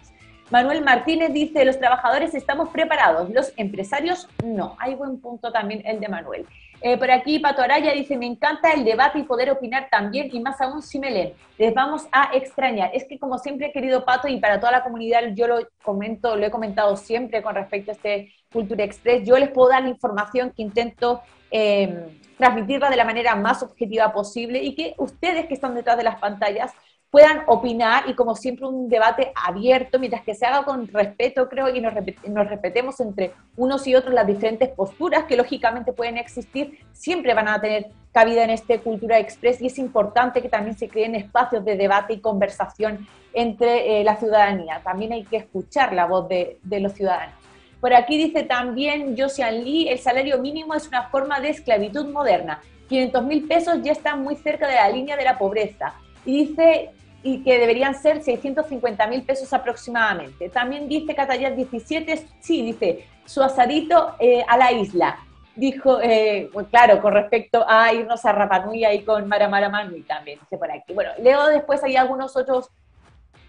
Manuel 0.50 0.82
Martínez 0.82 1.32
dice, 1.32 1.64
los 1.64 1.78
trabajadores 1.78 2.34
estamos 2.34 2.70
preparados, 2.70 3.28
los 3.30 3.52
empresarios 3.56 4.28
no. 4.42 4.76
Hay 4.78 4.94
buen 4.94 5.20
punto 5.20 5.52
también 5.52 5.82
el 5.84 6.00
de 6.00 6.08
Manuel. 6.08 6.46
Eh, 6.80 6.96
por 6.96 7.10
aquí 7.10 7.38
Pato 7.38 7.62
Araya 7.62 7.92
dice, 7.92 8.16
me 8.16 8.26
encanta 8.26 8.72
el 8.72 8.84
debate 8.84 9.18
y 9.18 9.24
poder 9.24 9.50
opinar 9.50 9.88
también, 9.90 10.30
y 10.32 10.40
más 10.40 10.60
aún 10.60 10.82
si 10.82 10.98
me 10.98 11.10
leen. 11.10 11.32
Les 11.58 11.74
vamos 11.74 12.06
a 12.12 12.30
extrañar. 12.32 12.90
Es 12.94 13.04
que 13.04 13.18
como 13.18 13.38
siempre, 13.38 13.72
querido 13.72 14.04
Pato, 14.04 14.28
y 14.28 14.38
para 14.38 14.60
toda 14.60 14.72
la 14.72 14.84
comunidad, 14.84 15.20
yo 15.34 15.48
lo 15.48 15.58
comento, 15.82 16.36
lo 16.36 16.46
he 16.46 16.50
comentado 16.50 16.96
siempre 16.96 17.42
con 17.42 17.54
respecto 17.54 17.90
a 17.90 17.94
este 17.94 18.32
Cultura 18.52 18.84
Express, 18.84 19.26
yo 19.26 19.36
les 19.36 19.50
puedo 19.50 19.70
dar 19.70 19.82
la 19.82 19.88
información 19.88 20.52
que 20.54 20.62
intento 20.62 21.22
eh, 21.50 22.20
transmitirla 22.38 22.90
de 22.90 22.96
la 22.96 23.04
manera 23.04 23.34
más 23.34 23.62
objetiva 23.62 24.12
posible 24.12 24.62
y 24.62 24.74
que 24.74 24.94
ustedes 24.98 25.46
que 25.46 25.54
están 25.54 25.74
detrás 25.74 25.96
de 25.96 26.04
las 26.04 26.16
pantallas 26.20 26.72
puedan 27.10 27.44
opinar 27.46 28.04
y 28.08 28.14
como 28.14 28.34
siempre 28.34 28.66
un 28.66 28.88
debate 28.88 29.32
abierto, 29.34 29.98
mientras 29.98 30.22
que 30.22 30.34
se 30.34 30.44
haga 30.44 30.64
con 30.64 30.86
respeto, 30.88 31.48
creo, 31.48 31.74
y 31.74 31.80
nos, 31.80 31.94
nos 32.28 32.48
respetemos 32.48 33.00
entre 33.00 33.32
unos 33.56 33.86
y 33.86 33.94
otros 33.94 34.12
las 34.12 34.26
diferentes 34.26 34.68
posturas 34.70 35.24
que 35.24 35.36
lógicamente 35.36 35.92
pueden 35.92 36.18
existir, 36.18 36.78
siempre 36.92 37.32
van 37.32 37.48
a 37.48 37.60
tener 37.60 37.86
cabida 38.12 38.44
en 38.44 38.50
este 38.50 38.80
Cultura 38.80 39.18
Express 39.18 39.62
y 39.62 39.66
es 39.66 39.78
importante 39.78 40.42
que 40.42 40.48
también 40.48 40.76
se 40.76 40.88
creen 40.88 41.14
espacios 41.14 41.64
de 41.64 41.76
debate 41.76 42.14
y 42.14 42.20
conversación 42.20 43.06
entre 43.32 44.00
eh, 44.00 44.04
la 44.04 44.16
ciudadanía. 44.16 44.82
También 44.82 45.12
hay 45.12 45.24
que 45.24 45.36
escuchar 45.36 45.92
la 45.92 46.06
voz 46.06 46.28
de 46.28 46.80
los 46.80 46.92
ciudadanos. 46.92 47.45
Por 47.86 47.94
aquí 47.94 48.18
dice 48.18 48.42
también 48.42 49.14
Josian 49.16 49.62
Lee, 49.62 49.88
el 49.88 50.00
salario 50.00 50.40
mínimo 50.40 50.74
es 50.74 50.88
una 50.88 51.04
forma 51.04 51.38
de 51.38 51.50
esclavitud 51.50 52.06
moderna. 52.06 52.60
500 52.88 53.22
mil 53.22 53.46
pesos 53.46 53.78
ya 53.80 53.92
están 53.92 54.24
muy 54.24 54.34
cerca 54.34 54.66
de 54.66 54.74
la 54.74 54.88
línea 54.88 55.16
de 55.16 55.22
la 55.22 55.38
pobreza. 55.38 55.94
Y 56.24 56.46
dice 56.46 56.90
y 57.22 57.44
que 57.44 57.60
deberían 57.60 57.94
ser 57.94 58.24
650 58.24 59.06
mil 59.06 59.22
pesos 59.22 59.52
aproximadamente. 59.52 60.48
También 60.48 60.88
dice 60.88 61.14
Catayat 61.14 61.54
17, 61.54 62.26
sí, 62.40 62.62
dice, 62.62 63.06
su 63.24 63.40
asadito 63.40 64.16
eh, 64.18 64.44
a 64.48 64.56
la 64.56 64.72
isla. 64.72 65.20
Dijo, 65.54 66.00
eh, 66.02 66.50
claro, 66.72 67.00
con 67.00 67.12
respecto 67.12 67.64
a 67.68 67.92
irnos 67.92 68.24
a 68.24 68.32
Rapanui 68.32 68.84
y 68.84 69.04
con 69.04 69.28
Mara 69.28 69.48
Mara 69.48 69.68
Manui 69.68 70.02
también, 70.02 70.40
dice 70.40 70.58
por 70.58 70.72
aquí. 70.72 70.92
Bueno, 70.92 71.12
leo 71.22 71.46
después 71.46 71.84
hay 71.84 71.94
algunos 71.94 72.36
otros 72.36 72.68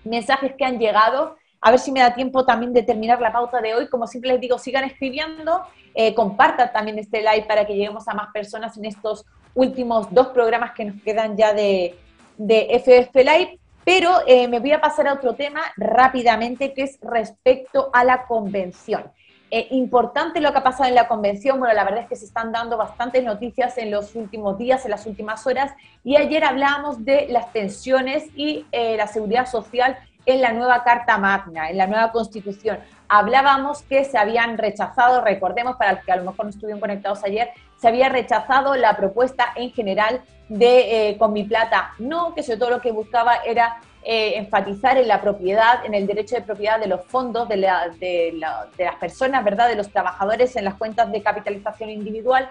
mensajes 0.03 0.53
que 0.55 0.63
han 0.63 0.77
llegado. 0.77 1.37
A 1.61 1.71
ver 1.71 1.79
si 1.79 1.91
me 1.91 2.01
da 2.01 2.13
tiempo 2.13 2.45
también 2.45 2.73
de 2.73 2.83
terminar 2.83 3.19
la 3.19 3.31
pauta 3.31 3.61
de 3.61 3.73
hoy. 3.73 3.87
Como 3.87 4.07
siempre 4.07 4.31
les 4.31 4.39
digo, 4.39 4.59
sigan 4.59 4.83
escribiendo, 4.83 5.63
eh, 5.95 6.13
compartan 6.13 6.71
también 6.71 6.99
este 6.99 7.19
live 7.21 7.45
para 7.47 7.65
que 7.65 7.73
lleguemos 7.73 8.07
a 8.07 8.13
más 8.13 8.29
personas 8.31 8.77
en 8.77 8.85
estos 8.85 9.25
últimos 9.55 10.13
dos 10.13 10.27
programas 10.27 10.71
que 10.73 10.85
nos 10.85 11.01
quedan 11.01 11.35
ya 11.35 11.53
de, 11.53 11.95
de 12.37 12.79
FF 12.79 13.15
Live, 13.15 13.59
pero 13.83 14.11
eh, 14.27 14.47
me 14.47 14.59
voy 14.59 14.71
a 14.71 14.81
pasar 14.81 15.07
a 15.07 15.13
otro 15.13 15.33
tema 15.33 15.61
rápidamente, 15.77 16.73
que 16.73 16.83
es 16.83 16.99
respecto 17.01 17.89
a 17.93 18.03
la 18.03 18.27
convención. 18.27 19.11
Eh, 19.49 19.67
importante 19.71 20.41
lo 20.41 20.51
que 20.51 20.57
ha 20.57 20.63
pasado 20.63 20.89
en 20.89 20.95
la 20.95 21.07
convención, 21.07 21.57
bueno, 21.57 21.73
la 21.73 21.85
verdad 21.85 22.01
es 22.01 22.09
que 22.09 22.17
se 22.17 22.25
están 22.25 22.51
dando 22.51 22.75
bastantes 22.75 23.23
noticias 23.23 23.77
en 23.77 23.91
los 23.91 24.13
últimos 24.13 24.57
días, 24.57 24.83
en 24.83 24.91
las 24.91 25.05
últimas 25.05 25.47
horas, 25.47 25.71
y 26.03 26.17
ayer 26.17 26.43
hablábamos 26.43 27.05
de 27.05 27.27
las 27.29 27.45
pensiones 27.47 28.25
y 28.35 28.65
eh, 28.73 28.97
la 28.97 29.07
seguridad 29.07 29.45
social 29.45 29.97
en 30.27 30.41
la 30.41 30.51
nueva 30.51 30.83
Carta 30.83 31.17
Magna, 31.17 31.69
en 31.69 31.77
la 31.77 31.87
nueva 31.87 32.11
Constitución. 32.11 32.79
Hablábamos 33.07 33.81
que 33.83 34.03
se 34.03 34.17
habían 34.17 34.57
rechazado, 34.57 35.23
recordemos 35.23 35.77
para 35.77 35.93
los 35.93 36.03
que 36.03 36.11
a 36.11 36.17
lo 36.17 36.29
mejor 36.29 36.45
no 36.45 36.49
estuvieron 36.49 36.81
conectados 36.81 37.23
ayer, 37.23 37.49
se 37.77 37.87
había 37.87 38.09
rechazado 38.09 38.75
la 38.75 38.97
propuesta 38.97 39.53
en 39.55 39.71
general 39.71 40.21
de 40.49 41.09
eh, 41.09 41.17
Con 41.17 41.33
mi 41.33 41.43
plata 41.43 41.93
no, 41.99 42.33
que 42.33 42.41
sobre 42.41 42.59
todo 42.59 42.69
lo 42.69 42.81
que 42.81 42.91
buscaba 42.91 43.37
era 43.45 43.81
eh, 44.03 44.37
enfatizar 44.37 44.97
en 44.97 45.07
la 45.07 45.21
propiedad, 45.21 45.85
en 45.85 45.93
el 45.93 46.07
derecho 46.07 46.35
de 46.35 46.41
propiedad 46.41 46.79
de 46.79 46.87
los 46.87 47.05
fondos 47.05 47.49
de, 47.49 47.57
de, 47.99 48.33
las 48.37 48.95
personas, 48.99 49.43
¿verdad? 49.43 49.67
De 49.67 49.75
los 49.75 49.91
trabajadores 49.91 50.55
en 50.55 50.63
las 50.63 50.75
cuentas 50.75 51.11
de 51.11 51.21
capitalización 51.21 51.89
individual. 51.89 52.49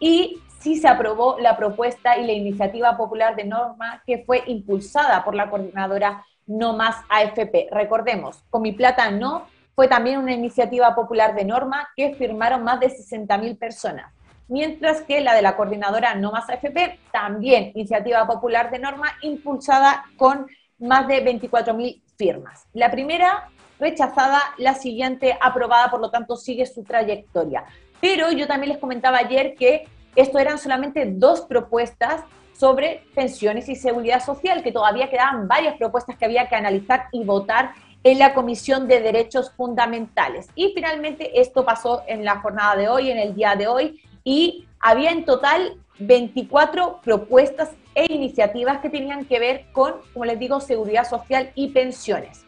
Y 0.00 0.40
sí 0.60 0.76
se 0.76 0.88
aprobó 0.88 1.36
la 1.38 1.56
propuesta 1.58 2.16
y 2.16 2.26
la 2.26 2.32
iniciativa 2.32 2.96
popular 2.96 3.36
de 3.36 3.44
norma 3.44 4.02
que 4.06 4.24
fue 4.24 4.42
impulsada 4.46 5.22
por 5.22 5.34
la 5.34 5.50
coordinadora 5.50 6.24
No 6.46 6.74
Más 6.74 6.96
AFP. 7.08 7.68
Recordemos, 7.70 8.42
con 8.50 8.62
mi 8.62 8.72
plata 8.72 9.10
no 9.10 9.46
fue 9.74 9.88
también 9.88 10.18
una 10.18 10.32
iniciativa 10.32 10.94
popular 10.94 11.34
de 11.34 11.44
norma 11.44 11.88
que 11.96 12.14
firmaron 12.14 12.62
más 12.62 12.80
de 12.80 12.88
60.000 12.88 13.58
personas. 13.58 14.12
Mientras 14.46 15.02
que 15.02 15.20
la 15.20 15.34
de 15.34 15.42
la 15.42 15.56
coordinadora 15.56 16.14
No 16.14 16.32
Más 16.32 16.48
AFP, 16.48 16.98
también 17.12 17.72
iniciativa 17.74 18.26
popular 18.26 18.70
de 18.70 18.78
norma 18.78 19.08
impulsada 19.22 20.04
con 20.16 20.46
más 20.78 21.08
de 21.08 21.24
24.000 21.24 22.02
firmas. 22.16 22.66
La 22.72 22.90
primera 22.90 23.48
rechazada, 23.78 24.40
la 24.58 24.74
siguiente 24.74 25.36
aprobada, 25.40 25.90
por 25.90 26.00
lo 26.00 26.10
tanto 26.10 26.36
sigue 26.36 26.66
su 26.66 26.84
trayectoria. 26.84 27.64
Pero 28.00 28.30
yo 28.32 28.46
también 28.46 28.72
les 28.72 28.78
comentaba 28.78 29.18
ayer 29.18 29.54
que 29.54 29.88
esto 30.14 30.38
eran 30.38 30.58
solamente 30.58 31.06
dos 31.06 31.42
propuestas 31.42 32.22
sobre 32.54 33.04
pensiones 33.14 33.68
y 33.68 33.76
seguridad 33.76 34.24
social, 34.24 34.62
que 34.62 34.72
todavía 34.72 35.10
quedaban 35.10 35.48
varias 35.48 35.76
propuestas 35.76 36.16
que 36.16 36.24
había 36.24 36.48
que 36.48 36.54
analizar 36.54 37.08
y 37.12 37.24
votar 37.24 37.72
en 38.04 38.18
la 38.18 38.34
Comisión 38.34 38.86
de 38.86 39.00
Derechos 39.00 39.50
Fundamentales. 39.56 40.48
Y 40.54 40.72
finalmente 40.74 41.40
esto 41.40 41.64
pasó 41.64 42.02
en 42.06 42.24
la 42.24 42.40
jornada 42.40 42.76
de 42.76 42.88
hoy, 42.88 43.10
en 43.10 43.18
el 43.18 43.34
día 43.34 43.56
de 43.56 43.66
hoy, 43.66 44.00
y 44.22 44.66
había 44.78 45.10
en 45.10 45.24
total 45.24 45.78
24 45.98 47.00
propuestas 47.02 47.70
e 47.94 48.12
iniciativas 48.12 48.80
que 48.80 48.90
tenían 48.90 49.24
que 49.24 49.38
ver 49.38 49.66
con, 49.72 49.94
como 50.12 50.24
les 50.24 50.38
digo, 50.38 50.60
seguridad 50.60 51.08
social 51.08 51.50
y 51.54 51.68
pensiones. 51.68 52.44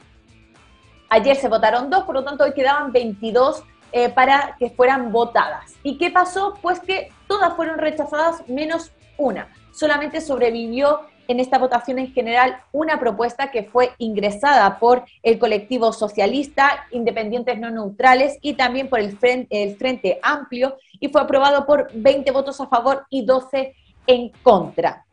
Ayer 1.08 1.36
se 1.36 1.48
votaron 1.48 1.88
dos, 1.88 2.04
por 2.04 2.16
lo 2.16 2.24
tanto 2.24 2.44
hoy 2.44 2.52
quedaban 2.52 2.92
22 2.92 3.62
eh, 3.92 4.08
para 4.08 4.56
que 4.58 4.70
fueran 4.70 5.12
votadas. 5.12 5.74
¿Y 5.82 5.98
qué 5.98 6.10
pasó? 6.10 6.58
Pues 6.60 6.80
que 6.80 7.12
todas 7.28 7.54
fueron 7.54 7.78
rechazadas 7.78 8.46
menos 8.48 8.90
una. 9.18 9.48
Solamente 9.72 10.20
sobrevivió 10.20 11.00
en 11.28 11.40
esta 11.40 11.58
votación 11.58 11.98
en 11.98 12.12
general 12.12 12.62
una 12.72 13.00
propuesta 13.00 13.50
que 13.50 13.64
fue 13.64 13.90
ingresada 13.98 14.78
por 14.78 15.04
el 15.22 15.38
colectivo 15.38 15.92
socialista, 15.92 16.86
independientes 16.92 17.58
no 17.58 17.70
neutrales 17.70 18.38
y 18.42 18.54
también 18.54 18.88
por 18.88 19.00
el 19.00 19.16
Frente, 19.18 19.62
el 19.62 19.76
Frente 19.76 20.18
Amplio 20.22 20.76
y 21.00 21.08
fue 21.08 21.20
aprobado 21.20 21.66
por 21.66 21.90
20 21.92 22.30
votos 22.30 22.60
a 22.60 22.68
favor 22.68 23.06
y 23.10 23.24
12 23.24 23.74
en 24.06 24.30
contra. 24.42 25.04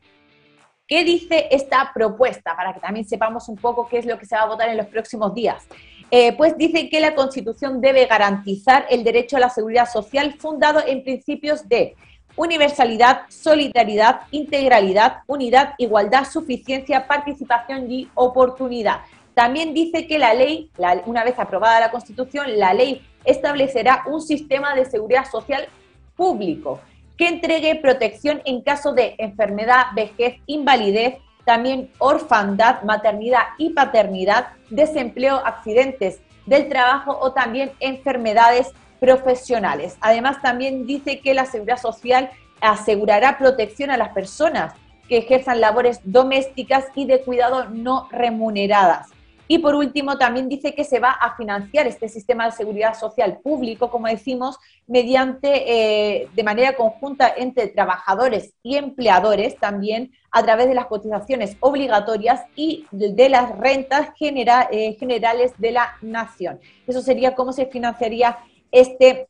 ¿Qué 0.86 1.04
dice 1.04 1.48
esta 1.50 1.92
propuesta? 1.94 2.56
Para 2.56 2.74
que 2.74 2.80
también 2.80 3.08
sepamos 3.08 3.48
un 3.48 3.56
poco 3.56 3.88
qué 3.88 4.00
es 4.00 4.06
lo 4.06 4.20
que 4.20 4.26
se 4.26 4.36
va 4.36 4.42
a 4.42 4.48
votar 4.48 4.70
en 4.70 4.78
los 4.78 4.88
próximos 4.88 5.34
días. 5.34 5.66
Eh, 6.12 6.34
pues 6.38 6.58
dice 6.58 6.90
que 6.90 7.00
la 7.00 7.16
Constitución 7.16 7.82
debe 7.82 8.06
garantizar 8.06 8.86
el 8.90 9.04
derecho 9.04 9.38
a 9.38 9.40
la 9.40 9.50
seguridad 9.50 9.90
social 9.90 10.34
fundado 10.34 10.82
en 10.86 11.04
principios 11.04 11.68
de 11.68 11.96
universalidad, 12.36 13.22
solidaridad, 13.30 14.22
integralidad, 14.32 15.20
unidad, 15.28 15.74
igualdad, 15.78 16.26
suficiencia, 16.30 17.08
participación 17.08 17.92
y 17.92 18.10
oportunidad. 18.16 19.02
También 19.34 19.74
dice 19.74 20.08
que 20.08 20.20
la 20.20 20.34
ley, 20.34 20.70
una 21.06 21.24
vez 21.24 21.40
aprobada 21.40 21.80
la 21.80 21.92
Constitución, 21.92 22.60
la 22.60 22.74
ley 22.74 23.02
establecerá 23.26 24.04
un 24.08 24.22
sistema 24.22 24.76
de 24.76 24.86
seguridad 24.86 25.30
social 25.30 25.68
público 26.16 26.80
que 27.18 27.28
entregue 27.28 27.76
protección 27.76 28.42
en 28.46 28.62
caso 28.62 28.94
de 28.94 29.16
enfermedad, 29.18 29.88
vejez, 29.96 30.36
invalidez, 30.46 31.18
también 31.46 31.92
orfandad, 32.00 32.84
maternidad 32.84 33.44
y 33.58 33.72
paternidad, 33.72 34.48
desempleo, 34.70 35.38
accidentes 35.38 36.20
del 36.46 36.70
trabajo 36.70 37.18
o 37.22 37.34
también 37.34 37.72
enfermedades 37.80 38.72
profesionales. 39.04 39.98
Además, 40.00 40.42
también 40.42 40.88
dice 40.88 41.20
que 41.20 41.34
la 41.34 41.44
seguridad 41.44 41.78
social 41.78 42.32
asegurará 42.62 43.38
protección 43.38 43.92
a 43.92 43.98
las 43.98 44.14
personas 44.14 44.76
que 45.10 45.18
ejerzan 45.18 45.60
labores 45.60 46.00
domésticas 46.06 46.86
y 46.96 47.06
de 47.06 47.22
cuidado 47.22 47.66
no 47.66 48.08
remuneradas. 48.12 49.10
Y 49.46 49.58
por 49.60 49.76
último, 49.76 50.18
también 50.18 50.48
dice 50.48 50.74
que 50.74 50.86
se 50.86 51.02
va 51.02 51.12
a 51.12 51.36
financiar 51.36 51.86
este 51.86 52.08
sistema 52.08 52.46
de 52.46 52.54
seguridad 52.54 52.98
social 52.98 53.40
público, 53.44 53.92
como 53.92 54.08
decimos, 54.08 54.58
mediante, 54.88 55.50
eh, 55.52 56.30
de 56.34 56.44
manera 56.44 56.78
conjunta 56.78 57.34
entre 57.36 57.68
trabajadores 57.68 58.54
y 58.64 58.78
empleadores, 58.78 59.58
también 59.58 60.14
a 60.32 60.44
través 60.44 60.70
de 60.70 60.76
las 60.76 60.86
cotizaciones 60.86 61.58
obligatorias 61.60 62.42
y 62.56 62.86
de, 62.92 63.28
las 63.28 63.54
rentas 63.58 64.12
eh, 64.22 64.96
generales 64.98 65.52
de 65.58 65.72
la 65.72 65.98
nación. 66.02 66.62
Eso 66.88 67.02
sería 67.02 67.36
cómo 67.36 67.52
se 67.52 67.66
financiaría 67.66 68.38
este 68.74 69.28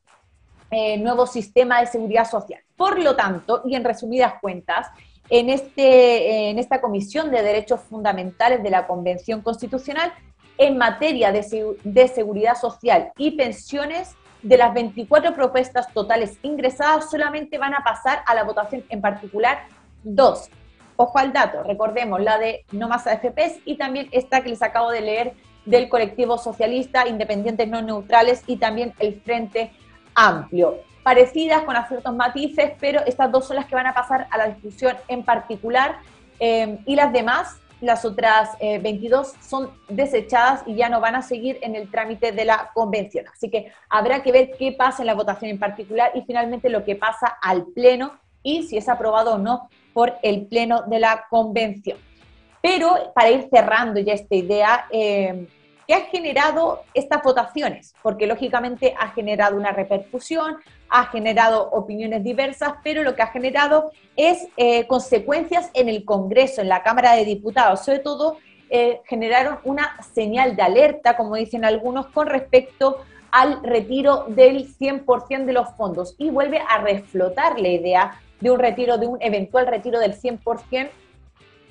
eh, 0.70 0.98
nuevo 0.98 1.26
sistema 1.26 1.80
de 1.80 1.86
seguridad 1.86 2.28
social. 2.28 2.60
Por 2.76 2.98
lo 2.98 3.14
tanto, 3.14 3.62
y 3.64 3.76
en 3.76 3.84
resumidas 3.84 4.34
cuentas, 4.40 4.88
en, 5.28 5.50
este, 5.50 6.50
en 6.50 6.58
esta 6.58 6.80
Comisión 6.80 7.30
de 7.30 7.42
Derechos 7.42 7.80
Fundamentales 7.82 8.62
de 8.62 8.70
la 8.70 8.86
Convención 8.88 9.42
Constitucional, 9.42 10.12
en 10.58 10.76
materia 10.76 11.30
de, 11.30 11.76
de 11.84 12.08
seguridad 12.08 12.56
social 12.56 13.12
y 13.16 13.32
pensiones, 13.32 14.16
de 14.42 14.58
las 14.58 14.74
24 14.74 15.34
propuestas 15.34 15.90
totales 15.94 16.38
ingresadas, 16.42 17.10
solamente 17.10 17.56
van 17.56 17.74
a 17.74 17.82
pasar 17.82 18.22
a 18.26 18.34
la 18.34 18.44
votación 18.44 18.84
en 18.90 19.00
particular 19.00 19.66
dos. 20.02 20.50
Ojo 20.96 21.18
al 21.18 21.32
dato, 21.32 21.62
recordemos 21.62 22.20
la 22.20 22.38
de 22.38 22.64
No 22.70 22.88
Más 22.88 23.06
AFPs 23.06 23.60
y 23.64 23.76
también 23.76 24.08
esta 24.12 24.42
que 24.42 24.50
les 24.50 24.62
acabo 24.62 24.90
de 24.90 25.00
leer 25.00 25.32
del 25.64 25.88
colectivo 25.88 26.38
socialista, 26.38 27.08
independientes 27.08 27.68
no 27.68 27.82
neutrales 27.82 28.42
y 28.46 28.56
también 28.56 28.92
el 28.98 29.20
Frente 29.20 29.72
Amplio. 30.14 30.78
Parecidas 31.02 31.62
con 31.62 31.76
ciertos 31.86 32.14
matices, 32.14 32.72
pero 32.80 33.00
estas 33.06 33.30
dos 33.30 33.46
son 33.46 33.56
las 33.56 33.66
que 33.66 33.74
van 33.74 33.86
a 33.86 33.94
pasar 33.94 34.26
a 34.30 34.38
la 34.38 34.48
discusión 34.48 34.96
en 35.08 35.22
particular 35.22 35.98
eh, 36.40 36.78
y 36.86 36.96
las 36.96 37.12
demás, 37.12 37.58
las 37.80 38.04
otras 38.04 38.50
22, 38.60 39.28
eh, 39.28 39.36
son 39.40 39.70
desechadas 39.88 40.62
y 40.66 40.74
ya 40.74 40.88
no 40.88 41.00
van 41.00 41.16
a 41.16 41.22
seguir 41.22 41.58
en 41.62 41.74
el 41.74 41.90
trámite 41.90 42.32
de 42.32 42.44
la 42.44 42.70
convención. 42.72 43.26
Así 43.28 43.50
que 43.50 43.72
habrá 43.90 44.22
que 44.22 44.32
ver 44.32 44.52
qué 44.58 44.72
pasa 44.72 45.02
en 45.02 45.06
la 45.06 45.14
votación 45.14 45.50
en 45.50 45.58
particular 45.58 46.10
y 46.14 46.22
finalmente 46.22 46.70
lo 46.70 46.84
que 46.84 46.96
pasa 46.96 47.38
al 47.42 47.66
Pleno 47.66 48.18
y 48.42 48.62
si 48.62 48.76
es 48.78 48.88
aprobado 48.88 49.34
o 49.34 49.38
no 49.38 49.68
por 49.92 50.14
el 50.22 50.46
Pleno 50.46 50.82
de 50.82 51.00
la 51.00 51.26
convención. 51.28 51.98
Pero 52.64 53.12
para 53.14 53.30
ir 53.30 53.46
cerrando 53.50 54.00
ya 54.00 54.14
esta 54.14 54.34
idea, 54.34 54.86
eh, 54.90 55.46
¿qué 55.86 55.92
ha 55.92 56.00
generado 56.06 56.80
estas 56.94 57.22
votaciones? 57.22 57.94
Porque 58.02 58.26
lógicamente 58.26 58.94
ha 58.98 59.10
generado 59.10 59.58
una 59.58 59.72
repercusión, 59.72 60.56
ha 60.88 61.04
generado 61.08 61.68
opiniones 61.72 62.24
diversas, 62.24 62.72
pero 62.82 63.02
lo 63.02 63.14
que 63.14 63.20
ha 63.20 63.26
generado 63.26 63.90
es 64.16 64.48
eh, 64.56 64.86
consecuencias 64.86 65.70
en 65.74 65.90
el 65.90 66.06
Congreso, 66.06 66.62
en 66.62 66.70
la 66.70 66.82
Cámara 66.82 67.14
de 67.16 67.26
Diputados, 67.26 67.84
sobre 67.84 67.98
todo 67.98 68.38
eh, 68.70 69.02
generaron 69.04 69.58
una 69.64 70.02
señal 70.14 70.56
de 70.56 70.62
alerta, 70.62 71.18
como 71.18 71.36
dicen 71.36 71.66
algunos, 71.66 72.06
con 72.06 72.28
respecto 72.28 73.04
al 73.30 73.62
retiro 73.62 74.24
del 74.28 74.74
100% 74.74 75.44
de 75.44 75.52
los 75.52 75.68
fondos 75.76 76.14
y 76.16 76.30
vuelve 76.30 76.60
a 76.66 76.78
reflotar 76.78 77.60
la 77.60 77.68
idea 77.68 78.22
de 78.40 78.50
un 78.50 78.58
retiro, 78.58 78.96
de 78.96 79.06
un 79.06 79.18
eventual 79.20 79.66
retiro 79.66 80.00
del 80.00 80.18
100% 80.18 80.88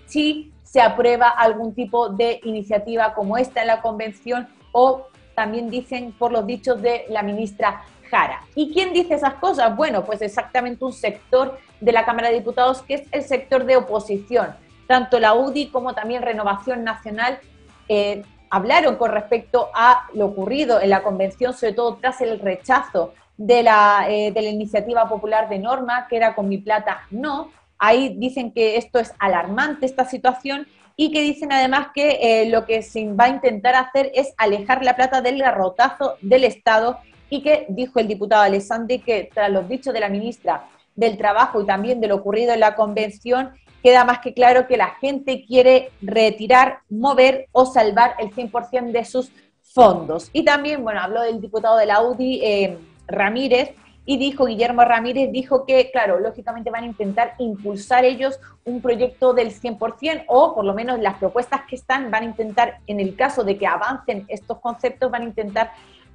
si 0.05 0.51
se 0.63 0.81
aprueba 0.81 1.29
algún 1.29 1.73
tipo 1.73 2.09
de 2.09 2.39
iniciativa 2.43 3.13
como 3.13 3.37
esta 3.37 3.61
en 3.61 3.67
la 3.67 3.81
convención 3.81 4.47
o 4.71 5.07
también 5.35 5.69
dicen 5.69 6.11
por 6.13 6.31
los 6.31 6.45
dichos 6.45 6.81
de 6.81 7.05
la 7.09 7.23
ministra 7.23 7.83
Jara. 8.09 8.41
¿Y 8.55 8.73
quién 8.73 8.93
dice 8.93 9.15
esas 9.15 9.35
cosas? 9.35 9.75
Bueno, 9.75 10.03
pues 10.03 10.21
exactamente 10.21 10.85
un 10.85 10.93
sector 10.93 11.57
de 11.79 11.91
la 11.91 12.05
Cámara 12.05 12.29
de 12.29 12.35
Diputados 12.35 12.81
que 12.81 12.95
es 12.95 13.03
el 13.11 13.23
sector 13.23 13.65
de 13.65 13.77
oposición. 13.77 14.55
Tanto 14.87 15.19
la 15.19 15.33
UDI 15.33 15.67
como 15.67 15.93
también 15.93 16.21
Renovación 16.21 16.83
Nacional 16.83 17.39
eh, 17.87 18.23
hablaron 18.49 18.95
con 18.97 19.11
respecto 19.11 19.69
a 19.73 20.07
lo 20.13 20.27
ocurrido 20.27 20.81
en 20.81 20.89
la 20.89 21.01
convención, 21.01 21.53
sobre 21.53 21.73
todo 21.73 21.95
tras 21.95 22.21
el 22.21 22.39
rechazo 22.39 23.13
de 23.37 23.63
la, 23.63 24.05
eh, 24.07 24.31
de 24.31 24.41
la 24.41 24.49
iniciativa 24.49 25.09
popular 25.09 25.49
de 25.49 25.59
norma, 25.59 26.07
que 26.07 26.17
era 26.17 26.35
con 26.35 26.47
mi 26.47 26.59
plata 26.59 27.01
no, 27.09 27.49
Ahí 27.85 28.15
dicen 28.17 28.53
que 28.53 28.77
esto 28.77 28.97
es 28.97 29.11
alarmante, 29.19 29.85
esta 29.85 30.05
situación, 30.05 30.67
y 30.95 31.11
que 31.11 31.21
dicen 31.21 31.51
además 31.51 31.87
que 31.93 32.17
eh, 32.21 32.49
lo 32.49 32.65
que 32.65 32.81
se 32.81 33.11
va 33.11 33.25
a 33.25 33.29
intentar 33.29 33.75
hacer 33.75 34.09
es 34.15 34.33
alejar 34.37 34.85
la 34.85 34.95
plata 34.95 35.21
del 35.21 35.37
garrotazo 35.39 36.15
del 36.21 36.45
Estado 36.45 36.99
y 37.29 37.41
que 37.41 37.65
dijo 37.67 37.99
el 37.99 38.07
diputado 38.07 38.41
Alessandri 38.41 38.99
que 38.99 39.29
tras 39.33 39.51
los 39.51 39.67
dichos 39.67 39.93
de 39.93 39.99
la 39.99 40.07
ministra 40.07 40.63
del 40.95 41.17
Trabajo 41.17 41.61
y 41.61 41.65
también 41.65 41.99
de 41.99 42.07
lo 42.07 42.15
ocurrido 42.15 42.53
en 42.53 42.61
la 42.61 42.75
convención, 42.75 43.51
queda 43.83 44.05
más 44.05 44.19
que 44.19 44.33
claro 44.33 44.65
que 44.65 44.77
la 44.77 44.91
gente 45.01 45.43
quiere 45.45 45.91
retirar, 46.01 46.79
mover 46.89 47.47
o 47.51 47.65
salvar 47.65 48.15
el 48.17 48.31
100% 48.31 48.93
de 48.93 49.03
sus 49.03 49.29
fondos. 49.61 50.29
Y 50.31 50.45
también, 50.45 50.85
bueno, 50.85 51.01
habló 51.01 51.21
del 51.21 51.41
diputado 51.41 51.75
de 51.75 51.87
la 51.87 52.01
UDI, 52.01 52.39
eh, 52.43 52.77
Ramírez, 53.07 53.71
y 54.05 54.17
dijo, 54.17 54.45
Guillermo 54.45 54.83
Ramírez 54.83 55.31
dijo 55.31 55.65
que, 55.65 55.89
claro, 55.91 56.19
lógicamente 56.19 56.69
van 56.69 56.83
a 56.83 56.87
intentar 56.87 57.35
impulsar 57.39 58.03
ellos 58.03 58.39
un 58.65 58.81
proyecto 58.81 59.33
del 59.33 59.53
100% 59.53 60.25
o 60.27 60.53
por 60.53 60.65
lo 60.65 60.73
menos 60.73 60.99
las 60.99 61.15
propuestas 61.15 61.61
que 61.67 61.75
están 61.75 62.11
van 62.11 62.23
a 62.23 62.25
intentar, 62.25 62.79
en 62.87 62.99
el 62.99 63.15
caso 63.15 63.43
de 63.43 63.57
que 63.57 63.65
avancen 63.65 64.25
estos 64.27 64.59
conceptos, 64.59 65.09
van 65.09 65.21
a 65.21 65.25
intentar 65.25 65.71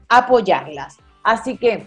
apoyarlas. 0.09 0.99
Así 1.23 1.57
que, 1.57 1.85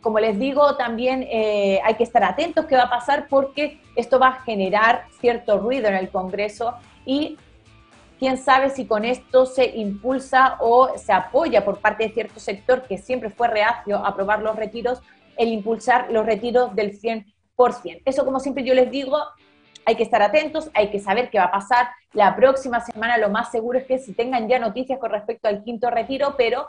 como 0.00 0.18
les 0.18 0.38
digo, 0.38 0.76
también 0.76 1.26
eh, 1.30 1.80
hay 1.84 1.94
que 1.94 2.04
estar 2.04 2.24
atentos 2.24 2.64
qué 2.66 2.76
va 2.76 2.84
a 2.84 2.90
pasar 2.90 3.26
porque 3.28 3.80
esto 3.96 4.18
va 4.18 4.28
a 4.28 4.40
generar 4.40 5.04
cierto 5.20 5.58
ruido 5.58 5.88
en 5.88 5.94
el 5.94 6.08
Congreso 6.08 6.74
y 7.04 7.36
Quién 8.18 8.36
sabe 8.36 8.70
si 8.70 8.84
con 8.84 9.04
esto 9.04 9.46
se 9.46 9.64
impulsa 9.64 10.56
o 10.58 10.98
se 10.98 11.12
apoya 11.12 11.64
por 11.64 11.78
parte 11.78 12.04
de 12.04 12.12
cierto 12.12 12.40
sector 12.40 12.82
que 12.82 12.98
siempre 12.98 13.30
fue 13.30 13.46
reacio 13.46 13.96
a 13.96 14.08
aprobar 14.08 14.42
los 14.42 14.56
retiros, 14.56 15.00
el 15.38 15.48
impulsar 15.48 16.10
los 16.10 16.26
retiros 16.26 16.74
del 16.74 16.98
100%. 17.00 18.02
Eso, 18.04 18.24
como 18.24 18.40
siempre 18.40 18.64
yo 18.64 18.74
les 18.74 18.90
digo, 18.90 19.18
hay 19.86 19.96
que 19.96 20.02
estar 20.02 20.20
atentos, 20.20 20.70
hay 20.74 20.90
que 20.90 21.00
saber 21.00 21.30
qué 21.30 21.38
va 21.38 21.46
a 21.46 21.50
pasar. 21.50 21.88
La 22.12 22.36
próxima 22.36 22.80
semana 22.80 23.16
lo 23.16 23.30
más 23.30 23.50
seguro 23.50 23.78
es 23.78 23.86
que 23.86 23.98
si 23.98 24.12
tengan 24.12 24.48
ya 24.48 24.58
noticias 24.58 24.98
con 24.98 25.10
respecto 25.10 25.48
al 25.48 25.64
quinto 25.64 25.88
retiro, 25.90 26.34
pero 26.36 26.68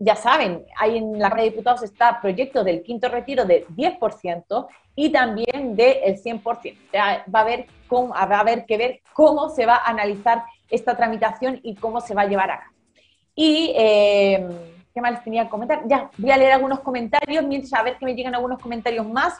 ya 0.00 0.16
saben, 0.16 0.64
hay 0.76 0.98
en 0.98 1.18
la 1.18 1.28
red 1.28 1.42
de 1.42 1.50
diputados 1.50 1.82
está 1.82 2.20
proyecto 2.20 2.64
del 2.64 2.82
quinto 2.82 3.08
retiro 3.08 3.44
de 3.44 3.66
10% 3.68 4.66
y 4.94 5.10
también 5.10 5.76
del 5.76 6.20
100%. 6.20 6.76
va, 6.94 7.38
a 7.38 7.42
haber 7.42 7.66
va 7.92 8.36
a 8.36 8.40
haber 8.40 8.64
que 8.64 8.76
ver 8.76 9.00
cómo 9.12 9.50
se 9.50 9.66
va 9.66 9.76
a 9.76 9.90
analizar 9.90 10.44
esta 10.70 10.96
tramitación 10.96 11.60
y 11.62 11.74
cómo 11.74 12.00
se 12.00 12.14
va 12.14 12.22
a 12.22 12.26
llevar 12.26 12.50
a 12.50 12.58
cabo. 12.60 12.72
Y, 13.34 13.72
eh, 13.76 14.77
¿qué 14.98 15.02
más 15.02 15.22
tenía 15.22 15.44
que 15.44 15.50
comentar? 15.50 15.82
Ya, 15.86 16.10
voy 16.18 16.30
a 16.32 16.36
leer 16.36 16.52
algunos 16.52 16.80
comentarios, 16.80 17.44
mientras 17.44 17.72
a 17.72 17.82
ver 17.84 17.96
que 17.98 18.04
me 18.04 18.14
llegan 18.16 18.34
algunos 18.34 18.60
comentarios 18.60 19.06
más. 19.08 19.34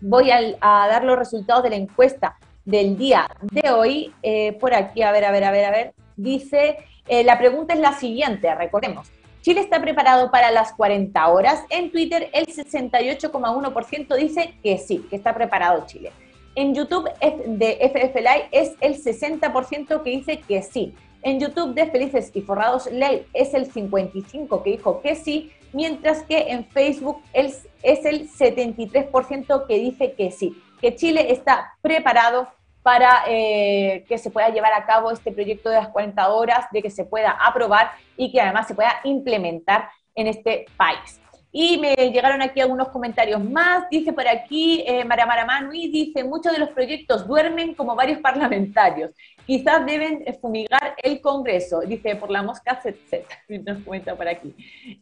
Voy 0.00 0.30
a, 0.30 0.56
dar 0.60 1.04
los 1.04 1.18
resultados 1.18 1.62
de 1.62 1.70
la 1.70 1.76
encuesta 1.76 2.38
del 2.64 2.96
día 2.96 3.28
de 3.42 3.70
hoy. 3.70 4.14
Eh, 4.22 4.56
por 4.58 4.72
aquí, 4.72 5.02
a 5.02 5.12
ver, 5.12 5.26
a 5.26 5.30
ver, 5.30 5.44
a 5.44 5.50
ver, 5.50 5.64
a 5.66 5.70
ver. 5.70 5.94
Dice, 6.16 6.78
eh, 7.06 7.22
la 7.22 7.38
pregunta 7.38 7.74
es 7.74 7.80
la 7.80 7.92
siguiente, 7.92 8.52
recordemos. 8.54 9.10
Chile 9.42 9.60
está 9.60 9.80
preparado 9.80 10.30
para 10.30 10.50
las 10.50 10.72
40 10.72 11.28
horas. 11.28 11.62
En 11.68 11.90
Twitter 11.90 12.30
el 12.32 12.46
68,1% 12.46 14.16
dice 14.16 14.54
que 14.62 14.78
sí, 14.78 15.06
que 15.10 15.16
está 15.16 15.34
preparado 15.34 15.84
Chile. 15.86 16.12
En 16.54 16.74
YouTube 16.74 17.10
de 17.20 17.78
FF 17.90 18.14
Live 18.14 18.48
es 18.52 18.72
el 18.80 18.94
60% 18.94 20.02
que 20.02 20.10
dice 20.10 20.40
que 20.40 20.62
sí. 20.62 20.94
En 21.22 21.38
YouTube 21.38 21.74
de 21.74 21.86
Felices 21.86 22.32
y 22.34 22.42
Forrados 22.42 22.90
Live 22.90 23.26
es 23.32 23.54
el 23.54 23.72
55% 23.72 24.62
que 24.62 24.70
dijo 24.70 25.00
que 25.00 25.14
sí, 25.14 25.52
mientras 25.72 26.24
que 26.24 26.50
en 26.50 26.64
Facebook 26.64 27.22
es, 27.32 27.68
es 27.82 28.04
el 28.04 28.28
73% 28.28 29.66
que 29.68 29.78
dice 29.78 30.14
que 30.14 30.32
sí, 30.32 30.60
que 30.80 30.96
Chile 30.96 31.30
está 31.30 31.74
preparado 31.80 32.48
para 32.82 33.22
eh, 33.28 34.04
que 34.08 34.18
se 34.18 34.30
pueda 34.30 34.48
llevar 34.48 34.72
a 34.72 34.84
cabo 34.84 35.12
este 35.12 35.30
proyecto 35.30 35.70
de 35.70 35.76
las 35.76 35.88
40 35.88 36.28
horas, 36.28 36.66
de 36.72 36.82
que 36.82 36.90
se 36.90 37.04
pueda 37.04 37.30
aprobar 37.30 37.92
y 38.16 38.32
que 38.32 38.40
además 38.40 38.66
se 38.66 38.74
pueda 38.74 38.96
implementar 39.04 39.88
en 40.16 40.26
este 40.26 40.66
país. 40.76 41.21
Y 41.54 41.76
me 41.76 41.94
llegaron 41.94 42.40
aquí 42.40 42.62
algunos 42.62 42.88
comentarios 42.88 43.44
más. 43.44 43.88
Dice 43.90 44.14
por 44.14 44.26
aquí 44.26 44.82
eh, 44.86 45.04
Maramara 45.04 45.44
Manui, 45.44 45.88
dice, 45.88 46.24
muchos 46.24 46.50
de 46.50 46.58
los 46.58 46.70
proyectos 46.70 47.28
duermen 47.28 47.74
como 47.74 47.94
varios 47.94 48.18
parlamentarios. 48.22 49.10
Quizás 49.46 49.84
deben 49.84 50.24
fumigar 50.40 50.94
el 51.02 51.20
Congreso, 51.20 51.80
dice 51.80 52.16
por 52.16 52.30
la 52.30 52.42
mosca, 52.42 52.80
etc. 52.82 53.26
Nos 53.66 53.84
comenta 53.84 54.16
por 54.16 54.26
aquí. 54.28 54.54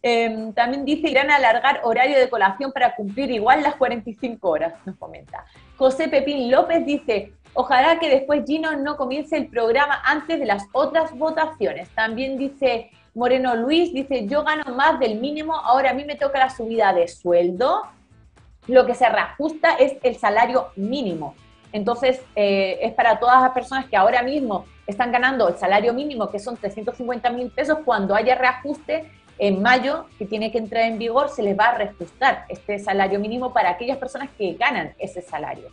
Em, 0.03 0.53
también 0.53 0.85
dice, 0.85 1.09
irán 1.09 1.31
a 1.31 1.37
alargar 1.37 1.83
horario 1.85 2.19
de 2.19 2.29
colación 2.29 2.73
para 2.73 2.97
cumplir 2.97 3.31
igual 3.31 3.63
las 3.63 3.77
45 3.77 4.49
horas, 4.49 4.75
nos 4.85 4.97
comenta. 4.97 5.45
José 5.77 6.09
Pepín 6.09 6.51
López 6.51 6.85
dice, 6.85 7.33
ojalá 7.55 7.99
que 8.01 8.09
después 8.09 8.45
Gino 8.45 8.77
no 8.77 8.97
comience 8.97 9.37
el 9.37 9.49
programa 9.49 10.03
antes 10.05 10.39
de 10.39 10.47
las 10.47 10.65
otras 10.73 11.17
votaciones. 11.17 11.89
También 11.91 12.37
dice 12.39 12.91
Moreno 13.15 13.57
Luis 13.57 13.93
dice, 13.93 14.27
yo 14.27 14.45
gano 14.45 14.75
más 14.75 14.99
del 15.01 15.19
mínimo, 15.19 15.55
ahora 15.55 15.91
a 15.91 15.95
mí 15.95 16.05
me 16.05 16.17
toca 16.17 16.39
la 16.39 16.51
subida 16.51 16.93
de 16.93 17.09
sueldo. 17.09 17.83
Lo 18.69 18.87
que 18.87 18.95
se 18.95 19.09
reajusta 19.09 19.75
es 19.75 19.97
el 20.03 20.17
salario 20.17 20.69
mínimo. 20.77 21.35
Entonces, 21.73 22.21
eh, 22.37 22.79
es 22.83 22.93
para 22.93 23.19
todas 23.19 23.43
las 23.43 23.53
personas 23.53 23.87
que 23.87 23.97
ahora 23.97 24.23
mismo 24.23 24.65
están 24.87 25.13
ganando 25.13 25.49
el 25.49 25.57
salario 25.57 25.93
mínimo, 25.93 26.31
que 26.31 26.39
son 26.39 26.57
350 26.57 27.31
mil 27.31 27.51
pesos, 27.51 27.79
cuando 27.85 28.15
haya 28.15 28.35
reajuste 28.35 29.11
en 29.39 29.63
mayo, 29.63 30.07
que 30.19 30.27
tiene 30.27 30.53
que 30.53 30.59
entrar 30.59 30.85
en 30.85 30.99
vigor, 30.99 31.31
se 31.31 31.43
les 31.43 31.59
va 31.59 31.67
a 31.67 31.75
reajustar 31.77 32.45
este 32.49 32.79
salario 32.79 33.19
mínimo 33.19 33.53
para 33.53 33.71
aquellas 33.71 33.99
personas 33.99 34.29
que 34.37 34.55
ganan 34.55 34.95
ese 34.99 35.23
salario. 35.23 35.69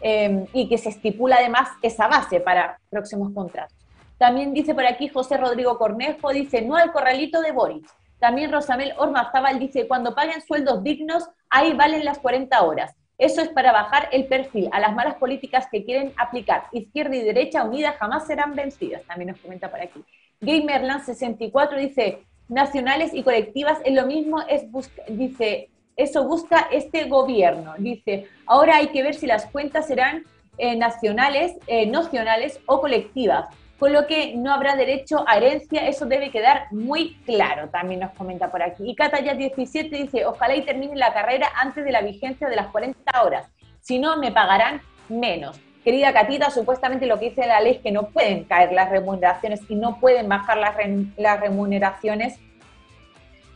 Eh, 0.00 0.46
y 0.52 0.68
que 0.68 0.78
se 0.78 0.88
estipula 0.88 1.36
además 1.36 1.68
esa 1.80 2.08
base 2.08 2.40
para 2.40 2.78
próximos 2.90 3.32
contratos. 3.32 3.81
También 4.22 4.54
dice 4.54 4.72
por 4.72 4.86
aquí 4.86 5.08
José 5.08 5.36
Rodrigo 5.36 5.76
Cornejo, 5.78 6.30
dice, 6.30 6.62
no 6.62 6.76
al 6.76 6.92
corralito 6.92 7.40
de 7.40 7.50
Boris. 7.50 7.82
También 8.20 8.52
Rosamel 8.52 8.94
Ormazábal 8.96 9.58
dice, 9.58 9.88
cuando 9.88 10.14
paguen 10.14 10.40
sueldos 10.42 10.84
dignos, 10.84 11.28
ahí 11.50 11.72
valen 11.72 12.04
las 12.04 12.20
40 12.20 12.62
horas. 12.62 12.94
Eso 13.18 13.40
es 13.40 13.48
para 13.48 13.72
bajar 13.72 14.08
el 14.12 14.26
perfil 14.26 14.68
a 14.70 14.78
las 14.78 14.94
malas 14.94 15.16
políticas 15.16 15.66
que 15.72 15.84
quieren 15.84 16.12
aplicar. 16.16 16.66
Izquierda 16.70 17.16
y 17.16 17.24
derecha 17.24 17.64
unidas 17.64 17.96
jamás 17.98 18.28
serán 18.28 18.54
vencidas. 18.54 19.02
También 19.08 19.30
nos 19.30 19.40
comenta 19.40 19.72
por 19.72 19.80
aquí. 19.80 20.04
Gamerland64 20.40 21.76
dice, 21.78 22.24
nacionales 22.48 23.12
y 23.14 23.24
colectivas 23.24 23.80
es 23.84 23.92
lo 23.92 24.06
mismo, 24.06 24.40
es 24.42 24.66
dice, 25.08 25.68
eso 25.96 26.28
busca 26.28 26.68
este 26.70 27.06
gobierno. 27.06 27.74
Dice, 27.76 28.28
ahora 28.46 28.76
hay 28.76 28.86
que 28.92 29.02
ver 29.02 29.14
si 29.14 29.26
las 29.26 29.46
cuentas 29.46 29.88
serán 29.88 30.22
eh, 30.58 30.76
nacionales, 30.76 31.56
eh, 31.66 31.86
nacionales 31.86 32.60
o 32.66 32.80
colectivas 32.80 33.48
con 33.82 33.92
lo 33.92 34.06
que 34.06 34.36
no 34.36 34.54
habrá 34.54 34.76
derecho 34.76 35.24
a 35.26 35.38
herencia, 35.38 35.88
eso 35.88 36.06
debe 36.06 36.30
quedar 36.30 36.68
muy 36.70 37.16
claro, 37.26 37.68
también 37.68 37.98
nos 37.98 38.12
comenta 38.12 38.48
por 38.48 38.62
aquí. 38.62 38.88
Y 38.88 38.94
Cataya 38.94 39.34
17 39.34 39.96
dice, 39.96 40.24
ojalá 40.24 40.54
y 40.54 40.62
termine 40.62 40.94
la 40.94 41.12
carrera 41.12 41.48
antes 41.56 41.84
de 41.84 41.90
la 41.90 42.00
vigencia 42.00 42.48
de 42.48 42.54
las 42.54 42.68
40 42.68 43.22
horas, 43.24 43.48
si 43.80 43.98
no 43.98 44.18
me 44.18 44.30
pagarán 44.30 44.82
menos. 45.08 45.60
Querida 45.82 46.12
Catita, 46.12 46.48
supuestamente 46.50 47.06
lo 47.06 47.18
que 47.18 47.30
dice 47.30 47.44
la 47.44 47.60
ley 47.60 47.72
es 47.72 47.80
que 47.80 47.90
no 47.90 48.06
pueden 48.10 48.44
caer 48.44 48.70
las 48.70 48.88
remuneraciones 48.88 49.60
y 49.68 49.74
no 49.74 49.98
pueden 49.98 50.28
bajar 50.28 50.58
las, 50.58 51.40
remuneraciones 51.40 52.38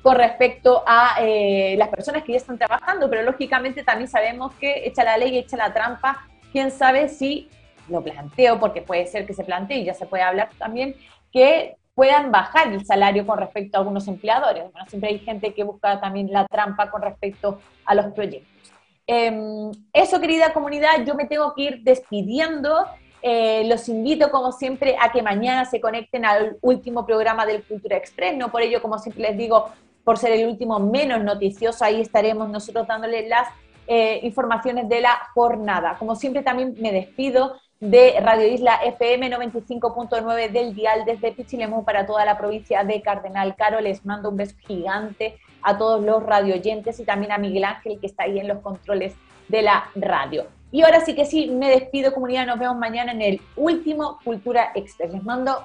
con 0.03 0.17
respecto 0.17 0.83
a 0.89 1.19
eh, 1.21 1.77
las 1.79 1.89
personas 1.89 2.25
que 2.25 2.33
ya 2.33 2.39
están 2.39 2.59
trabajando, 2.59 3.09
pero 3.09 3.23
lógicamente 3.23 3.85
también 3.85 4.11
sabemos 4.11 4.53
que 4.57 4.89
echa 4.89 5.05
la 5.05 5.19
ley, 5.19 5.39
echa 5.39 5.57
la 5.57 5.73
trampa, 5.73 6.27
quién 6.51 6.73
sabe 6.73 7.09
si 7.09 7.49
lo 7.89 8.03
planteo 8.03 8.59
porque 8.59 8.83
puede 8.83 9.07
ser 9.07 9.27
que 9.27 9.35
se 9.35 9.45
plantee 9.45 9.79
y 9.79 9.85
ya 9.85 9.95
se 9.95 10.07
puede 10.07 10.23
hablar 10.23 10.51
también, 10.59 10.97
que 11.33 11.77
puedan 11.95 12.31
bajar 12.31 12.73
el 12.73 12.85
salario 12.85 13.27
con 13.27 13.39
respecto 13.39 13.77
a 13.77 13.81
algunos 13.81 14.07
empleadores. 14.07 14.71
Bueno, 14.71 14.87
siempre 14.89 15.11
hay 15.11 15.19
gente 15.19 15.55
que 15.55 15.65
busca 15.65 15.99
también 15.99 16.31
la 16.31 16.47
trampa 16.47 16.91
con 16.91 17.01
respecto 17.01 17.59
a 17.87 17.95
los 17.95 18.07
proyectos. 18.13 18.73
Em, 19.07 19.71
eso, 19.93 20.21
querida 20.21 20.53
comunidad, 20.53 21.05
yo 21.07 21.15
me 21.15 21.27
tengo 21.27 21.55
que 21.55 21.63
ir 21.63 21.83
despidiendo. 21.83 22.87
Eh, 23.23 23.65
los 23.67 23.89
invito, 23.89 24.31
como 24.31 24.53
siempre, 24.53 24.97
a 25.01 25.11
que 25.11 25.23
mañana 25.23 25.65
se 25.65 25.81
conecten 25.81 26.25
al 26.27 26.59
último 26.61 27.07
programa 27.07 27.47
del 27.47 27.63
Cultura 27.65 27.97
Express. 27.97 28.37
No 28.37 28.51
por 28.51 28.63
ello, 28.63 28.83
como 28.83 28.99
siempre 28.99 29.23
les 29.23 29.39
digo, 29.39 29.71
por 30.05 30.19
ser 30.19 30.33
el 30.33 30.47
último 30.47 30.79
menos 30.79 31.25
noticioso, 31.25 31.85
ahí 31.85 32.01
estaremos 32.01 32.49
nosotros 32.49 32.87
dándoles 32.87 33.29
las 33.29 33.49
eh, 33.87 34.21
informaciones 34.23 34.89
de 34.89 35.01
la 35.01 35.19
jornada. 35.33 35.97
Como 35.99 36.15
siempre, 36.15 36.43
también 36.43 36.75
me 36.79 36.93
despido 36.93 37.57
de 37.81 38.19
Radio 38.21 38.47
Isla 38.47 38.77
FM 38.85 39.31
95.9 39.31 40.51
del 40.51 40.75
dial 40.75 41.05
desde 41.05 41.33
Pichilemu 41.33 41.85
para 41.85 42.07
toda 42.07 42.25
la 42.25 42.39
provincia 42.39 42.85
de 42.85 43.03
Cardenal 43.03 43.55
Caro. 43.55 43.81
Les 43.81 44.05
mando 44.07 44.31
un 44.31 44.37
beso 44.37 44.57
gigante 44.67 45.39
a 45.63 45.77
todos 45.77 46.03
los 46.03 46.23
radioyentes 46.23 46.99
y 47.01 47.05
también 47.05 47.33
a 47.33 47.39
Miguel 47.39 47.65
Ángel 47.65 47.99
que 48.01 48.07
está 48.07 48.25
ahí 48.25 48.39
en 48.39 48.49
los 48.49 48.61
controles 48.61 49.15
de 49.49 49.63
la 49.63 49.91
radio. 49.95 50.47
Y 50.73 50.83
ahora 50.83 51.01
sí 51.01 51.15
que 51.15 51.25
sí, 51.25 51.49
me 51.49 51.71
despido 51.71 52.13
comunidad, 52.13 52.47
nos 52.47 52.59
vemos 52.59 52.77
mañana 52.77 53.13
en 53.13 53.23
el 53.23 53.41
último 53.57 54.19
Cultura 54.25 54.73
Express. 54.75 55.13
Les 55.13 55.23
mando 55.23 55.65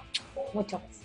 muchos 0.53 0.81
besos. 0.81 1.00